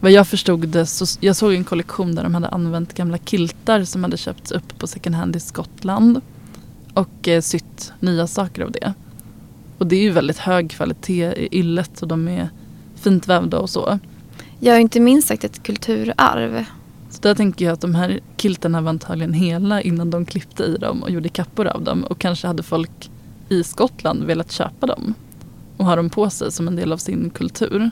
vad 0.00 0.12
jag 0.12 0.28
förstod 0.28 0.68
det 0.68 0.86
så 0.86 1.18
jag 1.20 1.36
såg 1.36 1.54
en 1.54 1.64
kollektion 1.64 2.14
där 2.14 2.22
de 2.22 2.34
hade 2.34 2.48
använt 2.48 2.94
gamla 2.94 3.18
kiltar 3.18 3.84
som 3.84 4.02
hade 4.04 4.16
köpts 4.16 4.50
upp 4.50 4.78
på 4.78 4.86
second 4.86 5.16
hand 5.16 5.36
i 5.36 5.40
Skottland. 5.40 6.20
Och 6.94 7.28
eh, 7.28 7.40
sytt 7.40 7.92
nya 8.00 8.26
saker 8.26 8.62
av 8.62 8.72
det. 8.72 8.94
Och 9.78 9.86
det 9.86 9.96
är 9.96 10.02
ju 10.02 10.10
väldigt 10.10 10.38
hög 10.38 10.70
kvalitet 10.70 11.32
i 11.36 11.48
yllet 11.58 12.02
och 12.02 12.08
de 12.08 12.28
är 12.28 12.48
fint 12.94 13.28
vävda 13.28 13.58
och 13.58 13.70
så. 13.70 13.98
Jag 14.60 14.72
har 14.72 14.80
inte 14.80 15.00
minst 15.00 15.28
sagt 15.28 15.44
ett 15.44 15.62
kulturarv. 15.62 16.64
Så 17.10 17.20
där 17.20 17.34
tänker 17.34 17.64
jag 17.64 17.72
att 17.72 17.80
de 17.80 17.94
här 17.94 18.20
kiltarna 18.36 18.80
var 18.80 18.88
antagligen 18.88 19.32
hela 19.32 19.82
innan 19.82 20.10
de 20.10 20.26
klippte 20.26 20.64
i 20.64 20.76
dem 20.76 21.02
och 21.02 21.10
gjorde 21.10 21.28
kappor 21.28 21.66
av 21.66 21.84
dem. 21.84 22.04
Och 22.04 22.18
kanske 22.18 22.46
hade 22.46 22.62
folk 22.62 23.10
i 23.48 23.64
Skottland 23.64 24.24
velat 24.24 24.52
köpa 24.52 24.86
dem 24.86 25.14
och 25.76 25.84
ha 25.84 25.96
dem 25.96 26.10
på 26.10 26.30
sig 26.30 26.52
som 26.52 26.68
en 26.68 26.76
del 26.76 26.92
av 26.92 26.96
sin 26.96 27.30
kultur. 27.30 27.90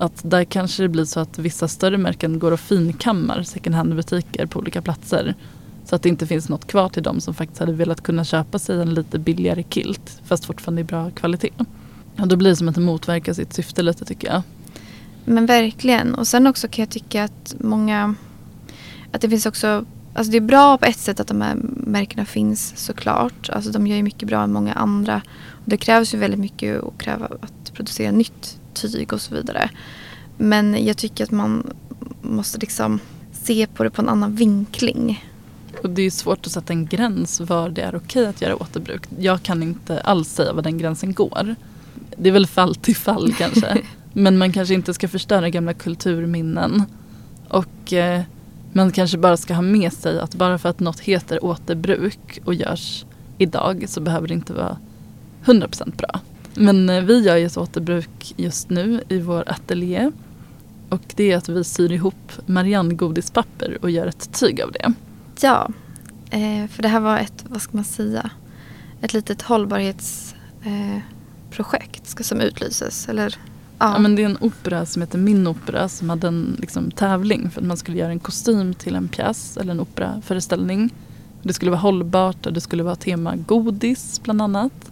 Att 0.00 0.30
där 0.30 0.44
kanske 0.44 0.82
det 0.82 0.88
blir 0.88 1.04
så 1.04 1.20
att 1.20 1.38
vissa 1.38 1.68
större 1.68 1.98
märken 1.98 2.38
går 2.38 2.52
och 2.52 2.60
finkammar 2.60 3.42
second 3.42 3.76
hand-butiker 3.76 4.46
på 4.46 4.58
olika 4.58 4.82
platser. 4.82 5.34
Så 5.84 5.96
att 5.96 6.02
det 6.02 6.08
inte 6.08 6.26
finns 6.26 6.48
något 6.48 6.66
kvar 6.66 6.88
till 6.88 7.02
dem 7.02 7.20
som 7.20 7.34
faktiskt 7.34 7.60
hade 7.60 7.72
velat 7.72 8.00
kunna 8.00 8.24
köpa 8.24 8.58
sig 8.58 8.82
en 8.82 8.94
lite 8.94 9.18
billigare 9.18 9.62
kilt 9.62 10.20
fast 10.24 10.44
fortfarande 10.44 10.80
i 10.80 10.84
bra 10.84 11.10
kvalitet. 11.10 11.50
Och 12.18 12.28
då 12.28 12.36
blir 12.36 12.50
det 12.50 12.56
som 12.56 12.68
att 12.68 12.74
det 12.74 12.80
motverkar 12.80 13.32
sitt 13.32 13.52
syfte 13.52 13.82
lite 13.82 14.04
tycker 14.04 14.28
jag. 14.28 14.42
Men 15.24 15.46
verkligen. 15.46 16.14
Och 16.14 16.26
sen 16.26 16.46
också 16.46 16.68
kan 16.68 16.82
jag 16.82 16.90
tycka 16.90 17.24
att 17.24 17.54
många... 17.58 18.14
Att 19.12 19.20
det 19.20 19.28
finns 19.28 19.46
också... 19.46 19.84
Alltså 20.14 20.30
det 20.30 20.36
är 20.36 20.40
bra 20.40 20.78
på 20.78 20.86
ett 20.86 20.98
sätt 20.98 21.20
att 21.20 21.28
de 21.28 21.40
här 21.40 21.54
märkena 21.86 22.24
finns 22.24 22.72
såklart. 22.76 23.50
Alltså 23.52 23.70
de 23.70 23.86
gör 23.86 23.96
ju 23.96 24.02
mycket 24.02 24.28
bra 24.28 24.42
än 24.42 24.52
många 24.52 24.72
andra. 24.72 25.22
Och 25.50 25.70
det 25.70 25.76
krävs 25.76 26.14
ju 26.14 26.18
väldigt 26.18 26.40
mycket 26.40 26.82
att 26.84 26.98
kräva 26.98 27.26
att 27.26 27.72
producera 27.74 28.10
nytt 28.10 28.59
tyg 28.88 29.12
och 29.12 29.20
så 29.20 29.34
vidare. 29.34 29.70
Men 30.36 30.84
jag 30.84 30.96
tycker 30.96 31.24
att 31.24 31.30
man 31.30 31.72
måste 32.22 32.58
liksom 32.58 33.00
se 33.32 33.66
på 33.66 33.84
det 33.84 33.90
på 33.90 34.02
en 34.02 34.08
annan 34.08 34.34
vinkling. 34.34 35.24
Och 35.82 35.90
det 35.90 36.02
är 36.02 36.10
svårt 36.10 36.46
att 36.46 36.52
sätta 36.52 36.72
en 36.72 36.86
gräns 36.86 37.40
var 37.40 37.68
det 37.68 37.82
är 37.82 37.96
okej 37.96 38.26
att 38.26 38.42
göra 38.42 38.56
återbruk. 38.56 39.02
Jag 39.18 39.42
kan 39.42 39.62
inte 39.62 40.00
alls 40.00 40.28
säga 40.28 40.52
var 40.52 40.62
den 40.62 40.78
gränsen 40.78 41.14
går. 41.14 41.54
Det 42.16 42.28
är 42.28 42.32
väl 42.32 42.46
fall 42.46 42.74
till 42.74 42.96
fall 42.96 43.32
kanske. 43.38 43.78
Men 44.12 44.38
man 44.38 44.52
kanske 44.52 44.74
inte 44.74 44.94
ska 44.94 45.08
förstöra 45.08 45.50
gamla 45.50 45.74
kulturminnen. 45.74 46.82
Och 47.48 47.92
eh, 47.92 48.22
man 48.72 48.92
kanske 48.92 49.18
bara 49.18 49.36
ska 49.36 49.54
ha 49.54 49.62
med 49.62 49.92
sig 49.92 50.20
att 50.20 50.34
bara 50.34 50.58
för 50.58 50.68
att 50.68 50.80
något 50.80 51.00
heter 51.00 51.44
återbruk 51.44 52.40
och 52.44 52.54
görs 52.54 53.04
idag 53.38 53.84
så 53.88 54.00
behöver 54.00 54.28
det 54.28 54.34
inte 54.34 54.52
vara 54.52 54.76
100% 55.44 55.96
bra. 55.96 56.20
Men 56.60 56.90
eh, 56.90 57.02
vi 57.02 57.20
gör 57.20 57.36
ju 57.36 57.46
ett 57.46 57.56
återbruk 57.56 58.34
just 58.36 58.70
nu 58.70 59.02
i 59.08 59.18
vår 59.18 59.44
ateljé. 59.46 60.10
Och 60.88 61.02
det 61.16 61.32
är 61.32 61.36
att 61.36 61.48
vi 61.48 61.64
syr 61.64 61.92
ihop 61.92 62.32
Marianne 62.46 62.94
godispapper 62.94 63.78
och 63.82 63.90
gör 63.90 64.06
ett 64.06 64.40
tyg 64.40 64.60
av 64.60 64.72
det. 64.72 64.92
Ja, 65.40 65.68
eh, 66.30 66.66
för 66.68 66.82
det 66.82 66.88
här 66.88 67.00
var 67.00 67.18
ett, 67.18 67.44
vad 67.48 67.62
ska 67.62 67.76
man 67.76 67.84
säga, 67.84 68.30
ett 69.00 69.12
litet 69.12 69.42
hållbarhetsprojekt 69.42 72.20
eh, 72.20 72.22
som 72.22 72.40
utlyses. 72.40 73.08
Eller, 73.08 73.36
ja. 73.78 73.92
Ja, 73.92 73.98
men 73.98 74.16
det 74.16 74.22
är 74.22 74.26
en 74.26 74.38
opera 74.40 74.86
som 74.86 75.02
heter 75.02 75.18
Min 75.18 75.46
opera 75.46 75.88
som 75.88 76.10
hade 76.10 76.28
en 76.28 76.56
liksom, 76.58 76.90
tävling 76.90 77.50
för 77.50 77.60
att 77.60 77.66
man 77.66 77.76
skulle 77.76 77.98
göra 77.98 78.10
en 78.10 78.20
kostym 78.20 78.74
till 78.74 78.94
en 78.94 79.08
pjäs 79.08 79.56
eller 79.56 79.72
en 79.72 79.80
operaföreställning 79.80 80.90
Det 81.42 81.52
skulle 81.52 81.70
vara 81.70 81.80
hållbart 81.80 82.46
och 82.46 82.52
det 82.52 82.60
skulle 82.60 82.82
vara 82.82 82.96
tema 82.96 83.36
godis 83.36 84.20
bland 84.22 84.42
annat. 84.42 84.89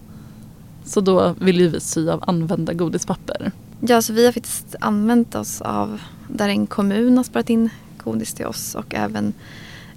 Så 0.89 1.01
då 1.01 1.35
ville 1.41 1.63
ju 1.63 1.69
vi 1.69 1.81
sy 1.81 2.09
av 2.09 2.25
använda 2.27 2.73
godispapper. 2.73 3.53
Ja, 3.81 4.03
så 4.03 4.13
vi 4.13 4.25
har 4.27 4.33
faktiskt 4.33 4.77
använt 4.81 5.35
oss 5.35 5.61
av 5.61 6.01
där 6.29 6.49
en 6.49 6.67
kommun 6.67 7.17
har 7.17 7.25
sparat 7.25 7.51
in 7.51 7.71
godis 8.05 8.35
till 8.35 8.47
oss 8.47 8.75
och 8.75 8.95
även 8.95 9.33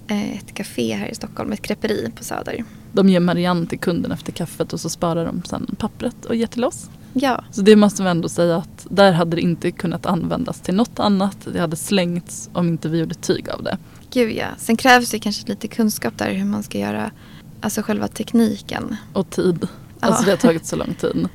eh, 0.06 0.36
ett 0.36 0.54
café 0.54 0.94
här 0.94 1.06
i 1.08 1.14
Stockholm, 1.14 1.52
ett 1.52 1.62
creperi 1.62 2.10
på 2.16 2.24
Söder. 2.24 2.64
De 2.92 3.08
ger 3.08 3.20
Marianne 3.20 3.66
till 3.66 3.78
kunden 3.78 4.12
efter 4.12 4.32
kaffet 4.32 4.72
och 4.72 4.80
så 4.80 4.88
sparar 4.88 5.26
de 5.26 5.42
sen 5.44 5.76
pappret 5.78 6.24
och 6.24 6.34
ger 6.34 6.46
till 6.46 6.64
oss. 6.64 6.90
Ja, 7.14 7.44
Så 7.50 7.62
det 7.62 7.76
måste 7.76 8.02
vi 8.02 8.08
ändå 8.08 8.28
säga 8.28 8.56
att 8.56 8.86
där 8.90 9.12
hade 9.12 9.36
det 9.36 9.42
inte 9.42 9.70
kunnat 9.70 10.06
användas 10.06 10.60
till 10.60 10.74
något 10.74 10.98
annat. 10.98 11.36
Det 11.52 11.60
hade 11.60 11.76
slängts 11.76 12.50
om 12.52 12.68
inte 12.68 12.88
vi 12.88 12.98
gjorde 12.98 13.14
tyg 13.14 13.50
av 13.50 13.62
det. 13.62 13.78
gud 14.10 14.32
ja. 14.32 14.46
Sen 14.58 14.76
krävs 14.76 15.10
det 15.10 15.18
kanske 15.18 15.48
lite 15.48 15.68
kunskap 15.68 16.18
där 16.18 16.30
hur 16.32 16.44
man 16.44 16.62
ska 16.62 16.78
göra, 16.78 17.10
alltså 17.60 17.82
själva 17.82 18.08
tekniken. 18.08 18.96
Och 19.12 19.30
tid. 19.30 19.68
Alltså 20.06 20.24
det 20.24 20.30
har 20.30 20.36
tagit 20.36 20.66
så 20.66 20.76
lång 20.76 20.94
tid. 20.94 21.28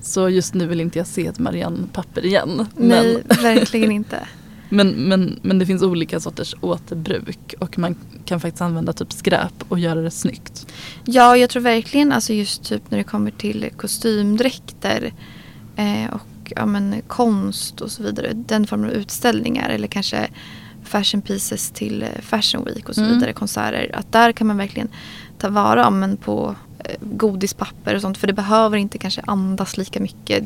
Så 0.00 0.28
just 0.28 0.54
nu 0.54 0.66
vill 0.66 0.80
inte 0.80 0.98
jag 0.98 1.06
se 1.06 1.26
ett 1.26 1.38
Marianne-papper 1.38 2.24
igen. 2.26 2.66
Nej, 2.76 3.22
Men, 3.28 3.42
verkligen 3.42 3.90
inte. 3.92 4.28
men, 4.68 4.88
men, 4.88 5.38
men 5.42 5.58
det 5.58 5.66
finns 5.66 5.82
olika 5.82 6.20
sorters 6.20 6.54
återbruk 6.60 7.54
och 7.58 7.78
man 7.78 7.96
kan 8.24 8.40
faktiskt 8.40 8.62
använda 8.62 8.92
typ 8.92 9.12
skräp 9.12 9.52
och 9.68 9.78
göra 9.78 10.00
det 10.00 10.10
snyggt. 10.10 10.66
Ja, 11.04 11.36
jag 11.36 11.50
tror 11.50 11.62
verkligen 11.62 12.12
alltså 12.12 12.32
just 12.32 12.64
typ 12.64 12.90
när 12.90 12.98
det 12.98 13.04
kommer 13.04 13.30
till 13.30 13.70
kostymdräkter 13.76 15.12
eh, 15.76 16.14
och 16.14 16.52
ja, 16.56 16.66
men, 16.66 16.94
konst 17.06 17.80
och 17.80 17.90
så 17.90 18.02
vidare. 18.02 18.32
Den 18.34 18.66
formen 18.66 18.90
av 18.90 18.96
utställningar 18.96 19.68
eller 19.68 19.88
kanske 19.88 20.28
fashion 20.84 21.22
pieces 21.22 21.70
till 21.70 22.02
eh, 22.02 22.08
fashion 22.22 22.64
week 22.64 22.88
och 22.88 22.94
så 22.94 23.00
Mm. 23.00 23.14
vidare, 23.14 23.32
konserter. 23.32 23.90
Att 23.94 24.12
där 24.12 24.32
kan 24.32 24.46
man 24.46 24.56
verkligen 24.56 24.88
ta 25.38 25.48
vara 25.48 25.90
men, 25.90 26.16
på 26.16 26.54
godispapper 27.00 27.94
och 27.94 28.00
sånt. 28.00 28.18
För 28.18 28.26
det 28.26 28.32
behöver 28.32 28.76
inte 28.76 28.98
kanske 28.98 29.22
andas 29.26 29.76
lika 29.76 30.00
mycket. 30.00 30.44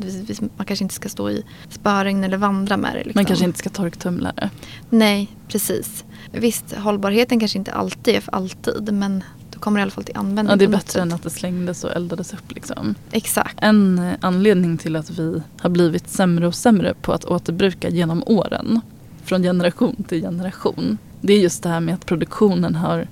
Man 0.57 0.65
kanske 0.65 0.85
inte 0.85 0.95
ska 0.95 1.09
stå 1.09 1.29
i 1.29 1.43
spöregn 1.69 2.23
eller 2.23 2.37
vandra 2.37 2.77
med 2.77 2.91
det. 2.93 2.97
Liksom. 2.97 3.11
Man 3.15 3.25
kanske 3.25 3.45
inte 3.45 3.59
ska 3.59 3.69
torktumla 3.69 4.33
det. 4.35 4.49
Nej, 4.89 5.31
precis. 5.47 6.03
Visst, 6.31 6.75
hållbarheten 6.75 7.39
kanske 7.39 7.57
inte 7.57 7.71
alltid 7.71 8.15
är 8.15 8.21
för 8.21 8.35
alltid. 8.35 8.93
Men 8.93 9.23
då 9.51 9.59
kommer 9.59 9.79
det 9.79 9.81
i 9.81 9.83
alla 9.83 9.91
fall 9.91 10.03
till 10.03 10.17
användning. 10.17 10.51
Ja, 10.51 10.55
det 10.55 10.65
är 10.65 10.69
bättre 10.69 10.91
sätt. 10.91 11.01
än 11.01 11.13
att 11.13 11.23
det 11.23 11.29
slängdes 11.29 11.83
och 11.83 11.91
eldades 11.91 12.33
upp 12.33 12.51
liksom. 12.51 12.95
Exakt. 13.11 13.57
En 13.61 13.99
eh, 13.99 14.13
anledning 14.21 14.77
till 14.77 14.95
att 14.95 15.09
vi 15.09 15.41
har 15.59 15.69
blivit 15.69 16.09
sämre 16.09 16.47
och 16.47 16.55
sämre 16.55 16.93
på 17.01 17.13
att 17.13 17.25
återbruka 17.25 17.89
genom 17.89 18.23
åren, 18.25 18.81
från 19.23 19.43
generation 19.43 20.03
till 20.07 20.21
generation, 20.21 20.97
det 21.21 21.33
är 21.33 21.39
just 21.39 21.63
det 21.63 21.69
här 21.69 21.79
med 21.79 21.95
att 21.95 22.05
produktionen 22.05 22.75
har, 22.75 22.99
i 22.99 23.07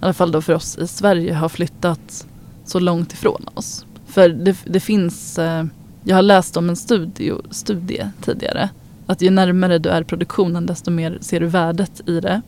alla 0.00 0.12
fall 0.12 0.32
då 0.32 0.42
för 0.42 0.52
oss 0.52 0.78
i 0.78 0.86
Sverige, 0.86 1.34
har 1.34 1.48
flyttat 1.48 2.26
så 2.66 2.78
långt 2.78 3.12
ifrån 3.12 3.46
oss. 3.54 3.86
För 4.06 4.28
det, 4.28 4.56
det 4.64 4.80
finns, 4.80 5.38
eh, 5.38 5.64
jag 6.04 6.16
har 6.16 6.22
läst 6.22 6.56
om 6.56 6.68
en 6.68 6.76
studio, 6.76 7.42
studie 7.50 8.10
tidigare, 8.20 8.68
att 9.06 9.22
ju 9.22 9.30
närmare 9.30 9.78
du 9.78 9.88
är 9.88 10.02
produktionen 10.02 10.66
desto 10.66 10.90
mer 10.90 11.18
ser 11.20 11.40
du 11.40 11.46
värdet 11.46 12.08
i 12.08 12.20
det, 12.20 12.42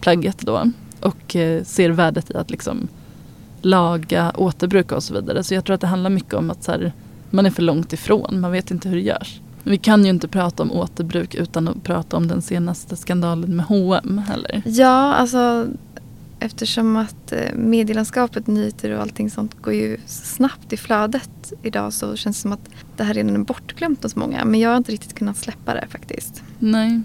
plagget 0.00 0.38
då, 0.38 0.70
och 1.00 1.36
eh, 1.36 1.64
ser 1.64 1.90
värdet 1.90 2.30
i 2.30 2.34
att 2.34 2.50
liksom 2.50 2.88
laga, 3.62 4.32
återbruka 4.36 4.96
och 4.96 5.02
så 5.02 5.14
vidare. 5.14 5.44
Så 5.44 5.54
jag 5.54 5.64
tror 5.64 5.74
att 5.74 5.80
det 5.80 5.86
handlar 5.86 6.10
mycket 6.10 6.34
om 6.34 6.50
att 6.50 6.64
så 6.64 6.72
här, 6.72 6.92
man 7.30 7.46
är 7.46 7.50
för 7.50 7.62
långt 7.62 7.92
ifrån, 7.92 8.40
man 8.40 8.52
vet 8.52 8.70
inte 8.70 8.88
hur 8.88 8.96
det 8.96 9.02
görs. 9.02 9.40
Vi 9.62 9.78
kan 9.78 10.04
ju 10.04 10.10
inte 10.10 10.28
prata 10.28 10.62
om 10.62 10.72
återbruk 10.72 11.34
utan 11.34 11.68
att 11.68 11.82
prata 11.82 12.16
om 12.16 12.28
den 12.28 12.42
senaste 12.42 12.96
skandalen 12.96 13.56
med 13.56 13.66
H&M 13.66 14.18
heller. 14.18 14.62
Ja, 14.64 15.14
alltså 15.14 15.66
eftersom 16.42 16.96
att 16.96 17.32
eh, 17.32 17.54
medielandskapet, 17.54 18.46
nyheter 18.46 18.90
och 18.90 19.00
allting 19.00 19.30
sånt 19.30 19.62
går 19.62 19.74
ju 19.74 19.96
så 20.06 20.26
snabbt 20.26 20.72
i 20.72 20.76
flödet 20.76 21.52
idag 21.62 21.92
så 21.92 22.16
känns 22.16 22.36
det 22.36 22.40
som 22.42 22.52
att 22.52 22.68
det 22.96 23.04
här 23.04 23.14
redan 23.14 23.34
är 23.34 23.38
bortglömt 23.38 24.02
hos 24.02 24.16
många. 24.16 24.44
Men 24.44 24.60
jag 24.60 24.70
har 24.70 24.76
inte 24.76 24.92
riktigt 24.92 25.14
kunnat 25.14 25.36
släppa 25.36 25.74
det 25.74 25.86
faktiskt. 25.90 26.42
Nej. 26.58 27.00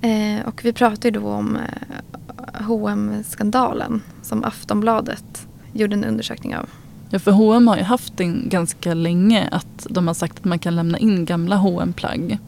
Eh, 0.00 0.46
och 0.46 0.64
vi 0.64 0.72
pratade 0.72 1.08
ju 1.08 1.12
då 1.12 1.28
om 1.28 1.56
eh, 1.56 2.66
hm 2.66 3.24
skandalen 3.24 4.02
som 4.22 4.44
Aftonbladet 4.44 5.46
gjorde 5.72 5.94
en 5.94 6.04
undersökning 6.04 6.56
av. 6.56 6.68
Ja, 7.10 7.18
för 7.18 7.30
H&M 7.30 7.68
har 7.68 7.76
ju 7.76 7.82
haft 7.82 8.16
den 8.16 8.48
ganska 8.48 8.94
länge 8.94 9.48
att 9.52 9.86
de 9.90 10.06
har 10.06 10.14
sagt 10.14 10.38
att 10.38 10.44
man 10.44 10.58
kan 10.58 10.76
lämna 10.76 10.98
in 10.98 11.24
gamla 11.24 11.56
hm 11.56 11.92
plagg 11.92 12.38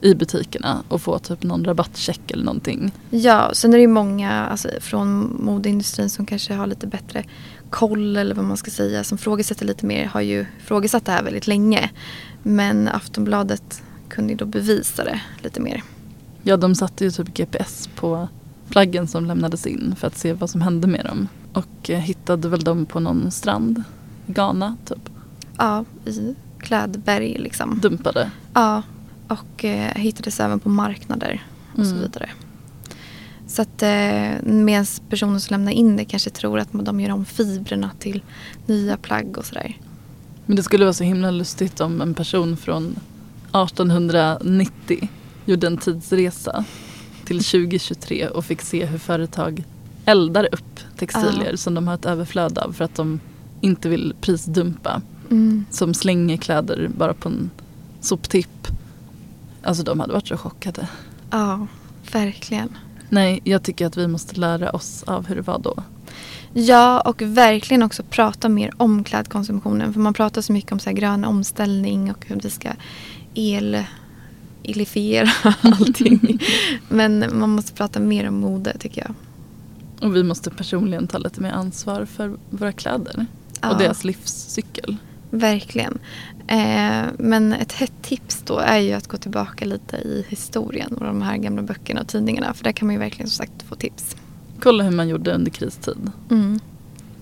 i 0.00 0.14
butikerna 0.14 0.82
och 0.88 1.02
få 1.02 1.18
typ 1.18 1.42
någon 1.42 1.64
rabattcheck 1.64 2.30
eller 2.30 2.44
någonting. 2.44 2.92
Ja, 3.10 3.50
sen 3.54 3.72
är 3.72 3.76
det 3.78 3.82
ju 3.82 3.88
många 3.88 4.46
alltså, 4.46 4.68
från 4.80 5.36
modeindustrin 5.44 6.10
som 6.10 6.26
kanske 6.26 6.54
har 6.54 6.66
lite 6.66 6.86
bättre 6.86 7.24
koll 7.70 8.16
eller 8.16 8.34
vad 8.34 8.44
man 8.44 8.56
ska 8.56 8.70
säga 8.70 9.04
som 9.04 9.18
frågesätter 9.18 9.66
lite 9.66 9.86
mer 9.86 10.06
har 10.06 10.20
ju 10.20 10.46
frågesatt 10.64 11.04
det 11.04 11.12
här 11.12 11.22
väldigt 11.22 11.46
länge. 11.46 11.90
Men 12.42 12.88
Aftonbladet 12.88 13.82
kunde 14.08 14.32
ju 14.32 14.36
då 14.36 14.44
bevisa 14.44 15.04
det 15.04 15.20
lite 15.42 15.60
mer. 15.60 15.82
Ja, 16.42 16.56
de 16.56 16.74
satte 16.74 17.04
ju 17.04 17.10
typ 17.10 17.34
GPS 17.34 17.88
på 17.96 18.28
plaggen 18.68 19.08
som 19.08 19.26
lämnades 19.26 19.66
in 19.66 19.94
för 19.98 20.06
att 20.06 20.18
se 20.18 20.32
vad 20.32 20.50
som 20.50 20.60
hände 20.60 20.86
med 20.86 21.04
dem. 21.04 21.28
Och 21.52 21.90
eh, 21.90 21.98
hittade 21.98 22.48
väl 22.48 22.64
dem 22.64 22.86
på 22.86 23.00
någon 23.00 23.30
strand 23.30 23.82
Ghana 24.26 24.76
typ. 24.84 25.10
Ja, 25.58 25.84
i 26.04 26.34
klädberg 26.58 27.38
liksom. 27.38 27.78
Dumpade. 27.82 28.30
Ja, 28.54 28.82
och 29.28 29.64
eh, 29.64 29.94
hittades 29.94 30.40
även 30.40 30.60
på 30.60 30.68
marknader 30.68 31.42
och 31.72 31.86
så 31.86 31.90
Mm. 31.92 32.02
vidare. 32.02 32.30
Så 33.48 33.62
att 33.62 33.82
eh, 33.82 34.42
medan 34.42 34.86
personen 35.10 35.40
som 35.40 35.54
lämnar 35.54 35.72
in 35.72 35.96
det 35.96 36.04
kanske 36.04 36.30
tror 36.30 36.58
att 36.58 36.68
de 36.72 37.00
gör 37.00 37.10
om 37.10 37.24
fibrerna 37.24 37.90
till 37.98 38.22
nya 38.66 38.96
plagg 38.96 39.38
och 39.38 39.44
sådär. 39.44 39.78
Men 40.46 40.56
det 40.56 40.62
skulle 40.62 40.84
vara 40.84 40.92
så 40.92 41.04
himla 41.04 41.30
lustigt 41.30 41.80
om 41.80 42.00
en 42.00 42.14
person 42.14 42.56
från 42.56 42.96
1890 43.52 45.08
gjorde 45.44 45.66
en 45.66 45.76
tidsresa 45.78 46.64
till 47.24 47.44
2023 47.44 48.28
och 48.28 48.44
fick 48.44 48.62
se 48.62 48.86
hur 48.86 48.98
företag 48.98 49.64
eldar 50.04 50.48
upp 50.52 50.80
textilier 50.96 51.50
Ja. 51.50 51.56
som 51.56 51.74
de 51.74 51.88
har 51.88 51.94
ett 51.94 52.04
överflöd 52.06 52.58
av 52.58 52.72
för 52.72 52.84
att 52.84 52.94
de 52.94 53.20
inte 53.60 53.88
vill 53.88 54.14
prisdumpa. 54.20 55.02
Mm. 55.30 55.64
Som 55.70 55.94
slänger 55.94 56.36
kläder 56.36 56.90
bara 56.98 57.14
på 57.14 57.28
en 57.28 57.50
soptipp. 58.00 58.68
Alltså 59.66 59.82
de 59.82 60.00
hade 60.00 60.12
varit 60.12 60.28
så 60.28 60.36
chockade. 60.36 60.88
Ja, 61.30 61.66
verkligen. 62.12 62.78
Nej, 63.08 63.40
jag 63.44 63.62
tycker 63.62 63.86
att 63.86 63.96
vi 63.96 64.08
måste 64.08 64.40
lära 64.40 64.70
oss 64.70 65.02
av 65.02 65.26
hur 65.26 65.36
det 65.36 65.42
var 65.42 65.58
då. 65.58 65.82
Ja, 66.52 67.00
och 67.00 67.22
verkligen 67.22 67.82
också 67.82 68.02
prata 68.02 68.48
mer 68.48 68.72
om 68.76 69.04
klädkonsumtionen. 69.04 69.92
För 69.92 70.00
man 70.00 70.14
pratar 70.14 70.42
så 70.42 70.52
mycket 70.52 70.72
om 70.72 70.78
så 70.78 70.90
här 70.90 70.96
grön 70.96 71.24
omställning 71.24 72.10
och 72.10 72.26
hur 72.26 72.40
vi 72.40 72.50
ska 72.50 72.68
el 73.34 73.84
elifiera 74.62 75.30
allting. 75.60 76.40
Men 76.88 77.38
man 77.38 77.50
måste 77.50 77.72
prata 77.72 78.00
mer 78.00 78.28
om 78.28 78.34
mode 78.34 78.78
tycker 78.78 79.00
jag. 79.00 79.14
Och 80.08 80.16
vi 80.16 80.22
måste 80.22 80.50
personligen 80.50 81.06
ta 81.06 81.18
lite 81.18 81.40
mer 81.40 81.52
ansvar 81.52 82.04
för 82.04 82.36
våra 82.50 82.72
kläder. 82.72 83.26
Ja. 83.60 83.70
Och 83.70 83.78
deras 83.78 84.04
livscykel. 84.04 84.96
Verkligen. 85.30 85.98
Eh, 86.48 87.06
men 87.18 87.52
ett 87.52 87.72
hett 87.72 87.92
tips 88.02 88.42
då 88.44 88.58
är 88.58 88.78
ju 88.78 88.92
att 88.92 89.06
gå 89.06 89.16
tillbaka 89.16 89.64
lite 89.64 89.96
i 89.96 90.24
historien 90.28 90.92
och 90.94 91.04
de 91.06 91.22
här 91.22 91.36
gamla 91.36 91.62
böckerna 91.62 92.00
och 92.00 92.08
tidningarna. 92.08 92.54
För 92.54 92.64
där 92.64 92.72
kan 92.72 92.86
man 92.86 92.94
ju 92.94 92.98
verkligen 92.98 93.30
som 93.30 93.36
sagt 93.46 93.62
få 93.68 93.74
tips. 93.74 94.16
Kolla 94.60 94.84
hur 94.84 94.90
man 94.90 95.08
gjorde 95.08 95.34
under 95.34 95.50
kristid. 95.50 96.10
Mm. 96.30 96.60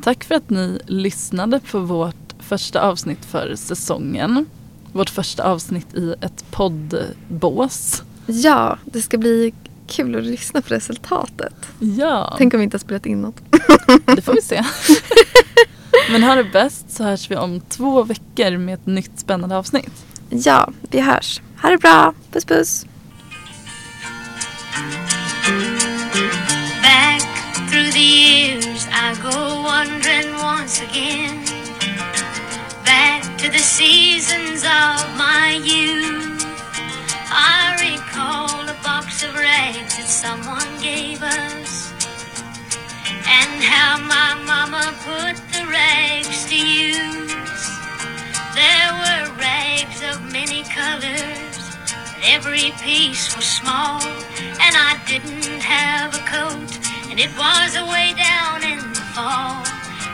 Tack 0.02 0.24
för 0.24 0.34
att 0.34 0.50
ni 0.50 0.80
lyssnade 0.86 1.60
på 1.70 1.78
vårt 1.78 2.34
första 2.38 2.80
avsnitt 2.80 3.24
för 3.24 3.54
säsongen. 3.56 4.46
Vårt 4.92 5.10
första 5.10 5.44
avsnitt 5.44 5.94
i 5.94 6.14
ett 6.20 6.44
poddbås. 6.50 8.02
Ja, 8.26 8.78
det 8.84 9.02
ska 9.02 9.18
bli 9.18 9.54
kul 9.86 10.16
att 10.16 10.24
lyssna 10.24 10.60
på 10.62 10.74
resultatet. 10.74 11.54
Ja, 11.78 12.34
Tänk 12.38 12.54
om 12.54 12.60
vi 12.60 12.64
inte 12.64 12.74
har 12.74 12.80
spelat 12.80 13.06
in 13.06 13.20
något. 13.22 13.40
det 14.16 14.22
får 14.22 14.32
vi 14.32 14.42
se. 14.42 14.64
Men 16.11 16.22
ha 16.22 16.34
det 16.34 16.44
bäst 16.44 16.90
så 16.90 17.05
hörs 17.05 17.30
vi 17.30 17.36
om 17.36 17.61
två 17.61 18.02
veckor 18.02 18.57
med 18.57 18.74
ett 18.74 18.86
nytt 18.86 19.18
spännande 19.18 19.57
avsnitt. 19.57 20.05
Ja, 20.30 20.70
vi 20.90 21.00
hörs. 21.00 21.40
Ha 21.62 21.70
det 21.70 21.78
bra. 21.78 22.14
Puss 22.32 22.44
puss. 22.44 22.86
Back 26.82 27.22
through 27.70 27.90
the 27.92 27.98
years, 27.98 28.86
I 28.86 29.14
go 29.22 29.62
wandering 29.62 30.34
once 30.34 30.82
again. 30.90 31.44
Back 32.84 33.22
to 33.38 33.50
the 33.50 33.59
seasons 33.59 34.64
of 34.64 35.16
my 35.16 35.55
youth. 35.64 36.44
I 37.30 37.76
recall 37.80 38.68
a 38.68 38.76
box 38.82 39.24
of 39.24 39.34
rags 39.34 39.96
that 39.96 40.09
someone 40.09 40.82
gave 40.82 41.22
us. 41.22 41.92
And 43.26 43.62
how 43.62 43.98
my 43.98 44.34
mama 44.46 44.92
put 45.05 45.53
rags 45.74 46.46
to 46.46 46.56
use. 46.56 47.66
There 48.54 48.90
were 49.02 49.26
rags 49.42 50.00
of 50.10 50.22
many 50.30 50.62
colors. 50.70 51.58
Every 52.22 52.70
piece 52.86 53.34
was 53.34 53.44
small, 53.44 54.00
and 54.64 54.74
I 54.90 54.92
didn't 55.10 55.60
have 55.60 56.14
a 56.14 56.22
coat, 56.30 56.70
and 57.10 57.18
it 57.18 57.32
was 57.36 57.74
away 57.74 58.14
down 58.14 58.62
in 58.62 58.78
the 58.94 59.04
fall. 59.14 59.66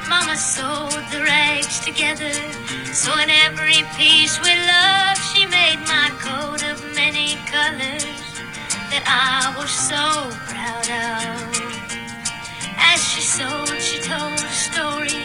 Mama 0.08 0.34
sewed 0.34 1.04
the 1.12 1.22
rags 1.22 1.78
together, 1.80 2.32
so 2.92 3.10
in 3.20 3.28
every 3.46 3.84
piece 4.00 4.40
with 4.40 4.60
love, 4.74 5.16
she 5.30 5.44
made 5.44 5.80
my 5.86 6.08
coat 6.26 6.64
of 6.72 6.76
many 6.94 7.36
colors 7.52 8.08
that 8.90 9.04
I 9.06 9.54
was 9.58 9.70
so 9.70 10.04
proud 10.50 10.88
of. 10.88 11.50
As 12.92 13.00
she 13.10 13.20
sewed, 13.20 13.80
she 13.80 14.00
told 14.00 14.40
a 14.40 14.52
story 14.66 15.19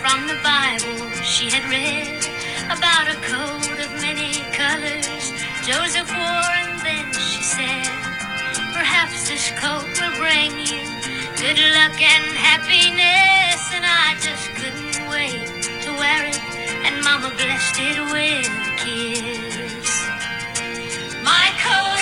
from 0.00 0.26
the 0.26 0.38
Bible 0.42 1.10
she 1.22 1.50
had 1.50 1.64
read 1.70 2.24
about 2.66 3.08
a 3.08 3.16
coat 3.28 3.78
of 3.84 3.90
many 4.00 4.32
colors 4.52 5.32
Joseph 5.70 6.10
wore, 6.10 6.54
and 6.64 6.80
then 6.80 7.12
she 7.12 7.42
said, 7.42 7.86
Perhaps 8.72 9.28
this 9.28 9.50
coat 9.60 9.86
will 10.00 10.16
bring 10.16 10.50
you 10.56 10.82
good 11.36 11.60
luck 11.76 12.00
and 12.00 12.26
happiness. 12.34 13.60
And 13.76 13.84
I 13.84 14.16
just 14.18 14.48
couldn't 14.56 15.08
wait 15.10 15.46
to 15.84 15.90
wear 16.00 16.26
it, 16.26 16.40
and 16.86 17.04
Mama 17.04 17.30
blessed 17.36 17.76
it 17.78 17.98
with 18.10 18.48
a 18.48 18.72
kiss. 18.80 20.08
My 21.22 21.46
coat 21.60 21.99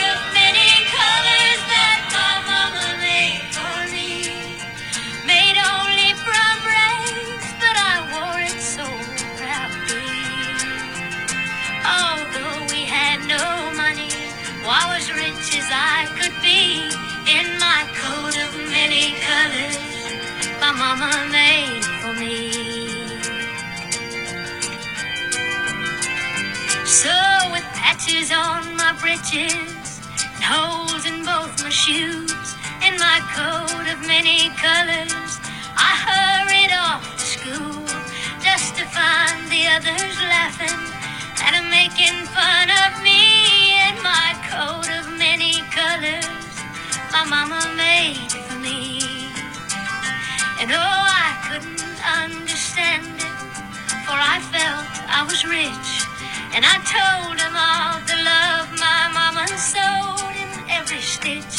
I 14.70 14.84
was 14.94 15.10
rich 15.10 15.56
as 15.56 15.68
I 15.72 16.04
could 16.20 16.36
be 16.44 16.84
in 17.24 17.58
my 17.58 17.88
coat 17.96 18.36
of 18.36 18.52
many 18.68 19.16
colors 19.24 19.88
my 20.60 20.72
mama 20.72 21.08
made 21.32 21.84
for 22.02 22.12
me. 22.20 22.52
So 26.84 27.16
with 27.50 27.64
patches 27.72 28.30
on 28.30 28.76
my 28.76 28.92
breeches 29.00 30.04
and 30.20 30.44
holes 30.44 31.06
in 31.06 31.24
both 31.24 31.64
my 31.64 31.70
shoes 31.70 32.54
and 32.84 32.98
my 33.00 33.24
coat 33.32 33.88
of 33.88 34.04
many 34.06 34.50
colors, 34.60 35.32
I 35.80 35.92
hurried 36.04 36.76
off 36.76 37.08
to 37.16 37.24
school 37.24 37.86
just 38.44 38.76
to 38.76 38.84
find 38.84 39.48
the 39.48 39.64
others 39.80 40.16
laughing 40.28 40.80
and 41.40 41.70
making 41.70 42.26
fun 42.36 42.68
of 42.84 43.02
me 43.02 43.57
my 44.02 44.34
coat 44.50 44.88
of 44.98 45.18
many 45.18 45.60
colors 45.70 46.38
my 47.12 47.24
mama 47.24 47.60
made 47.74 48.30
for 48.30 48.58
me. 48.58 49.00
And 50.60 50.70
oh, 50.70 51.02
I 51.26 51.30
couldn't 51.48 51.98
understand 52.04 53.06
it, 53.16 53.34
for 54.06 54.14
I 54.14 54.38
felt 54.54 54.86
I 55.08 55.24
was 55.26 55.42
rich. 55.44 55.88
And 56.54 56.62
I 56.62 56.76
told 56.86 57.34
him 57.40 57.54
all 57.56 57.98
the 58.06 58.18
love 58.22 58.68
my 58.78 59.10
mama 59.10 59.48
sewed 59.56 60.36
in 60.36 60.50
every 60.70 61.00
stitch. 61.00 61.58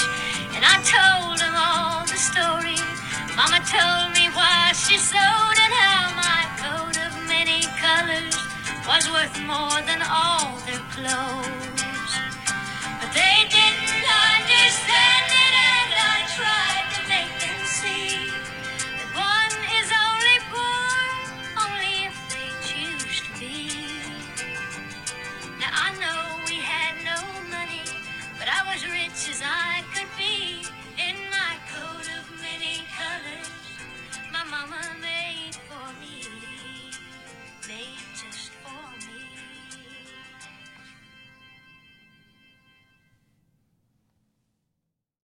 And 0.55 0.63
I 0.63 0.77
told 0.85 1.41
him 1.41 1.55
all 1.57 2.05
the 2.05 2.19
story. 2.19 2.79
Mama 3.35 3.59
told 3.67 4.15
me 4.15 4.29
why 4.37 4.71
she 4.71 4.97
sewed 4.97 5.57
and 5.65 5.73
how 5.83 6.13
my 6.15 6.41
coat 6.61 6.95
of 7.03 7.11
many 7.27 7.65
colors 7.83 8.37
was 8.87 9.09
worth 9.11 9.35
more 9.43 9.81
than 9.89 10.01
all 10.07 10.55
their 10.67 10.83
clothes. 10.95 11.88
They 13.13 13.45
didn't 13.49 13.91
understand 13.91 15.27
it, 15.33 15.55
and 15.73 15.93
I 15.97 16.17
tried 16.35 16.78